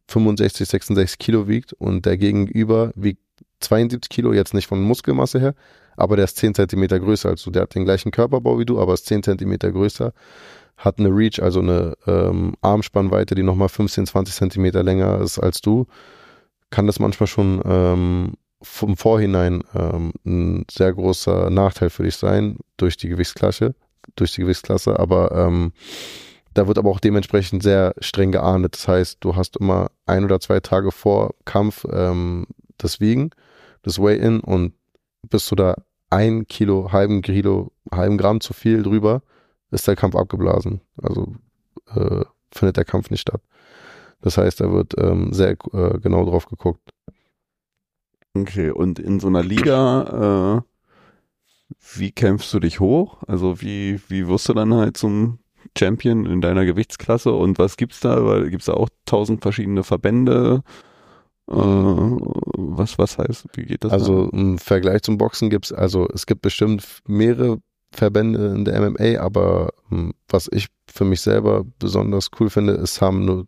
[0.09, 3.23] 65, 66 Kilo wiegt und der Gegenüber wiegt
[3.61, 5.55] 72 Kilo, jetzt nicht von Muskelmasse her,
[5.97, 7.51] aber der ist 10 Zentimeter größer als du.
[7.51, 10.13] Der hat den gleichen Körperbau wie du, aber ist 10 Zentimeter größer
[10.77, 15.61] hat eine Reach, also eine ähm, Armspannweite, die nochmal 15, 20 Zentimeter länger ist als
[15.61, 15.87] du,
[16.71, 22.59] kann das manchmal schon ähm, vom Vorhinein ähm, ein sehr großer Nachteil für dich sein
[22.77, 23.75] durch die Gewichtsklasse,
[24.17, 25.73] durch die Gewichtsklasse, aber ähm,
[26.55, 28.75] da wird aber auch dementsprechend sehr streng geahndet.
[28.75, 32.47] Das heißt, du hast immer ein oder zwei Tage vor Kampf ähm,
[32.79, 33.31] das Wiegen,
[33.83, 34.75] das Weigh-In und
[35.29, 35.75] bist du da
[36.11, 39.23] ein Kilo, halben Kilo, halben Gramm zu viel drüber,
[39.75, 40.81] ist der Kampf abgeblasen.
[41.03, 41.35] Also
[41.95, 43.43] äh, findet der Kampf nicht statt.
[44.21, 46.93] Das heißt, da wird ähm, sehr äh, genau drauf geguckt.
[48.35, 53.23] Okay, und in so einer Liga, äh, wie kämpfst du dich hoch?
[53.27, 55.39] Also wie, wie wirst du dann halt zum
[55.79, 58.25] Champion in deiner Gewichtsklasse und was gibt's da?
[58.25, 60.63] Weil gibt's da auch tausend verschiedene Verbände?
[61.49, 63.93] Äh, was, was heißt, wie geht das?
[63.93, 64.39] Also da?
[64.39, 67.59] im Vergleich zum Boxen gibt's, also es gibt bestimmt mehrere
[67.95, 73.01] Verbände in der MMA, aber hm, was ich für mich selber besonders cool finde, ist,
[73.01, 73.47] haben nur,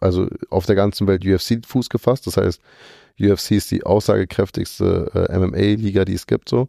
[0.00, 2.26] also auf der ganzen Welt UFC Fuß gefasst.
[2.26, 2.60] Das heißt,
[3.20, 6.68] UFC ist die aussagekräftigste äh, MMA-Liga, die es gibt, so.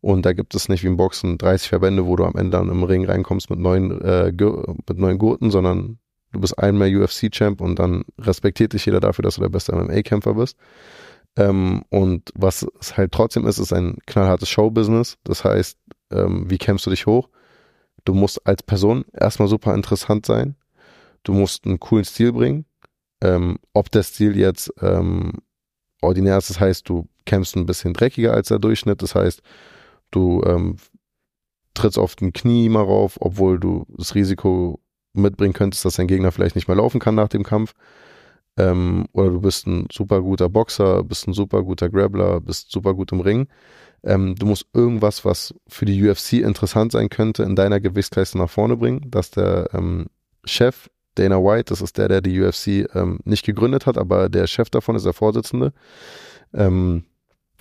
[0.00, 2.70] Und da gibt es nicht wie im Boxen 30 Verbände, wo du am Ende dann
[2.70, 5.98] im Ring reinkommst mit neuen, äh, mit neuen Gurten, sondern
[6.32, 10.34] du bist einmal UFC-Champ und dann respektiert dich jeder dafür, dass du der beste MMA-Kämpfer
[10.34, 10.56] bist.
[11.36, 15.18] Ähm, und was es halt trotzdem ist, ist ein knallhartes Show-Business.
[15.24, 15.78] Das heißt,
[16.10, 17.28] ähm, wie kämpfst du dich hoch?
[18.04, 20.56] Du musst als Person erstmal super interessant sein.
[21.24, 22.66] Du musst einen coolen Stil bringen.
[23.20, 25.32] Ähm, ob der Stil jetzt ähm,
[26.02, 29.02] ordinär ist, das heißt, du kämpfst ein bisschen dreckiger als der Durchschnitt.
[29.02, 29.42] Das heißt,
[30.10, 30.76] du ähm,
[31.74, 34.80] trittst auf den Knie mal rauf, obwohl du das Risiko
[35.14, 37.74] mitbringen könntest, dass dein Gegner vielleicht nicht mehr laufen kann nach dem Kampf.
[38.58, 42.94] ähm, oder du bist ein super guter Boxer, bist ein super guter Grappler, bist super
[42.94, 43.48] gut im Ring.
[44.06, 48.48] Ähm, du musst irgendwas, was für die UFC interessant sein könnte, in deiner Gewichtsklasse nach
[48.48, 50.06] vorne bringen, dass der ähm,
[50.44, 54.46] Chef Dana White, das ist der, der die UFC ähm, nicht gegründet hat, aber der
[54.46, 55.72] Chef davon ist der Vorsitzende.
[56.54, 57.04] Ähm,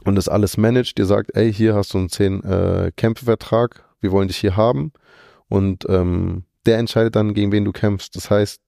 [0.04, 4.12] und das alles managt, dir sagt, ey, hier hast du einen 10 äh, Kämpfevertrag, wir
[4.12, 4.92] wollen dich hier haben.
[5.48, 8.16] Und ähm, der entscheidet dann, gegen wen du kämpfst.
[8.16, 8.62] Das heißt,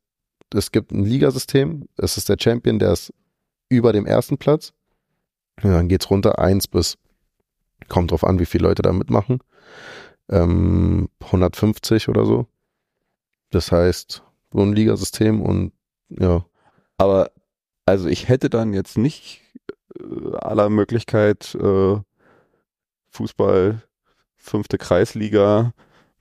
[0.54, 3.14] es gibt ein Ligasystem, es ist der Champion, der ist
[3.70, 4.74] über dem ersten Platz.
[5.62, 6.98] Ja, dann geht's runter, eins bis,
[7.88, 9.39] kommt drauf an, wie viele Leute da mitmachen.
[10.30, 12.47] Ähm, 150 oder so.
[13.49, 15.72] Das heißt, so ein Ligasystem und
[16.09, 16.45] ja.
[16.97, 17.31] Aber
[17.85, 19.41] also ich hätte dann jetzt nicht
[19.99, 21.97] äh, aller Möglichkeit äh,
[23.09, 23.81] Fußball,
[24.35, 25.73] fünfte Kreisliga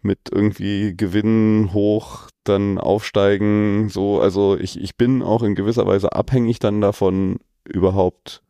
[0.02, 6.12] mit irgendwie Gewinnen hoch, dann aufsteigen, so, also ich, ich bin auch in gewisser Weise
[6.12, 8.43] abhängig dann davon, überhaupt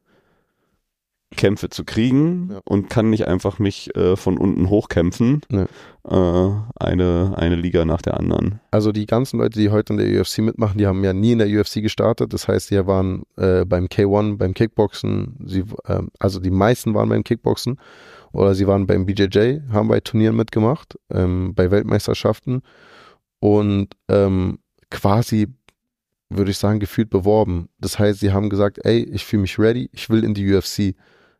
[1.34, 2.60] Kämpfe zu kriegen ja.
[2.64, 5.40] und kann nicht einfach mich äh, von unten hochkämpfen.
[5.48, 5.66] Nee.
[6.08, 8.60] Äh, eine, eine Liga nach der anderen.
[8.70, 11.38] Also die ganzen Leute, die heute in der UFC mitmachen, die haben ja nie in
[11.38, 12.32] der UFC gestartet.
[12.32, 17.08] Das heißt, die waren äh, beim K1, beim Kickboxen, sie, ähm, also die meisten waren
[17.08, 17.80] beim Kickboxen
[18.32, 22.62] oder sie waren beim BJJ, haben bei Turnieren mitgemacht, ähm, bei Weltmeisterschaften
[23.40, 24.58] und ähm,
[24.90, 25.48] quasi
[26.28, 27.68] würde ich sagen, gefühlt beworben.
[27.78, 30.94] Das heißt, sie haben gesagt, ey, ich fühle mich ready, ich will in die UFC.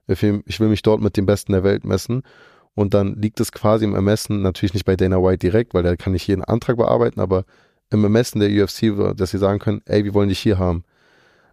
[0.06, 2.22] Ich will mich dort mit dem Besten der Welt messen.
[2.74, 5.96] Und dann liegt es quasi im Ermessen, natürlich nicht bei Dana White direkt, weil der
[5.96, 7.44] kann nicht jeden Antrag bearbeiten, aber
[7.90, 10.84] im Ermessen der UFC, dass sie sagen können, ey, wir wollen dich hier haben.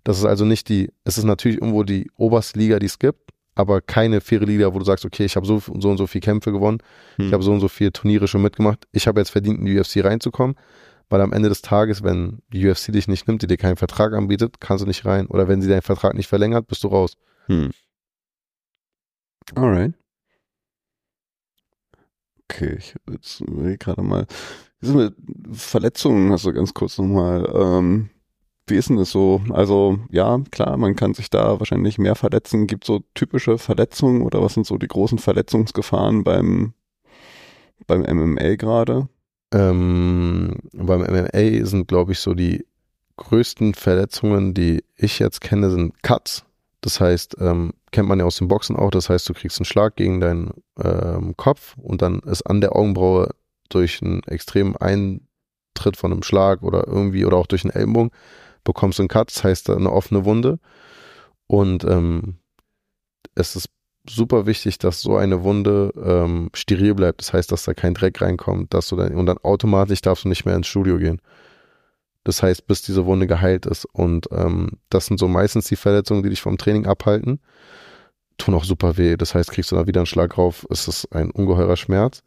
[0.04, 3.32] Das ist also nicht die, es ist natürlich irgendwo die oberste Liga, die es gibt,
[3.56, 6.22] aber keine faire Liga, wo du sagst, okay, ich habe so, so und so viele
[6.22, 6.80] Kämpfe gewonnen,
[7.16, 7.28] hm.
[7.28, 9.80] ich habe so und so viele Turniere schon mitgemacht, ich habe jetzt verdient, in die
[9.80, 10.58] UFC reinzukommen,
[11.10, 14.14] weil am Ende des Tages, wenn die UFC dich nicht nimmt, die dir keinen Vertrag
[14.14, 15.28] anbietet, kannst du nicht rein.
[15.28, 17.18] Oder wenn sie deinen Vertrag nicht verlängert, bist du raus.
[17.46, 17.72] Hm.
[19.56, 19.94] Alright.
[22.50, 23.44] Okay, ich jetzt
[23.80, 24.28] gerade mal.
[24.82, 25.16] Diese
[25.52, 27.50] Verletzungen hast du ganz kurz nochmal.
[27.56, 28.10] Ähm,
[28.68, 29.42] wie ist denn das so?
[29.50, 32.68] Also, ja, klar, man kann sich da wahrscheinlich mehr verletzen.
[32.68, 36.74] Gibt so typische Verletzungen oder was sind so die großen Verletzungsgefahren beim,
[37.88, 39.10] beim MMA gerade?
[39.54, 42.66] Ähm, beim MMA sind, glaube ich, so die
[43.18, 46.46] größten Verletzungen, die ich jetzt kenne, sind Cuts.
[46.84, 49.66] Das heißt, ähm, kennt man ja aus dem Boxen auch, das heißt, du kriegst einen
[49.66, 50.52] Schlag gegen deinen
[50.84, 53.30] ähm, Kopf und dann ist an der Augenbraue
[53.70, 58.12] durch einen extremen Eintritt von einem Schlag oder irgendwie oder auch durch einen Ellenbogen
[58.66, 60.60] bekommst du einen Cut, das heißt eine offene Wunde.
[61.48, 62.40] Und ähm,
[63.34, 63.70] es ist
[64.10, 67.22] super wichtig, dass so eine Wunde ähm, steril bleibt.
[67.22, 70.30] Das heißt, dass da kein Dreck reinkommt, dass du dann und dann automatisch darfst du
[70.30, 71.22] nicht mehr ins Studio gehen.
[72.24, 73.86] Das heißt, bis diese Wunde geheilt ist.
[73.86, 77.40] Und ähm, das sind so meistens die Verletzungen, die dich vom Training abhalten.
[78.38, 79.18] Tun auch super weh.
[79.18, 82.24] Das heißt, kriegst du da wieder einen Schlag drauf, ist es ein ungeheurer Schmerz.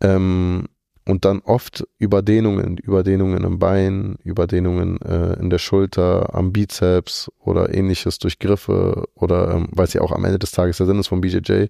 [0.00, 0.66] Ähm,
[1.08, 7.74] und dann oft Überdehnungen, Überdehnungen im Bein, Überdehnungen äh, in der Schulter, am Bizeps oder
[7.74, 10.98] ähnliches durch Griffe oder ähm, weil es ja auch am Ende des Tages der Sinn
[10.98, 11.68] ist vom BJJ,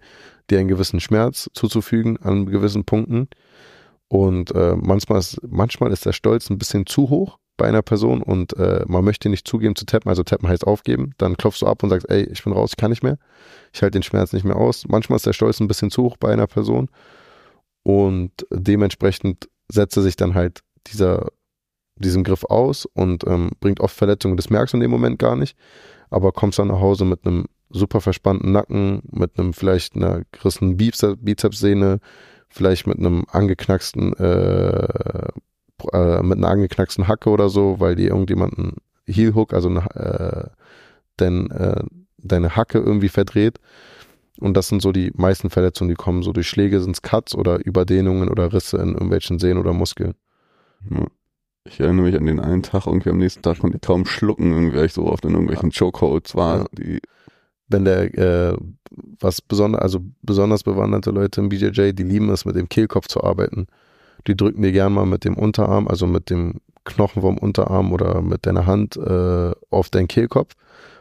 [0.50, 3.28] dir einen gewissen Schmerz zuzufügen an gewissen Punkten.
[4.08, 8.22] Und äh, manchmal, ist, manchmal ist der Stolz ein bisschen zu hoch bei einer Person
[8.22, 11.66] und äh, man möchte nicht zugeben zu tappen, also tappen heißt aufgeben, dann klopfst du
[11.66, 13.18] ab und sagst, ey, ich bin raus, ich kann nicht mehr,
[13.72, 14.86] ich halte den Schmerz nicht mehr aus.
[14.88, 16.88] Manchmal ist der Stolz ein bisschen zu hoch bei einer Person
[17.82, 21.26] und dementsprechend setzt er sich dann halt dieser,
[21.96, 25.36] diesem Griff aus und ähm, bringt oft Verletzungen, das merkst du in dem Moment gar
[25.36, 25.56] nicht,
[26.10, 30.76] aber kommst dann nach Hause mit einem super verspannten Nacken, mit einem vielleicht einer gerissenen
[30.76, 31.98] Bizepssehne,
[32.48, 35.28] vielleicht mit einem angeknacksten, äh,
[35.92, 38.76] äh, mit einer angeknacksten Hacke oder so, weil die irgendjemanden
[39.06, 40.48] Heel Hook, also äh,
[41.20, 41.82] den, äh,
[42.18, 43.58] deine Hacke irgendwie verdreht.
[44.40, 47.34] Und das sind so die meisten Verletzungen, die kommen so durch Schläge, sind es Cuts
[47.34, 50.14] oder Überdehnungen oder Risse in irgendwelchen Sehnen oder Muskeln.
[51.64, 54.52] Ich erinnere mich an den einen Tag, irgendwie am nächsten Tag konnte ich kaum schlucken,
[54.52, 55.78] irgendwie ich so oft in irgendwelchen ja.
[55.78, 56.58] Chokeholds war.
[56.58, 56.66] Ja.
[56.72, 57.00] Die
[57.68, 58.56] wenn der, äh,
[59.20, 63.22] was besonders, also besonders bewanderte Leute im BJJ, die lieben es, mit dem Kehlkopf zu
[63.22, 63.66] arbeiten.
[64.26, 68.22] Die drücken dir gern mal mit dem Unterarm, also mit dem Knochen vom Unterarm oder
[68.22, 70.54] mit deiner Hand äh, auf deinen Kehlkopf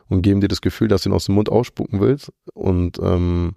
[0.10, 3.56] und geben dir das Gefühl, dass du ihn aus dem Mund ausspucken willst und ähm,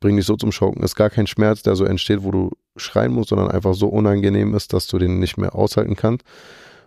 [0.00, 0.82] bringen dich so zum Schocken.
[0.82, 4.54] Ist gar kein Schmerz, der so entsteht, wo du schreien musst, sondern einfach so unangenehm
[4.54, 6.24] ist, dass du den nicht mehr aushalten kannst.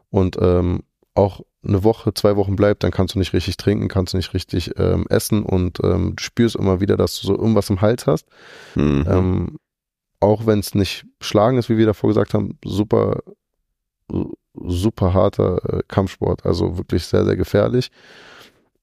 [0.10, 0.84] Und ähm,
[1.16, 4.34] auch eine Woche, zwei Wochen bleibt, dann kannst du nicht richtig trinken, kannst du nicht
[4.34, 8.08] richtig ähm, essen und ähm, du spürst immer wieder, dass du so irgendwas im Hals
[8.08, 8.26] hast.
[8.76, 9.06] Mhm.
[9.10, 9.58] Ähm,
[10.22, 13.22] auch wenn es nicht schlagen ist, wie wir davor gesagt haben, super,
[14.54, 17.92] super harter äh, Kampfsport, also wirklich sehr, sehr gefährlich.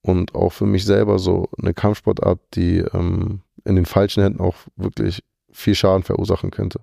[0.03, 4.55] Und auch für mich selber so eine Kampfsportart, die ähm, in den falschen Händen auch
[4.77, 6.81] wirklich viel Schaden verursachen könnte.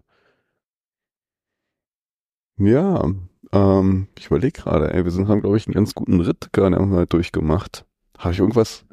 [2.58, 3.04] Ja,
[3.54, 6.80] ähm, ich überlege gerade, ey, wir sind, haben, glaube ich, einen ganz guten Ritt gerade
[6.80, 7.86] mal durchgemacht.
[8.18, 8.86] Habe ich irgendwas,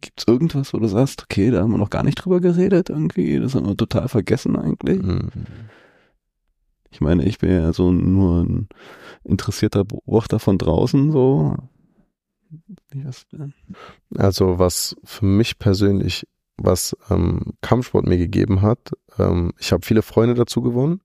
[0.00, 3.38] gibt's irgendwas, wo du sagst, okay, da haben wir noch gar nicht drüber geredet irgendwie,
[3.40, 5.02] das haben wir total vergessen eigentlich?
[5.02, 5.30] Mhm.
[6.90, 8.68] Ich meine, ich bin ja so nur ein
[9.24, 11.56] interessierter Beobachter von draußen, so.
[14.16, 16.26] Also was für mich persönlich,
[16.56, 21.00] was ähm, Kampfsport mir gegeben hat, ähm, ich habe viele Freunde dazu gewonnen.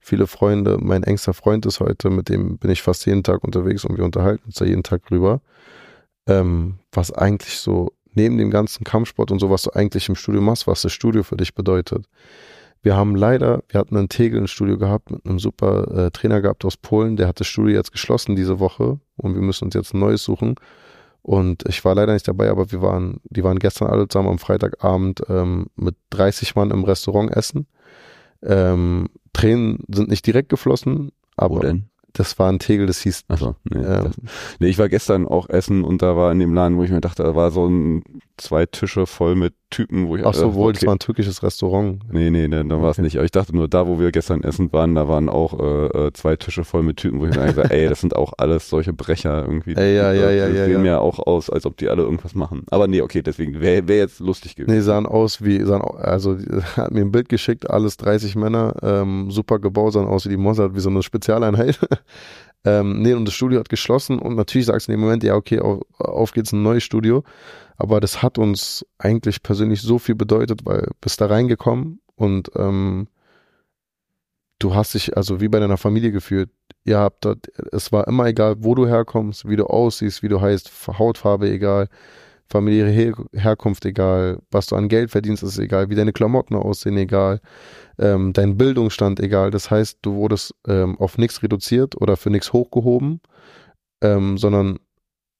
[0.00, 3.84] Viele Freunde, mein engster Freund ist heute, mit dem bin ich fast jeden Tag unterwegs
[3.84, 5.42] und wir unterhalten uns da jeden Tag drüber.
[6.26, 10.40] Ähm, was eigentlich so neben dem ganzen Kampfsport und so, was du eigentlich im Studio
[10.40, 12.06] machst, was das Studio für dich bedeutet.
[12.82, 16.64] Wir haben leider, wir hatten einen Tegel Studio gehabt mit einem super äh, Trainer gehabt
[16.64, 19.92] aus Polen, der hat das Studio jetzt geschlossen diese Woche und wir müssen uns jetzt
[19.92, 20.54] ein neues suchen.
[21.22, 24.38] Und ich war leider nicht dabei, aber wir waren, die waren gestern alle zusammen am
[24.38, 27.66] Freitagabend ähm, mit 30 Mann im Restaurant essen.
[28.42, 31.74] Ähm, Tränen sind nicht direkt geflossen, aber
[32.12, 33.24] das war ein Tegel, das hieß.
[33.28, 34.10] Achso, nee, Ähm.
[34.58, 37.00] nee, ich war gestern auch essen und da war in dem Laden, wo ich mir
[37.00, 38.02] dachte, da war so ein
[38.36, 40.86] zwei Tische voll mit Typen, wo ich Ach so, dachte, wohl, das okay.
[40.88, 42.00] war ein türkisches Restaurant.
[42.12, 43.02] Nee, nee, nee da war es Okay.
[43.02, 43.16] nicht.
[43.16, 46.12] Aber ich dachte nur, da, wo wir gestern essen waren, da waren auch äh, äh,
[46.12, 48.92] zwei Tische voll mit Typen, wo ich mir gesagt ey, das sind auch alles solche
[48.92, 49.74] Brecher irgendwie.
[49.76, 50.92] Ey, ja, ja, ja, Die ja, sehen ja.
[50.92, 52.64] ja auch aus, als ob die alle irgendwas machen.
[52.70, 54.74] Aber nee, okay, deswegen wäre wär jetzt lustig gewesen.
[54.74, 56.36] Nee, sahen aus wie, sahen, also
[56.76, 60.36] hat mir ein Bild geschickt, alles 30 Männer, ähm, super gebaut, sahen aus wie die
[60.36, 61.78] Mossad, wie so eine Spezialeinheit.
[62.64, 65.34] ähm, nee, und das Studio hat geschlossen und natürlich sagst du in dem Moment, ja,
[65.34, 67.24] okay, auf, auf geht's ein neues Studio.
[67.76, 73.08] Aber das hat uns eigentlich persönlich so viel bedeutet, weil bist da reingekommen und ähm,
[74.58, 76.50] du hast dich also wie bei deiner Familie gefühlt.
[76.84, 80.42] Ihr habt dort, es war immer egal, wo du herkommst, wie du aussiehst, wie du
[80.42, 81.88] heißt, Hautfarbe egal,
[82.50, 86.96] familiäre Her Herkunft egal, was du an Geld verdienst, ist egal, wie deine Klamotten aussehen,
[86.96, 87.40] egal,
[87.98, 89.50] ähm, dein Bildungsstand egal.
[89.50, 93.20] Das heißt, du wurdest ähm, auf nichts reduziert oder für nichts hochgehoben,
[94.02, 94.78] ähm, sondern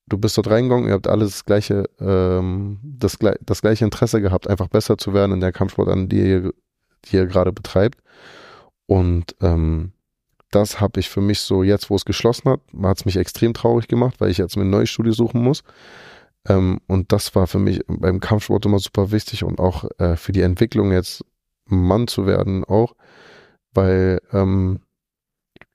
[0.06, 4.48] du bist dort reingegangen, ihr habt alles das gleiche, ähm, das, das gleiche Interesse gehabt,
[4.48, 6.52] einfach besser zu werden in der Kampfsport, an die ihr,
[7.06, 8.00] die ihr gerade betreibt.
[8.86, 9.92] Und ähm,
[10.50, 13.54] das habe ich für mich so, jetzt wo es geschlossen hat, hat es mich extrem
[13.54, 15.62] traurig gemacht, weil ich jetzt mir ein neues Studio suchen muss.
[16.48, 20.32] Ähm, und das war für mich beim Kampfsport immer super wichtig und auch äh, für
[20.32, 21.24] die Entwicklung jetzt
[21.66, 22.94] Mann zu werden auch,
[23.72, 24.80] weil ähm,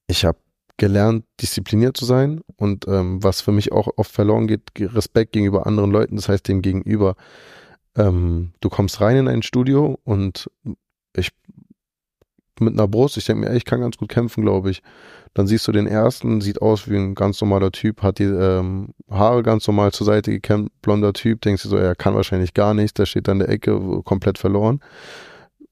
[0.07, 0.39] ich habe
[0.77, 5.65] gelernt, diszipliniert zu sein und ähm, was für mich auch oft verloren geht, Respekt gegenüber
[5.67, 7.15] anderen Leuten, das heißt dem gegenüber.
[7.95, 10.49] Ähm, du kommst rein in ein Studio und
[11.15, 11.31] ich
[12.59, 14.81] mit einer Brust, ich denke mir, ey, ich kann ganz gut kämpfen, glaube ich.
[15.33, 18.89] Dann siehst du den ersten, sieht aus wie ein ganz normaler Typ, hat die ähm,
[19.09, 22.73] Haare ganz normal zur Seite gekämmt, blonder Typ, denkst du so, er kann wahrscheinlich gar
[22.73, 24.79] nichts, der steht da in der Ecke, komplett verloren.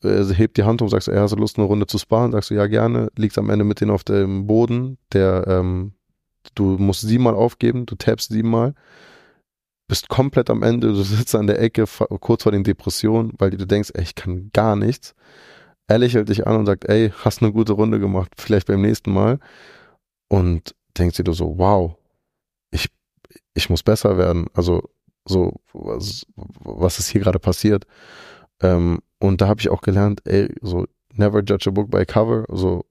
[0.03, 2.33] Äh, hebt die Hand um, sagst du, ey, hast Lust, eine Runde zu sparen?
[2.33, 3.09] Sagst du, ja, gerne.
[3.15, 5.93] Liegst am Ende mit denen auf dem Boden, der, ähm,
[6.55, 8.73] du musst siebenmal aufgeben, du tappst siebenmal,
[9.87, 11.85] bist komplett am Ende, du sitzt an der Ecke,
[12.19, 15.15] kurz vor den Depressionen, weil du denkst, ey, ich kann gar nichts.
[15.87, 19.11] Er lächelt dich an und sagt, ey, hast eine gute Runde gemacht, vielleicht beim nächsten
[19.11, 19.39] Mal.
[20.29, 21.95] Und denkst dir du so, wow,
[22.71, 22.87] ich,
[23.53, 24.47] ich muss besser werden.
[24.53, 24.89] Also,
[25.25, 27.85] so, was, was ist hier gerade passiert?
[28.61, 32.45] Ähm, und da habe ich auch gelernt, ey, so, never judge a book by cover.
[32.49, 32.85] So,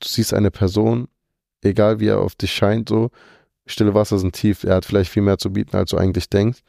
[0.00, 1.08] du siehst eine Person,
[1.62, 3.10] egal wie er auf dich scheint, so,
[3.66, 6.60] stille Wasser sind tief, er hat vielleicht viel mehr zu bieten, als du eigentlich denkst.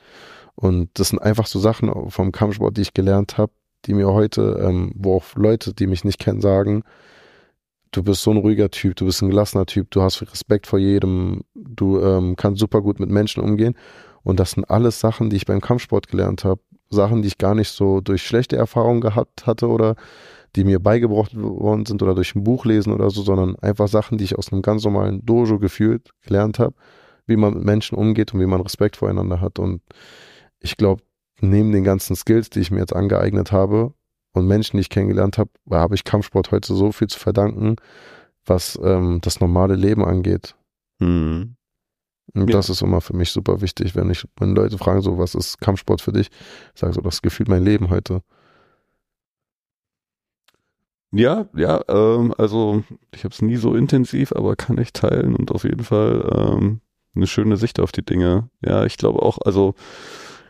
[0.55, 3.51] Und das sind einfach so Sachen vom Kampfsport, die ich gelernt habe,
[3.85, 6.83] die mir heute, ähm, wo auch Leute, die mich nicht kennen, sagen,
[7.91, 10.79] du bist so ein ruhiger Typ, du bist ein gelassener Typ, du hast Respekt vor
[10.79, 13.75] jedem, du ähm, kannst super gut mit Menschen umgehen.
[14.23, 16.61] Und das sind alles Sachen, die ich beim Kampfsport gelernt habe.
[16.89, 19.95] Sachen, die ich gar nicht so durch schlechte Erfahrungen gehabt hatte oder
[20.55, 24.17] die mir beigebracht worden sind oder durch ein Buch lesen oder so, sondern einfach Sachen,
[24.17, 26.73] die ich aus einem ganz normalen Dojo gefühlt gelernt habe,
[27.25, 29.59] wie man mit Menschen umgeht und wie man Respekt voreinander hat.
[29.59, 29.81] Und
[30.59, 31.03] ich glaube,
[31.41, 33.93] neben den ganzen Skills, die ich mir jetzt angeeignet habe
[34.33, 37.75] und Menschen, die ich kennengelernt habe, habe ich Kampfsport heute so viel zu verdanken,
[38.45, 40.55] was ähm, das normale Leben angeht.
[40.99, 41.55] Hm.
[42.33, 42.57] Und Ja.
[42.57, 45.59] das ist immer für mich super wichtig, wenn ich, wenn Leute fragen so, was ist
[45.59, 46.29] Kampfsport für dich?
[46.73, 48.21] Ich sage so, das gefühlt mein Leben heute.
[51.11, 52.83] Ja, ja, ähm, also
[53.13, 56.81] ich habe es nie so intensiv, aber kann ich teilen und auf jeden Fall ähm,
[57.15, 58.49] eine schöne Sicht auf die Dinge.
[58.61, 59.73] Ja, ich glaube auch, also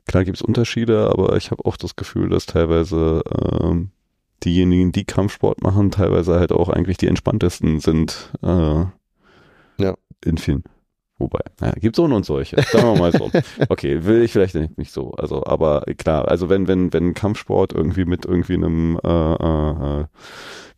[0.07, 3.21] klar gibt es Unterschiede, aber ich habe auch das Gefühl, dass teilweise
[3.61, 3.91] ähm,
[4.43, 8.31] diejenigen, die Kampfsport machen, teilweise halt auch eigentlich die entspanntesten sind.
[8.41, 8.85] Äh,
[9.79, 9.95] Ja.
[10.25, 10.63] in vielen.
[11.19, 12.61] Wobei, naja, gibt so und solche.
[12.61, 13.31] Sagen wir mal so.
[13.69, 15.11] Okay, will ich vielleicht nicht so.
[15.11, 20.05] Also, aber klar, also wenn, wenn, wenn Kampfsport irgendwie mit irgendwie einem äh, äh, äh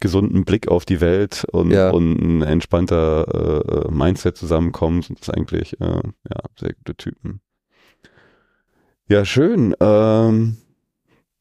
[0.02, 1.90] gesunden Blick auf die Welt und, ja.
[1.90, 7.42] und ein entspannter äh, äh, Mindset zusammenkommt, sind das eigentlich äh, ja, sehr gute Typen.
[9.10, 9.76] Ja, schön.
[9.80, 10.58] Ähm,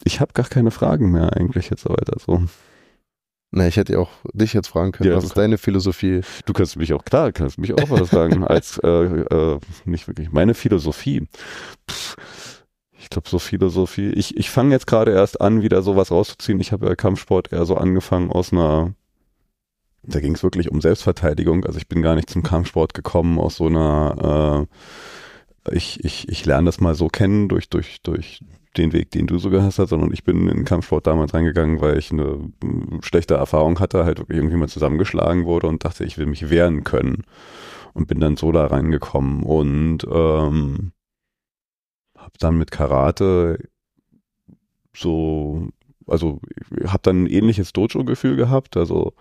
[0.02, 2.42] ich habe gar keine Fragen mehr eigentlich jetzt weiter so.
[3.50, 6.22] Na, ich hätte auch dich jetzt fragen können, ja, was ist deine Philosophie?
[6.44, 10.32] Du kannst mich auch, klar, kannst mich auch was sagen, als äh, äh, nicht wirklich
[10.32, 11.26] meine Philosophie.
[11.90, 12.16] Pff,
[12.98, 14.10] ich glaube, so Philosophie.
[14.10, 16.60] Ich, ich fange jetzt gerade erst an, wieder sowas rauszuziehen.
[16.60, 18.94] Ich habe ja Kampfsport eher so angefangen aus einer,
[20.02, 21.64] da ging es wirklich um Selbstverteidigung.
[21.64, 24.74] Also ich bin gar nicht zum Kampfsport gekommen aus so einer, äh,
[25.72, 28.40] ich, ich, ich lerne das mal so kennen durch, durch, durch
[28.76, 31.80] den Weg, den du so gehasst hast, sondern ich bin in den Kampfsport damals reingegangen,
[31.80, 32.52] weil ich eine
[33.02, 37.24] schlechte Erfahrung hatte, halt irgendwie mal zusammengeschlagen wurde und dachte, ich will mich wehren können.
[37.94, 40.92] Und bin dann so da reingekommen und ähm,
[42.16, 43.58] habe dann mit Karate
[44.94, 45.68] so,
[46.06, 46.40] also
[46.86, 49.14] habe dann ein ähnliches Dojo-Gefühl gehabt, also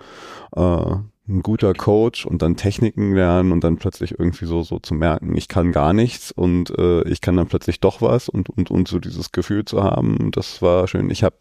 [0.55, 0.95] äh,
[1.27, 5.35] ein guter Coach und dann Techniken lernen und dann plötzlich irgendwie so so zu merken,
[5.35, 8.87] ich kann gar nichts und äh, ich kann dann plötzlich doch was und und und
[8.87, 11.09] so dieses Gefühl zu haben, das war schön.
[11.09, 11.35] Ich habe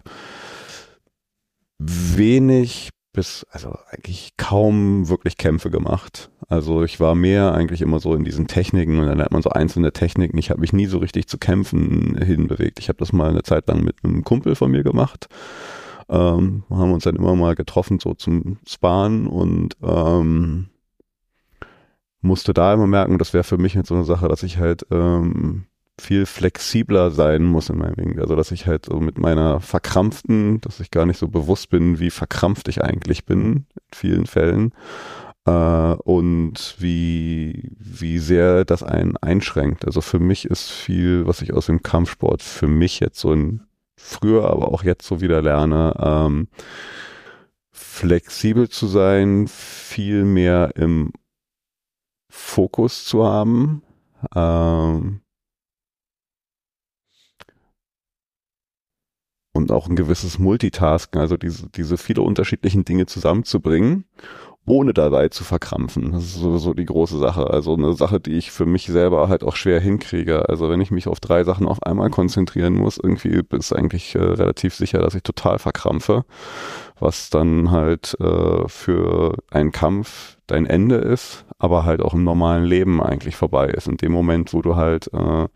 [1.79, 6.31] wenig bis also eigentlich kaum wirklich Kämpfe gemacht.
[6.49, 9.51] Also ich war mehr eigentlich immer so in diesen Techniken und dann lernt man so
[9.51, 10.37] einzelne Techniken.
[10.39, 12.79] Ich habe mich nie so richtig zu Kämpfen hinbewegt.
[12.79, 15.29] Ich habe das mal eine Zeit lang mit einem Kumpel von mir gemacht
[16.09, 20.69] ähm, haben uns dann immer mal getroffen, so zum Sparen und ähm,
[22.21, 24.87] musste da immer merken, das wäre für mich jetzt so eine Sache, dass ich halt
[24.91, 25.67] ähm,
[25.99, 28.19] viel flexibler sein muss in meinem Ding.
[28.19, 31.99] Also dass ich halt so mit meiner verkrampften, dass ich gar nicht so bewusst bin,
[31.99, 34.73] wie verkrampft ich eigentlich bin in vielen Fällen
[35.47, 39.87] äh, und wie wie sehr das einen einschränkt.
[39.87, 43.63] Also für mich ist viel, was ich aus dem Kampfsport für mich jetzt so in
[44.07, 46.49] früher, aber auch jetzt so wieder lerne, ähm,
[47.73, 51.13] flexibel zu sein, viel mehr im
[52.31, 53.83] Fokus zu haben.
[54.35, 55.21] Ähm,
[59.53, 64.05] und auch ein gewisses Multitasken, also diese, diese viele unterschiedlichen Dinge zusammenzubringen
[64.67, 66.13] ohne dabei zu verkrampfen.
[66.13, 67.49] Das ist sowieso die große Sache.
[67.49, 70.49] Also eine Sache, die ich für mich selber halt auch schwer hinkriege.
[70.49, 74.19] Also wenn ich mich auf drei Sachen auf einmal konzentrieren muss, irgendwie ist eigentlich äh,
[74.19, 76.25] relativ sicher, dass ich total verkrampfe,
[76.99, 82.65] was dann halt äh, für einen Kampf dein Ende ist, aber halt auch im normalen
[82.65, 83.87] Leben eigentlich vorbei ist.
[83.87, 85.47] In dem Moment, wo du halt äh,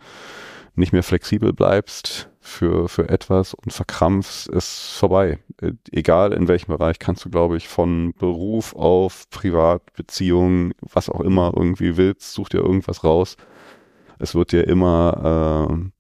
[0.77, 5.39] nicht mehr flexibel bleibst, für, für etwas und verkrampfst, ist vorbei.
[5.61, 11.21] Äh, egal in welchem Bereich kannst du, glaube ich, von Beruf auf Privatbeziehungen, was auch
[11.21, 13.37] immer irgendwie willst, such dir irgendwas raus.
[14.19, 15.91] Es wird dir immer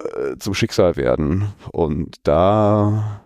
[0.00, 1.52] äh, äh, zum Schicksal werden.
[1.72, 3.22] Und da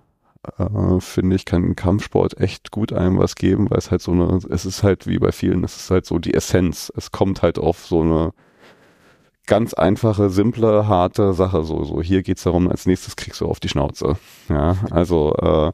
[0.59, 4.41] äh, finde ich, kann Kampfsport echt gut einem was geben, weil es halt so eine,
[4.51, 6.93] es ist halt wie bei vielen, es ist halt so die Essenz.
[6.97, 8.33] Es kommt halt auf so eine
[9.51, 11.65] ganz einfache, simple, harte Sache.
[11.65, 14.17] So, so hier geht's darum, als nächstes kriegst du auf die Schnauze.
[14.49, 15.73] Ja, also äh,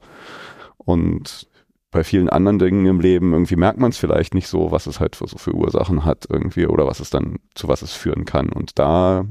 [0.79, 1.47] und
[1.91, 4.99] bei vielen anderen Dingen im Leben irgendwie merkt man es vielleicht nicht so, was es
[4.99, 8.25] halt für so für Ursachen hat irgendwie oder was es dann zu was es führen
[8.25, 8.49] kann.
[8.49, 9.27] Und da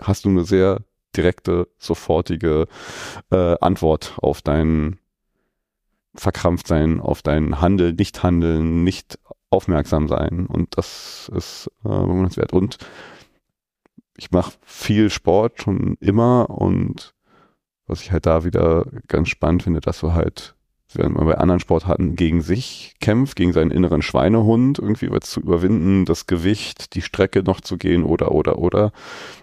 [0.00, 0.82] hast du eine sehr
[1.16, 2.68] direkte, sofortige
[3.32, 5.00] äh, Antwort auf dein
[6.14, 9.18] Verkrampftsein, auf dein Handeln, nicht handeln, nicht
[9.50, 10.46] aufmerksam sein.
[10.46, 12.52] Und das ist äh, bewundernswert.
[12.52, 12.78] Und
[14.20, 17.14] ich mache viel Sport schon immer und
[17.86, 20.54] was ich halt da wieder ganz spannend finde, dass du halt,
[20.92, 25.40] wenn man bei anderen Sportarten gegen sich kämpft, gegen seinen inneren Schweinehund, irgendwie was zu
[25.40, 28.92] überwinden, das Gewicht, die Strecke noch zu gehen oder, oder, oder.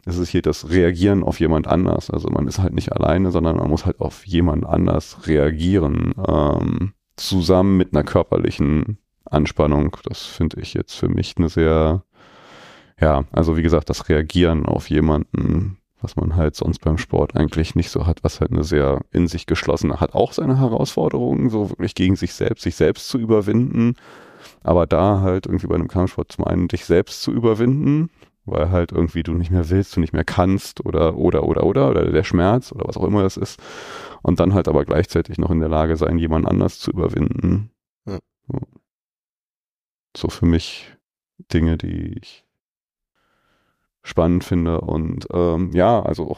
[0.05, 2.11] Es ist hier das Reagieren auf jemand anders.
[2.11, 6.93] Also man ist halt nicht alleine, sondern man muss halt auf jemand anders reagieren, ähm,
[7.15, 9.97] zusammen mit einer körperlichen Anspannung.
[10.03, 12.03] Das finde ich jetzt für mich eine sehr
[12.99, 17.75] ja, also wie gesagt, das Reagieren auf jemanden, was man halt sonst beim Sport eigentlich
[17.75, 21.69] nicht so hat, was halt eine sehr in sich geschlossene, hat auch seine Herausforderungen, so
[21.69, 23.95] wirklich gegen sich selbst, sich selbst zu überwinden.
[24.63, 28.09] Aber da halt irgendwie bei einem Kampfsport zum einen dich selbst zu überwinden,
[28.45, 31.89] weil halt irgendwie du nicht mehr willst, du nicht mehr kannst oder, oder, oder, oder,
[31.89, 33.59] oder der Schmerz oder was auch immer das ist.
[34.21, 37.71] Und dann halt aber gleichzeitig noch in der Lage sein, jemand anders zu überwinden.
[38.07, 38.19] Ja.
[40.15, 40.95] So für mich
[41.51, 42.46] Dinge, die ich
[44.07, 44.81] spannend finde.
[44.81, 46.37] Und ähm, ja, also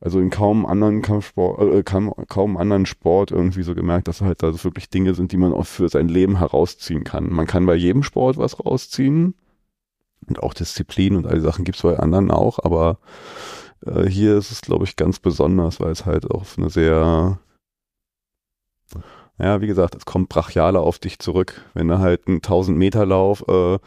[0.00, 4.42] also in kaum anderen Kampfsport, äh, kaum, kaum anderen Sport irgendwie so gemerkt, dass halt
[4.42, 7.32] da wirklich Dinge sind, die man auch für sein Leben herausziehen kann.
[7.32, 9.34] Man kann bei jedem Sport was rausziehen
[10.26, 12.98] und auch Disziplin und all die Sachen gibt's bei anderen auch, aber
[13.86, 17.38] äh, hier ist es, glaube ich, ganz besonders, weil es halt auf eine sehr
[19.38, 21.62] ja, wie gesagt, es kommt brachialer auf dich zurück.
[21.74, 23.78] Wenn du halt einen 1000 Meter Lauf äh,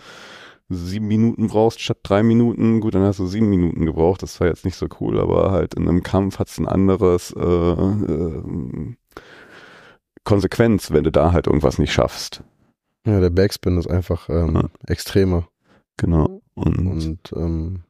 [0.69, 4.23] sieben Minuten brauchst statt drei Minuten, gut, dann hast du sieben Minuten gebraucht.
[4.23, 7.31] Das war jetzt nicht so cool, aber halt in einem Kampf hat es ein anderes
[7.31, 8.95] äh, äh,
[10.23, 12.43] Konsequenz, wenn du da halt irgendwas nicht schaffst.
[13.05, 14.69] Ja, der Backspin ist einfach ähm, ja.
[14.87, 15.47] extremer.
[15.97, 16.41] Genau.
[16.55, 17.83] Und, und ähm,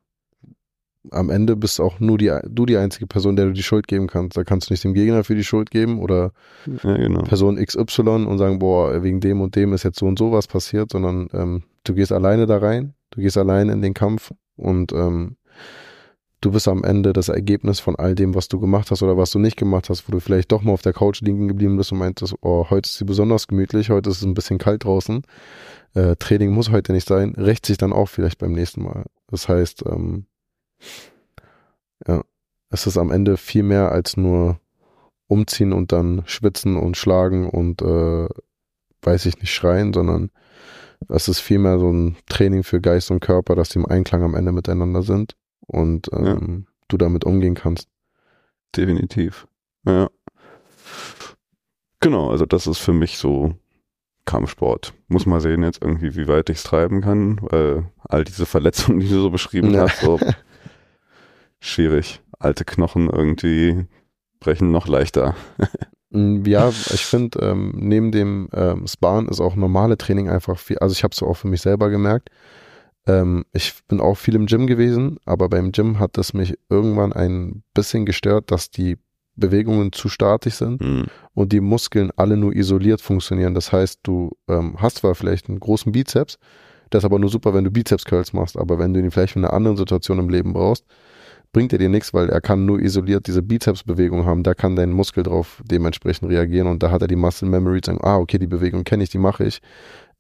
[1.11, 4.07] am Ende bist auch nur die, du die einzige Person, der du die Schuld geben
[4.07, 4.35] kannst.
[4.35, 6.34] Da kannst du nicht dem Gegner für die Schuld geben oder
[6.65, 7.22] ja, genau.
[7.22, 10.47] Person XY und sagen, boah, wegen dem und dem ist jetzt so und so was
[10.47, 14.91] passiert, sondern ähm, du gehst alleine da rein, du gehst alleine in den Kampf und
[14.91, 15.38] ähm,
[16.41, 19.32] du bist am Ende das Ergebnis von all dem, was du gemacht hast oder was
[19.32, 21.91] du nicht gemacht hast, wo du vielleicht doch mal auf der Couch liegen geblieben bist
[21.91, 25.24] und meintest, oh, heute ist sie besonders gemütlich, heute ist es ein bisschen kalt draußen.
[25.94, 29.06] Äh, Training muss heute nicht sein, rächt sich dann auch vielleicht beim nächsten Mal.
[29.28, 30.26] Das heißt, ähm,
[32.07, 32.22] ja,
[32.70, 34.60] es ist am Ende viel mehr als nur
[35.28, 38.28] umziehen und dann schwitzen und schlagen und äh,
[39.02, 40.30] weiß ich nicht schreien, sondern
[41.10, 44.36] es ist vielmehr so ein Training für Geist und Körper, dass die im Einklang am
[44.36, 45.36] Ende miteinander sind
[45.68, 46.73] und ähm, ja.
[46.88, 47.88] du damit umgehen kannst.
[48.76, 49.48] Definitiv.
[49.86, 50.10] Ja.
[51.99, 53.56] Genau, also das ist für mich so
[54.26, 54.94] Kampfsport.
[55.07, 58.99] Muss mal sehen jetzt irgendwie, wie weit ich es treiben kann, weil all diese Verletzungen,
[58.99, 59.84] die du so beschrieben ja.
[59.84, 60.19] hast, so
[61.60, 62.22] schwierig.
[62.38, 63.86] Alte Knochen irgendwie
[64.40, 65.36] brechen noch leichter.
[66.16, 70.78] Mm, ja, ich finde, ähm, neben dem ähm, Sparen ist auch normale Training einfach viel,
[70.80, 72.30] also ich habe es auch für mich selber gemerkt.
[73.06, 77.14] Ähm, ich bin auch viel im Gym gewesen, aber beim Gym hat es mich irgendwann
[77.14, 78.98] ein bisschen gestört, dass die
[79.36, 81.06] Bewegungen zu statisch sind mhm.
[81.34, 83.54] und die Muskeln alle nur isoliert funktionieren.
[83.54, 86.40] Das heißt, du ähm, hast zwar vielleicht einen großen Bizeps,
[86.90, 89.44] das ist aber nur super, wenn du Bizeps-Curls machst, aber wenn du ihn vielleicht in
[89.44, 90.86] einer anderen Situation im Leben brauchst,
[91.56, 94.44] bringt er dir nichts, weil er kann nur isoliert diese Bizeps-Bewegung haben.
[94.44, 97.99] Da kann dein Muskel drauf dementsprechend reagieren und da hat er die Muscle Memory, sagen,
[98.03, 99.61] ah, okay, die Bewegung kenne ich, die mache ich.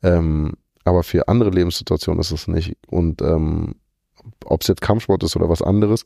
[0.01, 0.53] Ähm,
[0.85, 2.77] aber für andere Lebenssituationen ist es nicht.
[2.87, 3.75] Und ähm,
[4.45, 6.05] ob es jetzt Kampfsport ist oder was anderes,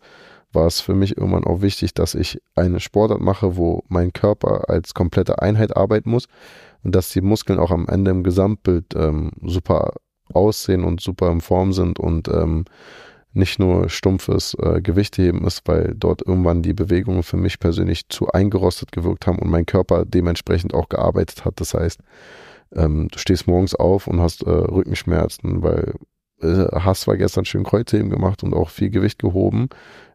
[0.52, 4.68] war es für mich irgendwann auch wichtig, dass ich eine Sportart mache, wo mein Körper
[4.68, 6.26] als komplette Einheit arbeiten muss
[6.84, 9.94] und dass die Muskeln auch am Ende im Gesamtbild ähm, super
[10.34, 12.66] aussehen und super in Form sind und ähm,
[13.40, 18.28] nicht nur stumpfes äh, Gewichtheben ist, weil dort irgendwann die Bewegungen für mich persönlich zu
[18.28, 21.60] eingerostet gewirkt haben und mein Körper dementsprechend auch gearbeitet hat.
[21.60, 22.00] Das heißt,
[22.76, 25.96] ähm, du stehst morgens auf und hast äh, Rückenschmerzen, weil
[26.42, 29.70] äh, hast zwar gestern schön Kreuzheben gemacht und auch viel Gewicht gehoben,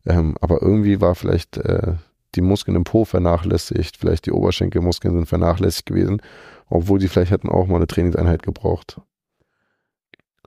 [0.07, 1.95] ähm, aber irgendwie war vielleicht äh,
[2.35, 6.21] die Muskeln im Po vernachlässigt, vielleicht die Oberschenkelmuskeln sind vernachlässigt gewesen,
[6.69, 9.01] obwohl die vielleicht hätten auch mal eine Trainingseinheit gebraucht.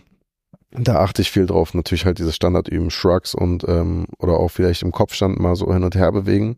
[0.71, 1.73] da achte ich viel drauf.
[1.73, 5.83] Natürlich halt dieses Standardüben, Shrugs und ähm, oder auch vielleicht im Kopfstand mal so hin
[5.83, 6.57] und her bewegen,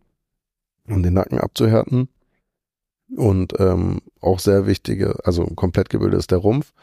[0.88, 2.10] um den Nacken abzuhärten.
[3.16, 6.74] Und ähm, auch sehr wichtige, also komplett gebildet ist der Rumpf.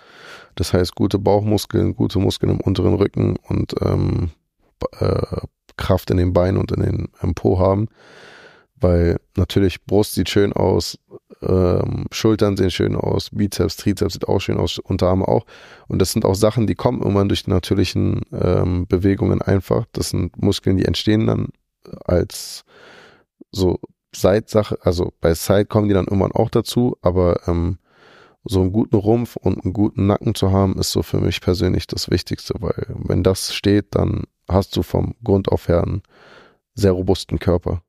[0.56, 4.30] Das heißt, gute Bauchmuskeln, gute Muskeln im unteren Rücken und ähm,
[4.98, 5.22] äh,
[5.76, 7.88] Kraft in den Beinen und in den im Po haben.
[8.74, 10.98] Weil natürlich Brust sieht schön aus,
[11.42, 15.44] ähm, Schultern sehen schön aus, Bizeps, Trizeps sieht auch schön aus, Unterarme auch.
[15.88, 19.86] Und das sind auch Sachen, die kommen irgendwann durch die natürlichen ähm, Bewegungen einfach.
[19.92, 21.48] Das sind Muskeln, die entstehen dann
[22.04, 22.64] als
[23.50, 23.78] so
[24.14, 27.78] Seitsache, also bei Side kommen die dann irgendwann auch dazu, aber ähm,
[28.44, 31.86] so einen guten Rumpf und einen guten Nacken zu haben, ist so für mich persönlich
[31.86, 36.02] das Wichtigste, weil wenn das steht, dann hast du vom Grund auf her einen
[36.74, 37.82] sehr robusten Körper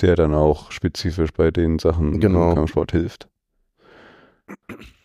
[0.00, 2.50] der dann auch spezifisch bei den Sachen genau.
[2.50, 3.28] im Kampfsport hilft.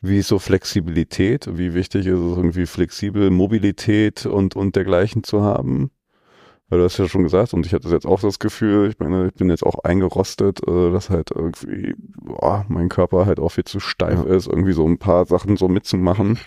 [0.02, 1.48] Wie ist so Flexibilität?
[1.58, 5.92] Wie wichtig ist es irgendwie flexibel Mobilität und, und dergleichen zu haben?
[6.70, 9.28] Weil du hast ja schon gesagt, und ich hatte jetzt auch das Gefühl, ich meine,
[9.28, 13.66] ich bin jetzt auch eingerostet, äh, dass halt irgendwie boah, mein Körper halt auch viel
[13.66, 14.34] zu steif ja.
[14.36, 16.40] ist, irgendwie so ein paar Sachen so mitzumachen.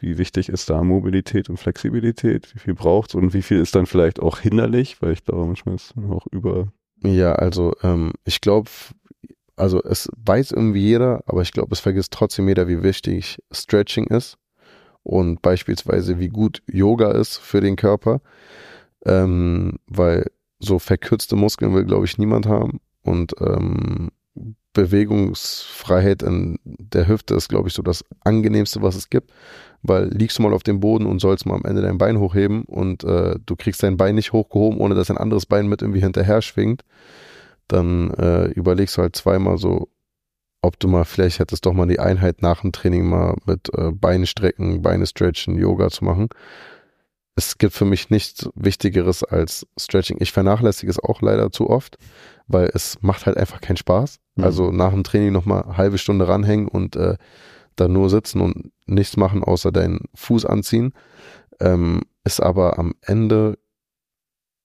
[0.00, 2.54] wie wichtig ist da Mobilität und Flexibilität?
[2.54, 5.02] Wie viel braucht's und wie viel ist dann vielleicht auch hinderlich?
[5.02, 6.68] Weil ich glaube, manchmal ist es auch über.
[7.04, 8.70] Ja, also ähm, ich glaube,
[9.56, 14.06] also es weiß irgendwie jeder, aber ich glaube, es vergisst trotzdem jeder, wie wichtig Stretching
[14.06, 14.38] ist
[15.02, 18.20] und beispielsweise wie gut Yoga ist für den Körper,
[19.04, 24.10] ähm, weil so verkürzte Muskeln will, glaube ich, niemand haben und ähm,
[24.74, 29.32] Bewegungsfreiheit in der Hüfte ist, glaube ich, so das angenehmste, was es gibt,
[29.82, 32.64] weil liegst du mal auf dem Boden und sollst mal am Ende dein Bein hochheben
[32.64, 36.00] und äh, du kriegst dein Bein nicht hochgehoben, ohne dass ein anderes Bein mit irgendwie
[36.00, 36.82] hinterher schwingt,
[37.68, 39.88] dann äh, überlegst du halt zweimal so,
[40.60, 43.92] ob du mal vielleicht hättest doch mal die Einheit nach dem Training mal mit äh,
[43.92, 46.28] Beine strecken, Beine stretchen, Yoga zu machen.
[47.36, 50.18] Es gibt für mich nichts Wichtigeres als Stretching.
[50.20, 51.98] Ich vernachlässige es auch leider zu oft,
[52.46, 54.20] weil es macht halt einfach keinen Spaß.
[54.36, 54.44] Mhm.
[54.44, 57.16] Also nach dem Training nochmal eine halbe Stunde ranhängen und äh,
[57.76, 60.92] da nur sitzen und nichts machen, außer deinen Fuß anziehen.
[61.60, 63.58] Ähm, ist aber am Ende,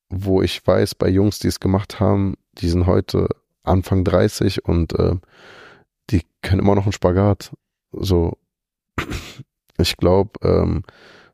[0.09, 3.27] wo ich weiß, bei Jungs, die es gemacht haben, die sind heute
[3.63, 5.15] Anfang 30 und äh,
[6.09, 7.51] die können immer noch einen Spagat.
[7.91, 8.37] So,
[9.77, 10.83] ich glaube, ähm,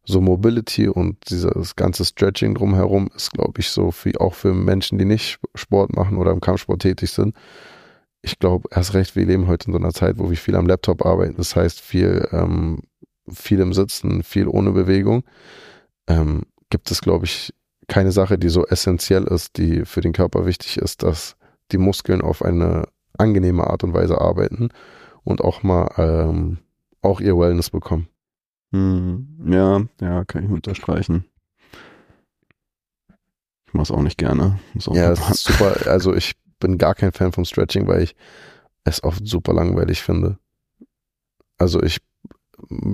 [0.03, 4.97] so Mobility und dieses ganze Stretching drumherum ist, glaube ich, so für, auch für Menschen,
[4.97, 7.35] die nicht Sport machen oder im Kampfsport tätig sind.
[8.25, 10.65] Ich glaube, erst recht, wir leben heute in so einer Zeit, wo wir viel am
[10.65, 11.35] Laptop arbeiten.
[11.37, 12.79] Das heißt, viel, ähm,
[13.31, 15.23] viel im Sitzen, viel ohne Bewegung.
[16.07, 16.41] Ähm,
[16.71, 17.53] gibt es, glaube ich,
[17.87, 21.35] keine Sache, die so essentiell ist, die für den Körper wichtig ist, dass
[21.71, 24.69] die Muskeln auf eine angenehme Art und Weise arbeiten
[25.23, 26.57] und auch mal ähm,
[27.03, 28.07] auch ihr Wellness bekommen.
[28.71, 31.25] Hm, ja, ja, kann ich unterstreichen.
[33.67, 34.57] Ich mache es auch nicht gerne.
[34.87, 35.75] Auch ja, es ist super.
[35.85, 38.15] Also ich bin gar kein Fan vom Stretching, weil ich
[38.83, 40.37] es oft super langweilig finde.
[41.57, 41.99] Also ich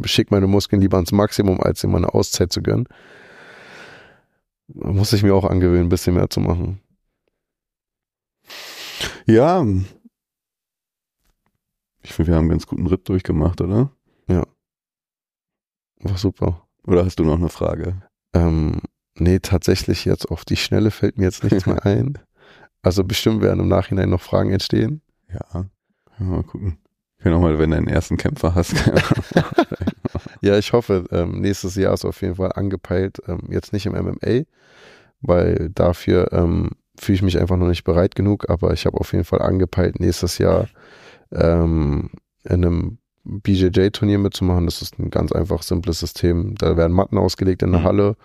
[0.05, 2.87] schicke meine Muskeln lieber ans Maximum, als ihm eine Auszeit zu gönnen.
[4.67, 6.79] Da muss ich mir auch angewöhnen, ein bisschen mehr zu machen.
[9.25, 9.65] Ja.
[12.03, 13.91] Ich finde, wir haben einen ganz guten Ritt durchgemacht, oder?
[14.27, 14.45] Ja.
[15.99, 16.67] War super.
[16.85, 18.01] Oder hast du noch eine Frage?
[18.33, 18.81] Ähm,
[19.15, 22.17] nee, tatsächlich jetzt auf die Schnelle fällt mir jetzt nichts mehr ein.
[22.81, 25.01] Also bestimmt werden im Nachhinein noch Fragen entstehen.
[25.31, 25.65] Ja,
[26.19, 26.77] mal gucken.
[27.17, 28.73] Ich kann auch mal, wenn du einen ersten Kämpfer hast.
[30.41, 33.21] ja, ich hoffe, ähm, nächstes Jahr ist auf jeden Fall angepeilt.
[33.27, 34.45] Ähm, jetzt nicht im MMA,
[35.21, 38.49] weil dafür ähm, fühle ich mich einfach noch nicht bereit genug.
[38.49, 40.67] Aber ich habe auf jeden Fall angepeilt, nächstes Jahr
[41.31, 42.09] ähm,
[42.43, 44.65] in einem BJJ-Turnier mitzumachen.
[44.65, 46.55] Das ist ein ganz einfach simples System.
[46.55, 47.85] Da werden Matten ausgelegt in der mhm.
[47.85, 48.15] Halle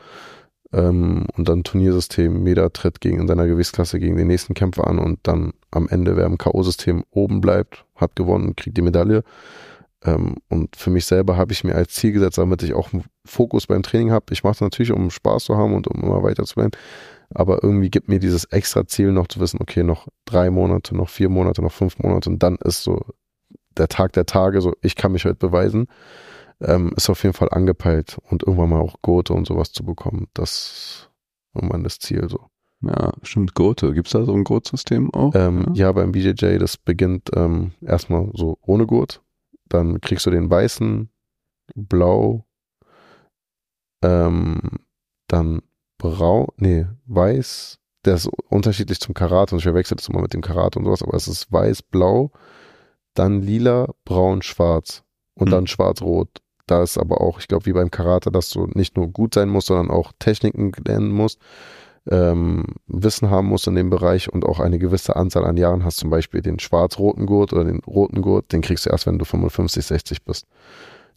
[0.76, 2.46] ähm, und dann Turniersystem.
[2.46, 6.16] Jeder tritt gegen in seiner Gewichtsklasse gegen den nächsten Kämpfer an und dann am Ende,
[6.16, 9.24] wer im K.O.-System oben bleibt, hat gewonnen, kriegt die Medaille.
[10.04, 13.04] Ähm, und für mich selber habe ich mir als Ziel gesetzt, damit ich auch einen
[13.24, 14.26] Fokus beim Training habe.
[14.30, 16.72] Ich mache es natürlich, um Spaß zu haben und um immer weiter zu bleiben.
[17.34, 21.08] Aber irgendwie gibt mir dieses extra Ziel noch zu wissen, okay, noch drei Monate, noch
[21.08, 23.00] vier Monate, noch fünf Monate und dann ist so
[23.76, 25.88] der Tag der Tage, so ich kann mich heute beweisen,
[26.60, 30.28] ähm, ist auf jeden Fall angepeilt und irgendwann mal auch Gurte und sowas zu bekommen.
[30.34, 31.10] Das ist
[31.54, 32.50] irgendwann das Ziel so.
[32.82, 33.92] Ja, stimmt, Gurte.
[33.94, 35.34] Gibt es da so ein Gurtsystem auch?
[35.34, 35.86] Ähm, ja?
[35.86, 35.92] ja?
[35.92, 39.22] beim BJJ, das beginnt ähm, erstmal so ohne Gurt.
[39.68, 41.10] Dann kriegst du den weißen,
[41.74, 42.44] blau,
[44.02, 44.60] ähm,
[45.26, 45.62] dann
[45.98, 47.78] braun, nee, weiß.
[48.04, 51.02] Der ist unterschiedlich zum Karate und ich verwechsel das immer mit dem Karate und sowas,
[51.02, 52.30] aber es ist weiß, blau,
[53.14, 55.02] dann lila, braun, schwarz
[55.34, 55.52] und hm.
[55.52, 56.40] dann schwarz-rot.
[56.66, 59.48] Da ist aber auch, ich glaube, wie beim Karate, dass du nicht nur gut sein
[59.48, 61.40] musst, sondern auch Techniken lernen musst,
[62.10, 65.98] ähm, Wissen haben musst in dem Bereich und auch eine gewisse Anzahl an Jahren hast.
[65.98, 69.24] Zum Beispiel den schwarz-roten Gurt oder den roten Gurt, den kriegst du erst, wenn du
[69.24, 70.46] 55, 60 bist.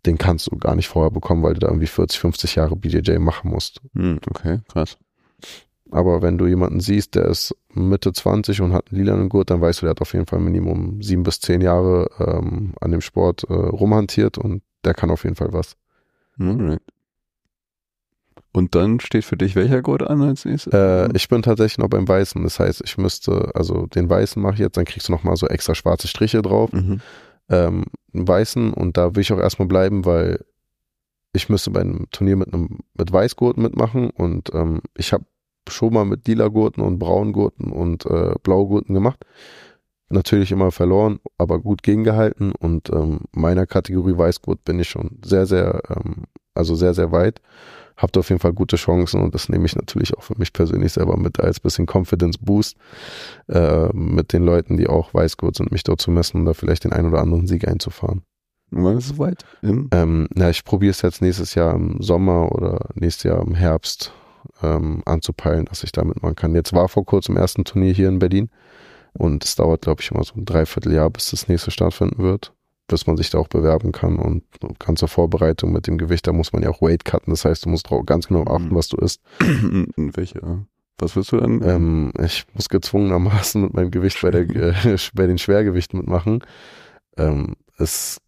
[0.05, 3.17] Den kannst du gar nicht vorher bekommen, weil du da irgendwie 40, 50 Jahre BJJ
[3.19, 3.81] machen musst.
[3.93, 4.97] Hm, okay, krass.
[5.91, 9.61] Aber wenn du jemanden siehst, der ist Mitte 20 und hat einen lilanen Gurt, dann
[9.61, 13.01] weißt du, der hat auf jeden Fall Minimum sieben bis zehn Jahre ähm, an dem
[13.01, 15.75] Sport äh, rumhantiert und der kann auf jeden Fall was.
[16.39, 16.81] Alright.
[18.51, 20.73] Und dann steht für dich welcher Gurt an als nächstes?
[20.73, 22.41] Äh, ich bin tatsächlich noch beim Weißen.
[22.43, 25.47] Das heißt, ich müsste, also den Weißen mache ich jetzt, dann kriegst du nochmal so
[25.47, 26.71] extra schwarze Striche drauf.
[26.71, 26.99] Mhm.
[27.49, 30.43] Ähm, einen Weißen und da will ich auch erstmal bleiben, weil
[31.31, 35.25] ich müsste bei einem Turnier mit einem mit Weißgurt mitmachen und ähm, ich habe
[35.67, 39.23] schon mal mit lila Gurten und braunen Gurten und äh, blaue Gurten gemacht.
[40.11, 45.45] Natürlich immer verloren, aber gut gegengehalten und ähm, meiner Kategorie Weißgurt bin ich schon sehr,
[45.45, 46.23] sehr, ähm,
[46.55, 47.41] also sehr, sehr weit.
[47.95, 50.93] Habt auf jeden Fall gute Chancen und das nehme ich natürlich auch für mich persönlich
[50.93, 52.77] selber mit als bisschen Confidence Boost
[53.49, 56.85] äh, mit den Leuten, die auch Weißgurt sind, mich dort zu messen und da vielleicht
[56.85, 58.23] den einen oder anderen Sieg einzufahren.
[58.71, 59.45] Wann ist es soweit?
[59.91, 64.13] Ähm, na, ich probiere es jetzt nächstes Jahr im Sommer oder nächstes Jahr im Herbst
[64.63, 66.55] ähm, anzupeilen, dass ich damit machen kann.
[66.55, 68.49] Jetzt war vor kurzem ersten Turnier hier in Berlin
[69.13, 72.53] und es dauert, glaube ich, immer so ein Dreivierteljahr, bis das nächste stattfinden wird,
[72.87, 74.43] bis man sich da auch bewerben kann und
[74.79, 77.69] ganze Vorbereitung mit dem Gewicht, da muss man ja auch Weight cutten, das heißt, du
[77.69, 78.75] musst drauf ganz genau achten, Mhm.
[78.75, 79.21] was du isst.
[79.95, 80.65] welche?
[80.97, 81.61] Was willst du dann?
[81.63, 84.41] Ähm, ich muss gezwungenermaßen mit meinem Gewicht bei, der,
[84.85, 86.43] äh, bei den Schwergewichten mitmachen.
[87.17, 88.21] Ähm, ist,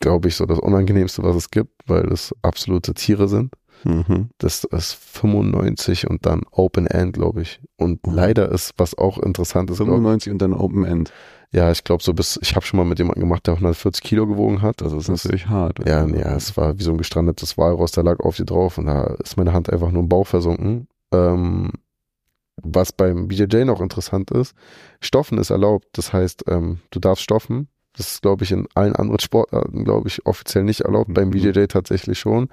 [0.00, 3.52] glaube ich, so das Unangenehmste, was es gibt, weil es absolute Tiere sind.
[3.84, 4.30] Mhm.
[4.38, 7.60] Das ist 95 und dann Open End, glaube ich.
[7.76, 8.14] Und Mhm.
[8.14, 11.12] leider ist, was auch interessant ist, glaub, 95 und dann Open End.
[11.52, 14.26] ja, ich glaube so bis, ich habe schon mal mit jemandem gemacht, der 140 Kilo
[14.26, 14.80] gewogen hat.
[14.80, 15.78] Das ist natürlich hart.
[15.86, 18.86] ja, ja, es war wie so ein gestrandetes Walross, der lag auf dir drauf und
[18.86, 20.88] da ist meine Hand einfach nur im Bauch versunken.
[21.12, 21.70] Ähm,
[22.62, 24.54] was beim BJJ noch interessant ist,
[25.00, 25.86] Stoffen ist erlaubt.
[25.92, 27.68] Das heißt, ähm, du darfst stoffen.
[27.96, 31.12] Das ist, glaube ich, in allen anderen Sportarten, glaube ich, offiziell nicht erlaubt.
[31.14, 31.32] Beim Mhm.
[31.32, 32.48] BJJ tatsächlich schon.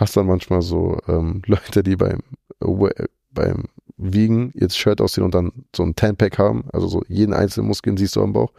[0.00, 2.20] Hast dann manchmal so ähm, Leute, die beim,
[2.60, 3.64] äh, beim
[3.98, 6.64] Wiegen jetzt Shirt ausziehen und dann so ein Ten-Pack haben.
[6.72, 8.52] Also so jeden einzelnen Muskeln siehst du am Bauch.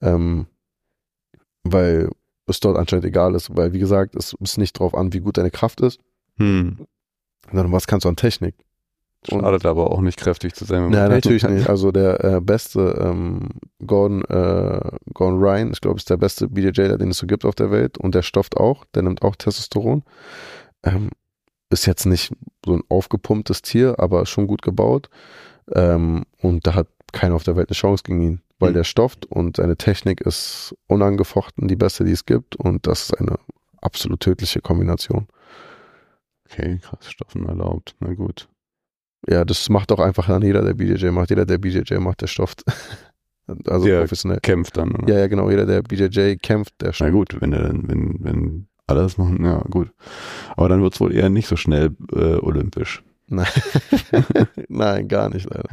[0.00, 0.46] Ähm,
[1.64, 2.10] weil
[2.46, 3.56] es dort anscheinend egal ist.
[3.56, 5.98] Weil, wie gesagt, es ist nicht drauf an, wie gut deine Kraft ist,
[6.38, 6.86] Hm.
[7.50, 8.54] sondern was kannst du an Technik.
[9.30, 10.90] Und- Schadet aber auch nicht kräftig zu sein.
[10.90, 11.68] Technik natürlich nicht.
[11.68, 13.50] Also der äh, beste ähm,
[13.86, 14.80] Gordon, äh,
[15.14, 17.98] Gordon Ryan, ich glaube, ist der beste BJJ, den es so gibt auf der Welt
[17.98, 20.02] und der stofft auch, der nimmt auch Testosteron.
[20.82, 21.10] Ähm,
[21.70, 22.32] ist jetzt nicht
[22.66, 25.08] so ein aufgepumptes Tier, aber schon gut gebaut.
[25.72, 28.74] Ähm, und da hat keiner auf der Welt eine Chance gegen ihn, weil Mhm.
[28.74, 33.14] der stofft und seine Technik ist unangefochten die beste, die es gibt und das ist
[33.20, 33.36] eine
[33.80, 35.28] absolut tödliche Kombination.
[36.50, 37.94] Okay, krass, Stoffen erlaubt.
[38.00, 38.48] Na gut.
[39.28, 41.30] Ja, das macht doch einfach dann jeder, der BJJ macht.
[41.30, 42.64] Jeder, der BJJ macht, der stofft.
[43.66, 44.38] also Ja, professionell.
[44.42, 44.92] Kämpft dann.
[44.92, 45.12] Oder?
[45.14, 45.48] Ja, ja, genau.
[45.50, 47.12] Jeder, der BJJ kämpft, der Na stofft.
[47.12, 49.90] gut, wenn er dann, wenn, wenn alle das machen, ja gut.
[50.56, 53.02] Aber dann wird es wohl eher nicht so schnell äh, olympisch.
[54.68, 55.68] Nein, gar nicht, leider.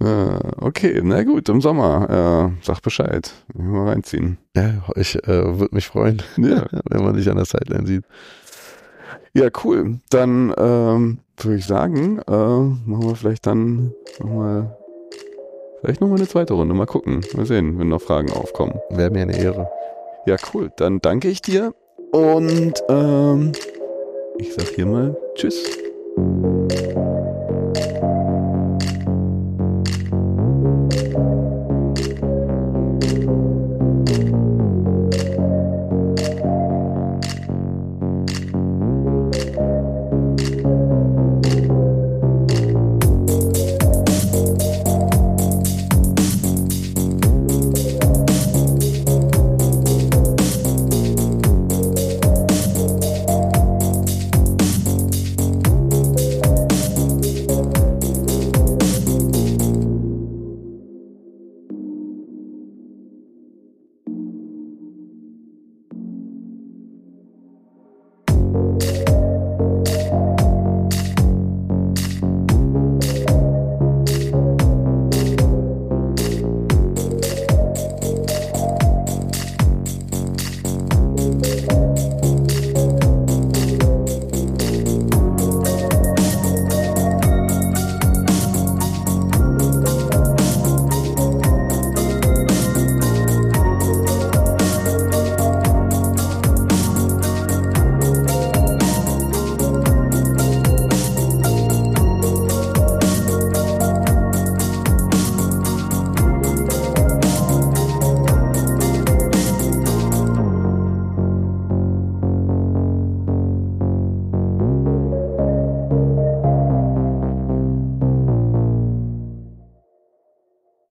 [0.00, 2.52] Äh, okay, na gut, im Sommer.
[2.54, 3.32] Äh, sag Bescheid.
[3.52, 4.38] Mal reinziehen.
[4.54, 6.66] Ja, ich äh, würde mich freuen, Ja.
[6.88, 8.04] wenn man dich an der Sideline sieht.
[9.38, 10.00] Ja, cool.
[10.10, 14.76] Dann ähm, würde ich sagen, äh, machen wir vielleicht dann nochmal,
[15.80, 16.74] vielleicht nochmal eine zweite Runde.
[16.74, 17.20] Mal gucken.
[17.36, 18.74] Mal sehen, wenn noch Fragen aufkommen.
[18.90, 19.70] Wäre mir eine Ehre.
[20.26, 20.70] Ja, cool.
[20.76, 21.72] Dann danke ich dir
[22.10, 23.52] und ähm,
[24.38, 25.64] ich sag hier mal Tschüss.